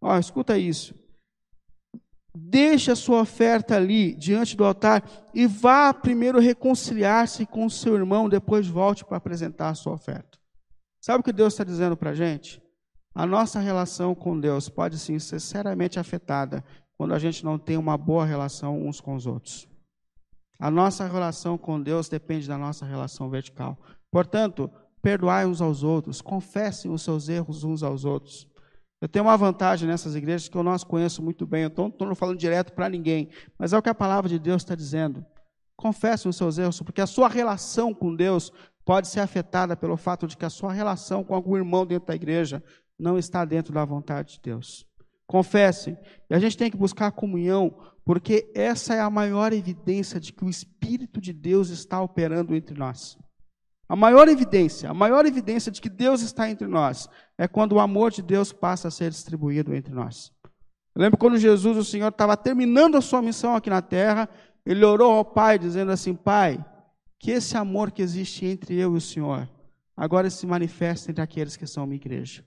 ó, 0.00 0.18
escuta 0.18 0.58
isso. 0.58 0.94
Deixe 2.34 2.90
a 2.90 2.96
sua 2.96 3.22
oferta 3.22 3.76
ali 3.76 4.14
diante 4.14 4.56
do 4.56 4.64
altar 4.64 5.02
e 5.34 5.46
vá 5.46 5.92
primeiro 5.92 6.38
reconciliar-se 6.38 7.44
com 7.44 7.66
o 7.66 7.70
seu 7.70 7.96
irmão, 7.96 8.28
depois 8.28 8.68
volte 8.68 9.04
para 9.04 9.16
apresentar 9.16 9.68
a 9.68 9.74
sua 9.74 9.94
oferta. 9.94 10.38
Sabe 11.00 11.20
o 11.20 11.24
que 11.24 11.32
Deus 11.32 11.54
está 11.54 11.64
dizendo 11.64 11.96
para 11.96 12.10
a 12.10 12.14
gente? 12.14 12.62
A 13.14 13.26
nossa 13.26 13.58
relação 13.58 14.14
com 14.14 14.38
Deus 14.38 14.68
pode 14.68 14.98
sim 14.98 15.18
ser 15.18 15.40
seriamente 15.40 15.98
afetada 15.98 16.64
quando 16.96 17.14
a 17.14 17.18
gente 17.18 17.44
não 17.44 17.58
tem 17.58 17.76
uma 17.76 17.96
boa 17.96 18.24
relação 18.24 18.86
uns 18.86 19.00
com 19.00 19.14
os 19.14 19.26
outros. 19.26 19.66
A 20.58 20.70
nossa 20.70 21.06
relação 21.06 21.56
com 21.56 21.80
Deus 21.80 22.08
depende 22.08 22.46
da 22.46 22.58
nossa 22.58 22.84
relação 22.84 23.30
vertical. 23.30 23.78
Portanto, 24.10 24.70
perdoai 25.00 25.46
uns 25.46 25.62
aos 25.62 25.82
outros, 25.82 26.20
confessem 26.20 26.90
os 26.90 27.02
seus 27.02 27.28
erros 27.28 27.64
uns 27.64 27.82
aos 27.82 28.04
outros. 28.04 28.46
Eu 29.00 29.08
tenho 29.08 29.24
uma 29.24 29.36
vantagem 29.36 29.88
nessas 29.88 30.14
igrejas 30.14 30.48
que 30.48 30.56
eu 30.56 30.62
não 30.62 30.72
as 30.72 30.84
conheço 30.84 31.22
muito 31.22 31.46
bem, 31.46 31.62
eu 31.62 31.72
não 31.76 31.88
estou 31.88 32.14
falando 32.14 32.38
direto 32.38 32.72
para 32.72 32.88
ninguém, 32.88 33.30
mas 33.58 33.72
é 33.72 33.78
o 33.78 33.82
que 33.82 33.88
a 33.88 33.94
palavra 33.94 34.28
de 34.28 34.38
Deus 34.38 34.62
está 34.62 34.74
dizendo. 34.74 35.24
Confessem 35.74 36.28
os 36.28 36.36
seus 36.36 36.58
erros, 36.58 36.82
porque 36.82 37.00
a 37.00 37.06
sua 37.06 37.26
relação 37.26 37.94
com 37.94 38.14
Deus 38.14 38.52
pode 38.84 39.08
ser 39.08 39.20
afetada 39.20 39.74
pelo 39.74 39.96
fato 39.96 40.26
de 40.26 40.36
que 40.36 40.44
a 40.44 40.50
sua 40.50 40.72
relação 40.72 41.24
com 41.24 41.34
algum 41.34 41.56
irmão 41.56 41.86
dentro 41.86 42.08
da 42.08 42.14
igreja 42.14 42.62
não 42.98 43.18
está 43.18 43.44
dentro 43.46 43.72
da 43.72 43.84
vontade 43.86 44.34
de 44.34 44.40
Deus. 44.42 44.86
Confessem. 45.26 45.96
E 46.28 46.34
a 46.34 46.38
gente 46.38 46.58
tem 46.58 46.70
que 46.70 46.76
buscar 46.76 47.12
comunhão 47.12 47.74
porque 48.04 48.50
essa 48.54 48.94
é 48.94 49.00
a 49.00 49.08
maior 49.08 49.52
evidência 49.52 50.20
de 50.20 50.32
que 50.32 50.44
o 50.44 50.50
Espírito 50.50 51.20
de 51.20 51.32
Deus 51.32 51.70
está 51.70 52.02
operando 52.02 52.54
entre 52.54 52.76
nós. 52.76 53.16
A 53.88 53.96
maior 53.96 54.28
evidência, 54.28 54.90
a 54.90 54.94
maior 54.94 55.24
evidência 55.26 55.70
de 55.72 55.80
que 55.80 55.88
Deus 55.88 56.20
está 56.20 56.50
entre 56.50 56.66
nós 56.66 57.08
é 57.40 57.48
quando 57.48 57.72
o 57.72 57.80
amor 57.80 58.10
de 58.10 58.20
Deus 58.20 58.52
passa 58.52 58.88
a 58.88 58.90
ser 58.90 59.08
distribuído 59.08 59.74
entre 59.74 59.94
nós. 59.94 60.30
Eu 60.94 61.00
lembro 61.00 61.16
quando 61.16 61.38
Jesus, 61.38 61.74
o 61.78 61.82
Senhor, 61.82 62.08
estava 62.08 62.36
terminando 62.36 62.98
a 62.98 63.00
sua 63.00 63.22
missão 63.22 63.56
aqui 63.56 63.70
na 63.70 63.80
terra, 63.80 64.28
ele 64.66 64.84
orou 64.84 65.10
ao 65.10 65.24
Pai, 65.24 65.58
dizendo 65.58 65.90
assim: 65.90 66.14
Pai, 66.14 66.62
que 67.18 67.30
esse 67.30 67.56
amor 67.56 67.92
que 67.92 68.02
existe 68.02 68.44
entre 68.44 68.74
eu 68.74 68.92
e 68.92 68.98
o 68.98 69.00
Senhor 69.00 69.48
agora 69.96 70.28
se 70.28 70.46
manifeste 70.46 71.10
entre 71.10 71.22
aqueles 71.22 71.56
que 71.56 71.66
são 71.66 71.86
minha 71.86 71.96
igreja. 71.96 72.44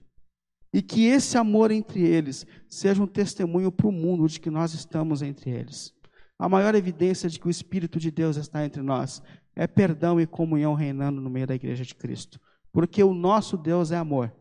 E 0.72 0.80
que 0.80 1.06
esse 1.06 1.36
amor 1.36 1.72
entre 1.72 2.00
eles 2.00 2.46
seja 2.68 3.02
um 3.02 3.06
testemunho 3.08 3.72
para 3.72 3.88
o 3.88 3.92
mundo 3.92 4.28
de 4.28 4.38
que 4.38 4.48
nós 4.48 4.74
estamos 4.74 5.22
entre 5.22 5.50
eles. 5.50 5.92
A 6.38 6.48
maior 6.48 6.72
evidência 6.76 7.28
de 7.28 7.40
que 7.40 7.48
o 7.48 7.50
Espírito 7.50 7.98
de 7.98 8.12
Deus 8.12 8.36
está 8.36 8.64
entre 8.64 8.80
nós 8.80 9.20
é 9.56 9.66
perdão 9.66 10.20
e 10.20 10.26
comunhão 10.26 10.74
reinando 10.74 11.20
no 11.20 11.30
meio 11.30 11.48
da 11.48 11.54
igreja 11.56 11.84
de 11.84 11.96
Cristo. 11.96 12.40
Porque 12.72 13.02
o 13.02 13.12
nosso 13.12 13.56
Deus 13.56 13.90
é 13.90 13.96
amor. 13.96 14.32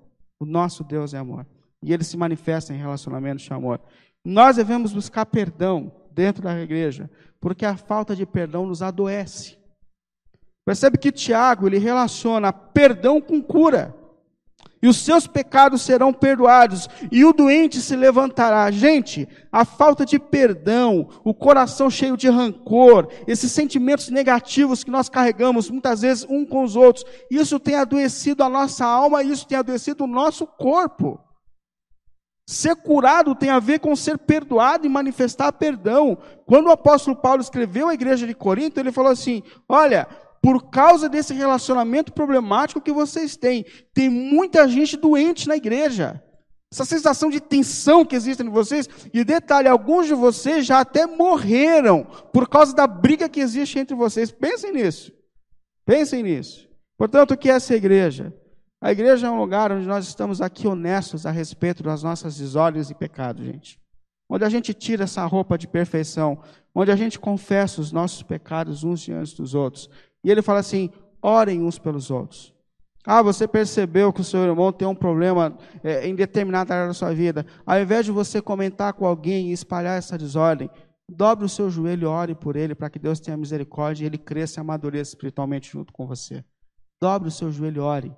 O 0.43 0.45
nosso 0.45 0.83
Deus 0.83 1.13
é 1.13 1.17
amor. 1.17 1.45
E 1.81 1.93
ele 1.93 2.03
se 2.03 2.17
manifesta 2.17 2.73
em 2.73 2.77
relacionamento 2.77 3.41
de 3.41 3.53
amor. 3.53 3.79
Nós 4.25 4.57
devemos 4.57 4.91
buscar 4.91 5.25
perdão 5.25 5.89
dentro 6.11 6.43
da 6.43 6.59
igreja, 6.59 7.09
porque 7.39 7.65
a 7.65 7.77
falta 7.77 8.13
de 8.13 8.25
perdão 8.25 8.67
nos 8.67 8.81
adoece. 8.81 9.57
Percebe 10.65 10.97
que 10.97 11.13
Tiago 11.13 11.65
ele 11.65 11.77
relaciona 11.77 12.51
perdão 12.51 13.21
com 13.21 13.41
cura 13.41 13.95
e 14.84 14.88
os 14.88 14.97
seus 14.97 15.25
pecados 15.25 15.81
serão 15.81 16.11
perdoados, 16.11 16.89
e 17.09 17.23
o 17.23 17.31
doente 17.31 17.79
se 17.79 17.95
levantará. 17.95 18.69
Gente, 18.69 19.29
a 19.49 19.63
falta 19.63 20.05
de 20.05 20.19
perdão, 20.19 21.07
o 21.23 21.34
coração 21.34 21.89
cheio 21.89 22.17
de 22.17 22.29
rancor, 22.29 23.07
esses 23.25 23.49
sentimentos 23.53 24.09
negativos 24.09 24.84
que 24.84 24.91
nós 24.91 25.07
carregamos 25.07 25.69
muitas 25.69 26.01
vezes 26.01 26.25
um 26.29 26.45
com 26.45 26.63
os 26.63 26.75
outros, 26.75 27.05
isso 27.31 27.57
tem 27.61 27.75
adoecido 27.75 28.43
a 28.43 28.49
nossa 28.49 28.86
alma, 28.86 29.23
isso 29.23 29.47
tem 29.47 29.57
adoecido 29.57 30.03
o 30.03 30.07
nosso 30.07 30.45
corpo. 30.45 31.17
Ser 32.45 32.75
curado 32.75 33.34
tem 33.36 33.49
a 33.49 33.59
ver 33.59 33.79
com 33.79 33.95
ser 33.95 34.17
perdoado 34.17 34.86
e 34.86 34.89
manifestar 34.89 35.53
perdão. 35.53 36.17
Quando 36.45 36.67
o 36.67 36.71
apóstolo 36.71 37.15
Paulo 37.15 37.41
escreveu 37.41 37.88
à 37.88 37.93
igreja 37.93 38.27
de 38.27 38.34
Corinto, 38.34 38.81
ele 38.81 38.91
falou 38.91 39.13
assim: 39.13 39.41
Olha, 39.69 40.05
por 40.43 40.69
causa 40.69 41.07
desse 41.07 41.33
relacionamento 41.33 42.11
problemático 42.11 42.81
que 42.81 42.91
vocês 42.91 43.37
têm, 43.37 43.65
tem 43.93 44.09
muita 44.09 44.67
gente 44.67 44.97
doente 44.97 45.47
na 45.47 45.55
igreja. 45.55 46.21
Essa 46.69 46.83
sensação 46.83 47.29
de 47.29 47.39
tensão 47.39 48.03
que 48.03 48.13
existe 48.13 48.43
em 48.43 48.49
vocês, 48.49 48.89
e 49.13 49.23
detalhe, 49.23 49.69
alguns 49.69 50.05
de 50.05 50.13
vocês 50.13 50.65
já 50.65 50.81
até 50.81 51.07
morreram 51.07 52.05
por 52.33 52.49
causa 52.49 52.75
da 52.75 52.85
briga 52.85 53.29
que 53.29 53.39
existe 53.39 53.79
entre 53.79 53.95
vocês. 53.95 54.31
Pensem 54.31 54.73
nisso. 54.73 55.13
Pensem 55.85 56.21
nisso. 56.23 56.67
Portanto, 56.97 57.31
o 57.31 57.37
que 57.37 57.49
é 57.49 57.53
essa 57.53 57.73
igreja? 57.73 58.33
A 58.81 58.91
igreja 58.91 59.27
é 59.27 59.31
um 59.31 59.39
lugar 59.39 59.71
onde 59.71 59.87
nós 59.87 60.05
estamos 60.05 60.41
aqui 60.41 60.67
honestos 60.67 61.25
a 61.25 61.31
respeito 61.31 61.81
das 61.81 62.03
nossas 62.03 62.35
desordens 62.35 62.89
e 62.89 62.93
pecados, 62.93 63.45
gente. 63.45 63.79
Onde 64.29 64.43
a 64.43 64.49
gente 64.49 64.73
tira 64.73 65.05
essa 65.05 65.25
roupa 65.25 65.57
de 65.57 65.69
perfeição, 65.69 66.43
onde 66.75 66.91
a 66.91 66.97
gente 66.97 67.17
confessa 67.17 67.79
os 67.79 67.93
nossos 67.93 68.23
pecados 68.23 68.83
uns 68.83 68.99
diante 68.99 69.37
dos 69.37 69.55
outros. 69.55 69.89
E 70.24 70.32
ele 70.32 70.41
fala 70.41 70.59
assim: 70.59 70.89
orem 71.21 71.61
uns 71.61 71.78
pelos 71.78 72.09
outros. 72.09 72.53
Ah, 73.05 73.21
você 73.21 73.47
percebeu 73.47 74.13
que 74.13 74.21
o 74.21 74.24
seu 74.24 74.41
irmão 74.43 74.71
tem 74.71 74.88
um 74.88 74.95
problema 74.95 75.57
é, 75.84 76.07
em 76.07 76.15
determinada 76.15 76.74
área 76.74 76.88
da 76.88 76.93
sua 76.93 77.13
vida. 77.13 77.45
Ao 77.65 77.80
invés 77.80 78.05
de 78.05 78.11
você 78.11 78.41
comentar 78.41 78.93
com 78.93 79.05
alguém 79.05 79.49
e 79.49 79.51
espalhar 79.51 79.97
essa 79.97 80.17
desordem, 80.17 80.69
dobre 81.09 81.45
o 81.45 81.49
seu 81.49 81.69
joelho 81.69 82.03
e 82.03 82.05
ore 82.05 82.36
por 82.36 82.55
ele 82.55 82.74
para 82.74 82.89
que 82.89 82.97
Deus 82.97 83.19
tenha 83.19 83.36
misericórdia 83.36 84.05
e 84.05 84.07
ele 84.07 84.17
cresça 84.17 84.59
e 84.59 84.61
amadureça 84.61 85.11
espiritualmente 85.11 85.69
junto 85.69 85.91
com 85.91 86.07
você. 86.07 86.45
Dobre 87.01 87.28
o 87.28 87.32
seu 87.32 87.51
joelho 87.51 87.78
e 87.78 87.82
ore. 87.82 88.15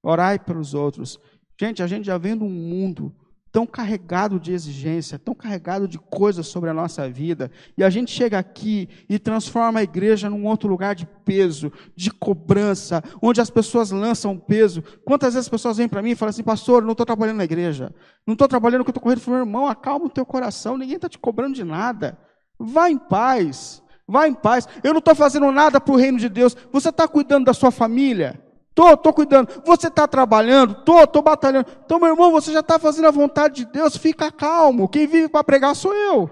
Orai 0.00 0.38
pelos 0.38 0.74
outros. 0.74 1.18
Gente, 1.60 1.82
a 1.82 1.86
gente 1.88 2.06
já 2.06 2.16
vendo 2.16 2.44
um 2.44 2.48
mundo 2.48 3.12
tão 3.52 3.66
carregado 3.66 4.38
de 4.38 4.52
exigência, 4.52 5.18
tão 5.18 5.34
carregado 5.34 5.88
de 5.88 5.98
coisas 5.98 6.46
sobre 6.46 6.70
a 6.70 6.74
nossa 6.74 7.08
vida, 7.08 7.50
e 7.76 7.82
a 7.82 7.90
gente 7.90 8.10
chega 8.10 8.38
aqui 8.38 8.88
e 9.08 9.18
transforma 9.18 9.80
a 9.80 9.82
igreja 9.82 10.30
num 10.30 10.46
outro 10.46 10.68
lugar 10.68 10.94
de 10.94 11.06
peso, 11.24 11.72
de 11.96 12.10
cobrança, 12.10 13.02
onde 13.20 13.40
as 13.40 13.50
pessoas 13.50 13.90
lançam 13.90 14.38
peso. 14.38 14.82
Quantas 15.04 15.34
vezes 15.34 15.46
as 15.46 15.50
pessoas 15.50 15.78
vêm 15.78 15.88
para 15.88 16.02
mim 16.02 16.10
e 16.10 16.16
falam 16.16 16.30
assim, 16.30 16.42
pastor, 16.42 16.82
não 16.82 16.92
estou 16.92 17.06
trabalhando 17.06 17.38
na 17.38 17.44
igreja, 17.44 17.92
não 18.26 18.34
estou 18.34 18.46
trabalhando 18.48 18.84
que 18.84 18.90
eu 18.90 18.92
estou 18.92 19.02
correndo. 19.02 19.18
Eu 19.18 19.24
falo, 19.24 19.38
irmão, 19.38 19.66
acalma 19.66 20.06
o 20.06 20.10
teu 20.10 20.24
coração, 20.24 20.78
ninguém 20.78 20.96
está 20.96 21.08
te 21.08 21.18
cobrando 21.18 21.54
de 21.54 21.64
nada. 21.64 22.18
Vá 22.58 22.90
em 22.90 22.98
paz, 22.98 23.82
vá 24.06 24.28
em 24.28 24.34
paz. 24.34 24.68
Eu 24.84 24.92
não 24.92 24.98
estou 24.98 25.14
fazendo 25.14 25.50
nada 25.50 25.80
para 25.80 25.94
o 25.94 25.96
reino 25.96 26.18
de 26.18 26.28
Deus. 26.28 26.56
Você 26.70 26.90
está 26.90 27.08
cuidando 27.08 27.46
da 27.46 27.54
sua 27.54 27.70
família? 27.70 28.40
Tô, 28.74 28.96
tô 28.96 29.12
cuidando. 29.12 29.48
Você 29.64 29.88
está 29.88 30.06
trabalhando? 30.06 30.74
Tô, 30.84 31.06
tô 31.06 31.20
batalhando. 31.20 31.66
Então, 31.84 31.98
meu 31.98 32.08
irmão, 32.08 32.30
você 32.30 32.52
já 32.52 32.60
está 32.60 32.78
fazendo 32.78 33.08
a 33.08 33.10
vontade 33.10 33.64
de 33.64 33.72
Deus. 33.72 33.96
Fica 33.96 34.30
calmo. 34.30 34.88
Quem 34.88 35.06
vive 35.06 35.28
para 35.28 35.44
pregar 35.44 35.74
sou 35.74 35.94
eu. 35.94 36.30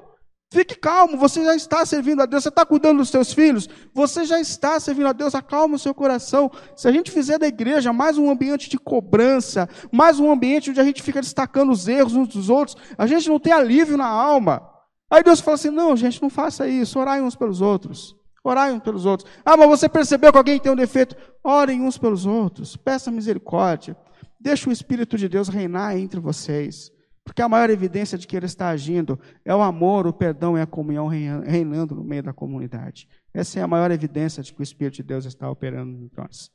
Fique 0.53 0.77
calmo. 0.77 1.19
Você 1.19 1.45
já 1.45 1.55
está 1.55 1.85
servindo 1.85 2.23
a 2.23 2.27
Deus. 2.27 2.45
Você 2.45 2.49
está 2.49 2.65
cuidando 2.65 2.99
dos 2.99 3.11
seus 3.11 3.33
filhos. 3.33 3.69
Você 3.93 4.25
já 4.25 4.41
está 4.41 4.79
servindo 4.79 5.09
a 5.09 5.13
Deus. 5.13 5.35
Acalma 5.35 5.75
o 5.77 5.79
seu 5.79 5.93
coração. 5.93 6.51
Se 6.77 6.87
a 6.89 6.93
gente 6.93 7.11
fizer 7.11 7.39
da 7.39 7.47
igreja 7.47 7.93
mais 7.93 8.17
um 8.17 8.31
ambiente 8.31 8.71
de 8.71 8.79
cobrança, 8.79 9.69
mais 9.93 10.21
um 10.21 10.31
ambiente 10.31 10.71
onde 10.71 10.81
a 10.81 10.85
gente 10.85 11.03
fica 11.03 11.21
destacando 11.21 11.73
os 11.73 11.89
erros 11.89 12.15
uns 12.15 12.29
dos 12.29 12.49
outros, 12.49 12.77
a 12.97 13.07
gente 13.07 13.29
não 13.29 13.39
tem 13.39 13.53
alívio 13.53 13.97
na 13.97 14.07
alma. 14.07 14.63
Aí 15.11 15.23
Deus 15.23 15.41
fala 15.41 15.57
assim: 15.57 15.71
não, 15.71 15.97
gente, 15.97 16.23
não 16.23 16.31
faça 16.31 16.69
isso. 16.69 16.99
Orai 16.99 17.21
uns 17.21 17.35
pelos 17.35 17.61
outros. 17.61 18.18
Orai 18.49 18.73
uns 18.73 18.81
pelos 18.81 19.05
outros. 19.07 19.31
Ah, 19.45 19.57
mas 19.57 19.69
você 19.69 19.89
percebeu 19.89 20.33
que 20.33 20.39
alguém 20.39 20.59
tem 20.59 20.73
um 20.73 20.77
defeito? 20.77 21.17
Orem 21.43 21.83
uns 21.83 21.99
pelos 21.99 22.27
outros. 22.27 22.77
Peça 22.77 23.11
misericórdia. 23.11 23.97
Deixe 24.41 24.69
o 24.69 24.73
Espírito 24.73 25.17
de 25.17 25.29
Deus 25.29 25.49
reinar 25.49 25.97
entre 25.97 26.21
vocês. 26.21 26.91
Porque 27.25 27.43
a 27.43 27.49
maior 27.49 27.69
evidência 27.69 28.17
de 28.17 28.27
que 28.27 28.35
Ele 28.35 28.47
está 28.47 28.71
agindo 28.71 29.21
é 29.45 29.55
o 29.55 29.61
amor, 29.61 30.07
o 30.07 30.13
perdão 30.13 30.57
e 30.57 30.63
a 30.63 30.67
comunhão 30.67 31.07
reinando 31.09 31.95
no 31.95 32.03
meio 32.03 32.23
da 32.23 32.33
comunidade. 32.33 33.07
Essa 33.35 33.61
é 33.61 33.63
a 33.63 33.69
maior 33.69 33.91
evidência 33.91 34.43
de 34.43 34.53
que 34.53 34.61
o 34.61 34.63
Espírito 34.63 34.97
de 34.97 35.03
Deus 35.03 35.27
está 35.27 35.51
operando 35.51 35.91
em 35.91 36.11
nós. 36.17 36.51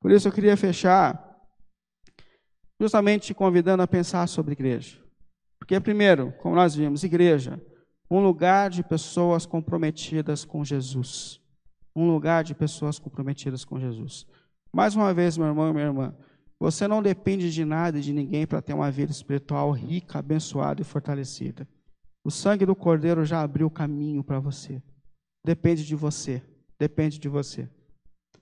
Por 0.00 0.10
isso 0.10 0.26
eu 0.26 0.32
queria 0.32 0.56
fechar 0.56 1.24
justamente 2.80 3.28
te 3.28 3.34
convidando 3.34 3.82
a 3.82 3.86
pensar 3.86 4.26
sobre 4.26 4.52
igreja. 4.52 4.98
Porque, 5.58 5.78
primeiro, 5.78 6.32
como 6.38 6.54
nós 6.54 6.74
vimos, 6.74 7.04
igreja 7.04 7.60
um 8.10 8.20
lugar 8.20 8.70
de 8.70 8.82
pessoas 8.82 9.44
comprometidas 9.44 10.44
com 10.44 10.64
Jesus. 10.64 11.40
Um 11.94 12.06
lugar 12.06 12.44
de 12.44 12.54
pessoas 12.54 12.98
comprometidas 12.98 13.64
com 13.64 13.78
Jesus. 13.78 14.26
Mais 14.72 14.94
uma 14.94 15.12
vez, 15.12 15.36
meu 15.36 15.46
irmão 15.46 15.70
e 15.70 15.72
minha 15.72 15.86
irmã, 15.86 16.14
você 16.60 16.88
não 16.88 17.02
depende 17.02 17.52
de 17.52 17.64
nada 17.64 17.98
e 17.98 18.02
de 18.02 18.12
ninguém 18.12 18.46
para 18.46 18.62
ter 18.62 18.72
uma 18.72 18.90
vida 18.90 19.12
espiritual 19.12 19.70
rica, 19.70 20.18
abençoada 20.18 20.80
e 20.80 20.84
fortalecida. 20.84 21.68
O 22.24 22.30
sangue 22.30 22.66
do 22.66 22.74
Cordeiro 22.74 23.24
já 23.24 23.42
abriu 23.42 23.66
o 23.66 23.70
caminho 23.70 24.24
para 24.24 24.40
você. 24.40 24.82
Depende 25.44 25.84
de 25.86 25.94
você. 25.94 26.42
Depende 26.78 27.18
de 27.18 27.28
você. 27.28 27.68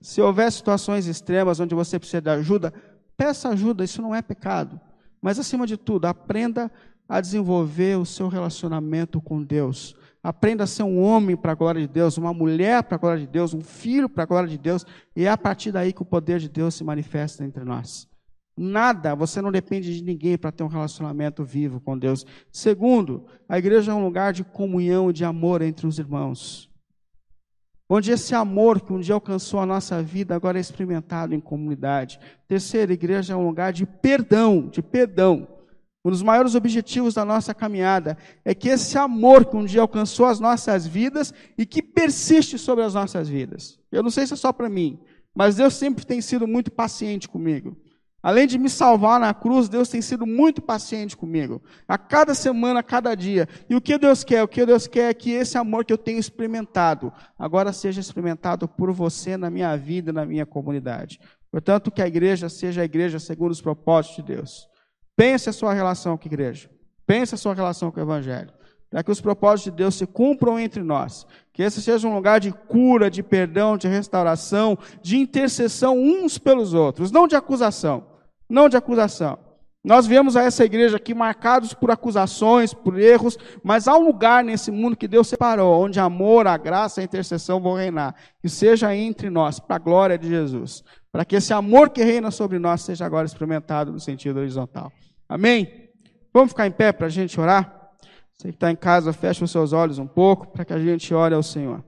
Se 0.01 0.21
houver 0.21 0.51
situações 0.51 1.07
extremas 1.07 1.59
onde 1.59 1.73
você 1.73 1.97
precisa 1.97 2.21
de 2.21 2.29
ajuda, 2.29 2.73
peça 3.15 3.49
ajuda, 3.49 3.83
isso 3.83 4.01
não 4.01 4.13
é 4.13 4.21
pecado. 4.21 4.79
Mas, 5.21 5.39
acima 5.39 5.65
de 5.65 5.77
tudo, 5.77 6.05
aprenda 6.05 6.71
a 7.07 7.21
desenvolver 7.21 7.97
o 7.97 8.05
seu 8.05 8.27
relacionamento 8.27 9.21
com 9.21 9.41
Deus. 9.41 9.95
Aprenda 10.21 10.65
a 10.65 10.67
ser 10.67 10.83
um 10.83 11.01
homem 11.01 11.37
para 11.37 11.53
a 11.53 11.55
glória 11.55 11.79
de 11.79 11.87
Deus, 11.87 12.17
uma 12.17 12.33
mulher 12.33 12.83
para 12.83 12.95
a 12.95 12.99
glória 12.99 13.21
de 13.21 13.27
Deus, 13.27 13.53
um 13.53 13.61
filho 13.61 14.09
para 14.09 14.23
a 14.23 14.25
glória 14.25 14.49
de 14.49 14.57
Deus, 14.57 14.85
e 15.15 15.25
é 15.25 15.29
a 15.29 15.37
partir 15.37 15.71
daí 15.71 15.93
que 15.93 16.01
o 16.01 16.05
poder 16.05 16.39
de 16.39 16.49
Deus 16.49 16.75
se 16.75 16.83
manifesta 16.83 17.45
entre 17.45 17.63
nós. 17.63 18.07
Nada, 18.57 19.13
você 19.13 19.39
não 19.39 19.51
depende 19.51 19.95
de 19.95 20.03
ninguém 20.03 20.35
para 20.35 20.51
ter 20.51 20.63
um 20.63 20.67
relacionamento 20.67 21.45
vivo 21.45 21.79
com 21.79 21.97
Deus. 21.97 22.25
Segundo, 22.51 23.25
a 23.47 23.57
igreja 23.57 23.91
é 23.91 23.95
um 23.95 24.03
lugar 24.03 24.33
de 24.33 24.43
comunhão 24.43 25.11
e 25.11 25.13
de 25.13 25.23
amor 25.23 25.61
entre 25.61 25.85
os 25.85 25.99
irmãos. 25.99 26.67
Onde 27.89 28.11
esse 28.11 28.35
amor 28.35 28.81
que 28.81 28.91
um 28.91 28.99
dia 28.99 29.13
alcançou 29.15 29.61
a 29.61 29.65
nossa 29.65 30.01
vida 30.01 30.35
agora 30.35 30.57
é 30.57 30.61
experimentado 30.61 31.33
em 31.33 31.39
comunidade. 31.39 32.19
Terceiro, 32.47 32.91
a 32.91 32.95
igreja 32.95 33.33
é 33.33 33.35
um 33.35 33.45
lugar 33.45 33.71
de 33.71 33.85
perdão, 33.85 34.67
de 34.67 34.81
perdão. 34.81 35.47
Um 36.07 36.09
dos 36.09 36.23
maiores 36.23 36.55
objetivos 36.55 37.15
da 37.15 37.25
nossa 37.25 37.53
caminhada 37.53 38.17
é 38.45 38.55
que 38.55 38.69
esse 38.69 38.97
amor 38.97 39.43
que 39.43 39.57
um 39.57 39.65
dia 39.65 39.81
alcançou 39.81 40.25
as 40.25 40.39
nossas 40.39 40.87
vidas 40.87 41.33
e 41.57 41.65
que 41.65 41.83
persiste 41.83 42.57
sobre 42.57 42.85
as 42.85 42.93
nossas 42.93 43.27
vidas. 43.27 43.77
Eu 43.91 44.01
não 44.01 44.09
sei 44.09 44.25
se 44.25 44.31
é 44.31 44.37
só 44.37 44.53
para 44.53 44.69
mim, 44.69 44.97
mas 45.35 45.57
Deus 45.57 45.73
sempre 45.73 46.05
tem 46.05 46.21
sido 46.21 46.47
muito 46.47 46.71
paciente 46.71 47.27
comigo. 47.27 47.75
Além 48.23 48.47
de 48.47 48.57
me 48.57 48.69
salvar 48.69 49.19
na 49.19 49.33
cruz, 49.33 49.67
Deus 49.67 49.89
tem 49.89 50.01
sido 50.01 50.25
muito 50.25 50.61
paciente 50.61 51.17
comigo. 51.17 51.61
A 51.85 51.97
cada 51.97 52.33
semana, 52.33 52.79
a 52.79 52.83
cada 52.83 53.13
dia. 53.13 53.45
E 53.69 53.75
o 53.75 53.81
que 53.81 53.97
Deus 53.97 54.23
quer? 54.23 54.41
O 54.41 54.47
que 54.47 54.65
Deus 54.65 54.87
quer 54.87 55.09
é 55.09 55.13
que 55.13 55.31
esse 55.31 55.57
amor 55.57 55.83
que 55.83 55.91
eu 55.91 55.97
tenho 55.97 56.19
experimentado, 56.19 57.11
agora 57.37 57.73
seja 57.73 57.99
experimentado 57.99 58.65
por 58.65 58.93
você 58.93 59.35
na 59.35 59.49
minha 59.49 59.75
vida, 59.75 60.13
na 60.13 60.25
minha 60.25 60.45
comunidade. 60.45 61.19
Portanto, 61.51 61.91
que 61.91 62.01
a 62.01 62.07
igreja 62.07 62.47
seja 62.47 62.81
a 62.81 62.85
igreja 62.85 63.19
segundo 63.19 63.51
os 63.51 63.59
propósitos 63.59 64.23
de 64.23 64.35
Deus. 64.35 64.69
Pense 65.17 65.49
a 65.49 65.53
sua 65.53 65.73
relação 65.73 66.15
com 66.15 66.25
a 66.25 66.31
igreja. 66.31 66.69
Pense 67.07 67.33
a 67.33 67.37
sua 67.37 67.55
relação 67.55 67.89
com 67.89 67.99
o 67.99 68.03
Evangelho. 68.03 68.53
Para 68.87 69.03
que 69.03 69.09
os 69.09 69.19
propósitos 69.19 69.73
de 69.73 69.77
Deus 69.77 69.95
se 69.95 70.05
cumpram 70.05 70.59
entre 70.59 70.83
nós. 70.83 71.25
Que 71.51 71.63
esse 71.63 71.81
seja 71.81 72.07
um 72.07 72.13
lugar 72.13 72.39
de 72.39 72.51
cura, 72.51 73.09
de 73.09 73.23
perdão, 73.23 73.77
de 73.77 73.87
restauração, 73.87 74.77
de 75.01 75.17
intercessão 75.17 75.97
uns 75.97 76.37
pelos 76.37 76.75
outros. 76.75 77.11
Não 77.11 77.27
de 77.27 77.35
acusação. 77.35 78.05
Não 78.47 78.69
de 78.69 78.77
acusação. 78.77 79.39
Nós 79.83 80.05
viemos 80.05 80.35
a 80.35 80.43
essa 80.43 80.63
igreja 80.63 80.97
aqui 80.97 81.15
marcados 81.15 81.73
por 81.73 81.89
acusações, 81.89 82.73
por 82.73 82.99
erros, 82.99 83.37
mas 83.63 83.87
há 83.87 83.97
um 83.97 84.05
lugar 84.05 84.43
nesse 84.43 84.69
mundo 84.69 84.97
que 84.97 85.07
Deus 85.07 85.27
separou, 85.29 85.81
onde 85.81 85.99
amor, 85.99 86.45
a 86.45 86.57
graça 86.57 87.01
a 87.01 87.03
intercessão 87.03 87.59
vão 87.59 87.73
reinar. 87.73 88.13
Que 88.39 88.49
seja 88.49 88.95
entre 88.95 89.31
nós, 89.31 89.59
para 89.59 89.77
a 89.77 89.79
glória 89.79 90.17
de 90.17 90.27
Jesus. 90.27 90.83
Para 91.11 91.25
que 91.25 91.37
esse 91.37 91.53
amor 91.53 91.89
que 91.89 92.03
reina 92.03 92.29
sobre 92.29 92.59
nós 92.59 92.81
seja 92.81 93.03
agora 93.03 93.25
experimentado 93.25 93.91
no 93.91 93.99
sentido 93.99 94.39
horizontal. 94.39 94.91
Amém? 95.27 95.89
Vamos 96.33 96.51
ficar 96.51 96.67
em 96.67 96.71
pé 96.71 96.91
para 96.91 97.07
a 97.07 97.09
gente 97.09 97.39
orar? 97.39 97.91
Você 98.33 98.49
que 98.49 98.55
está 98.55 98.71
em 98.71 98.75
casa, 98.75 99.11
fecha 99.11 99.43
os 99.43 99.51
seus 99.51 99.73
olhos 99.73 99.97
um 99.97 100.07
pouco 100.07 100.47
para 100.47 100.63
que 100.63 100.73
a 100.73 100.79
gente 100.79 101.13
ore 101.13 101.33
ao 101.33 101.41
Senhor. 101.41 101.83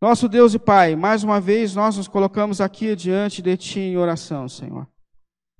Nosso 0.00 0.28
Deus 0.28 0.54
e 0.54 0.58
Pai, 0.58 0.96
mais 0.96 1.22
uma 1.22 1.40
vez 1.40 1.74
nós 1.74 1.96
nos 1.96 2.08
colocamos 2.08 2.60
aqui 2.60 2.96
diante 2.96 3.42
de 3.42 3.56
Ti 3.56 3.80
em 3.80 3.96
oração, 3.96 4.48
Senhor. 4.48 4.88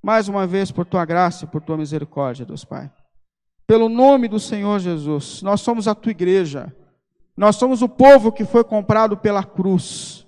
Mais 0.03 0.29
uma 0.29 0.47
vez 0.47 0.73
por 0.73 0.87
Tua 0.87 1.05
graça 1.05 1.45
e 1.45 1.49
por 1.49 1.63
Tua 1.63 1.77
misericórdia, 1.77 2.47
Deus 2.47 2.65
Pai. 2.65 2.91
Pelo 3.67 3.89
nome 3.89 4.29
do 4.29 4.41
Senhor 4.41 4.81
Jesus, 4.81 5.43
nós 5.43 5.61
somos 5.61 5.87
a 5.87 5.95
Tua 5.95 6.11
igreja. 6.11 6.75
Nós 7.37 7.57
somos 7.57 7.83
o 7.83 7.89
povo 7.89 8.33
que 8.33 8.45
foi 8.45 8.65
comprado 8.65 9.17
pela 9.17 9.45
cruz. 9.45 10.27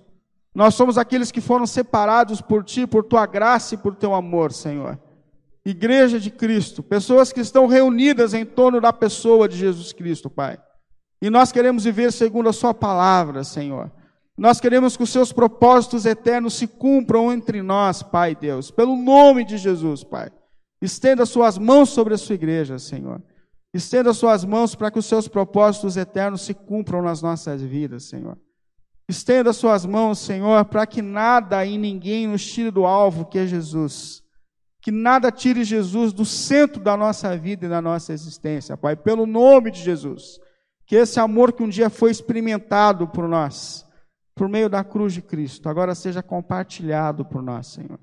Nós 0.54 0.74
somos 0.74 0.98
aqueles 0.98 1.30
que 1.30 1.40
foram 1.40 1.66
separados 1.66 2.40
por 2.40 2.62
ti, 2.62 2.86
por 2.86 3.04
tua 3.04 3.26
graça 3.26 3.74
e 3.74 3.78
por 3.78 3.94
teu 3.94 4.14
amor, 4.14 4.52
Senhor. 4.52 4.98
Igreja 5.64 6.18
de 6.18 6.30
Cristo, 6.30 6.82
pessoas 6.82 7.32
que 7.32 7.40
estão 7.40 7.66
reunidas 7.66 8.34
em 8.34 8.44
torno 8.44 8.80
da 8.80 8.92
pessoa 8.92 9.48
de 9.48 9.56
Jesus 9.56 9.92
Cristo, 9.92 10.28
Pai. 10.28 10.58
E 11.20 11.30
nós 11.30 11.52
queremos 11.52 11.84
viver 11.84 12.12
segundo 12.12 12.48
a 12.48 12.52
Sua 12.52 12.74
palavra, 12.74 13.44
Senhor. 13.44 13.90
Nós 14.36 14.60
queremos 14.60 14.96
que 14.96 15.02
os 15.02 15.10
seus 15.10 15.32
propósitos 15.32 16.04
eternos 16.04 16.54
se 16.54 16.66
cumpram 16.66 17.32
entre 17.32 17.62
nós, 17.62 18.02
Pai 18.02 18.34
Deus, 18.34 18.70
pelo 18.70 18.96
nome 18.96 19.44
de 19.44 19.56
Jesus, 19.56 20.02
Pai. 20.02 20.30
Estenda 20.80 21.24
suas 21.24 21.56
mãos 21.56 21.90
sobre 21.90 22.14
a 22.14 22.18
sua 22.18 22.34
igreja, 22.34 22.78
Senhor. 22.78 23.22
Estenda 23.72 24.12
suas 24.12 24.44
mãos 24.44 24.74
para 24.74 24.90
que 24.90 24.98
os 24.98 25.06
seus 25.06 25.28
propósitos 25.28 25.96
eternos 25.96 26.42
se 26.42 26.52
cumpram 26.54 27.00
nas 27.00 27.22
nossas 27.22 27.62
vidas, 27.62 28.04
Senhor. 28.04 28.36
Estenda 29.08 29.52
suas 29.52 29.84
mãos, 29.84 30.18
Senhor, 30.18 30.64
para 30.66 30.86
que 30.86 31.02
nada 31.02 31.64
e 31.66 31.76
ninguém 31.76 32.26
nos 32.26 32.44
tire 32.44 32.70
do 32.70 32.86
alvo 32.86 33.26
que 33.26 33.38
é 33.38 33.46
Jesus. 33.46 34.22
Que 34.80 34.90
nada 34.90 35.30
tire 35.30 35.64
Jesus 35.64 36.12
do 36.12 36.24
centro 36.24 36.82
da 36.82 36.96
nossa 36.96 37.36
vida 37.36 37.66
e 37.66 37.68
da 37.68 37.80
nossa 37.80 38.12
existência, 38.12 38.76
Pai, 38.76 38.96
pelo 38.96 39.26
nome 39.26 39.70
de 39.70 39.82
Jesus. 39.82 40.40
Que 40.86 40.96
esse 40.96 41.20
amor 41.20 41.52
que 41.52 41.62
um 41.62 41.68
dia 41.68 41.88
foi 41.88 42.10
experimentado 42.10 43.06
por 43.08 43.28
nós, 43.28 43.86
por 44.34 44.48
meio 44.48 44.68
da 44.68 44.82
cruz 44.82 45.12
de 45.12 45.22
Cristo, 45.22 45.68
agora 45.68 45.94
seja 45.94 46.22
compartilhado 46.22 47.24
por 47.24 47.42
nós, 47.42 47.68
Senhor. 47.68 47.98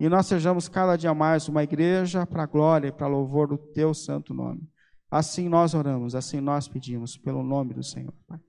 E 0.00 0.08
nós 0.08 0.26
sejamos 0.26 0.68
cada 0.68 0.96
dia 0.96 1.14
mais 1.14 1.48
uma 1.48 1.62
igreja 1.62 2.26
para 2.26 2.42
a 2.42 2.46
glória 2.46 2.88
e 2.88 2.92
para 2.92 3.06
louvor 3.06 3.46
do 3.46 3.56
teu 3.56 3.94
santo 3.94 4.34
nome. 4.34 4.68
Assim 5.10 5.48
nós 5.48 5.74
oramos, 5.74 6.14
assim 6.14 6.40
nós 6.40 6.66
pedimos, 6.66 7.16
pelo 7.16 7.42
nome 7.42 7.74
do 7.74 7.84
Senhor. 7.84 8.14
Pai. 8.26 8.40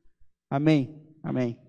Amém. 0.50 1.00
Amém. 1.22 1.63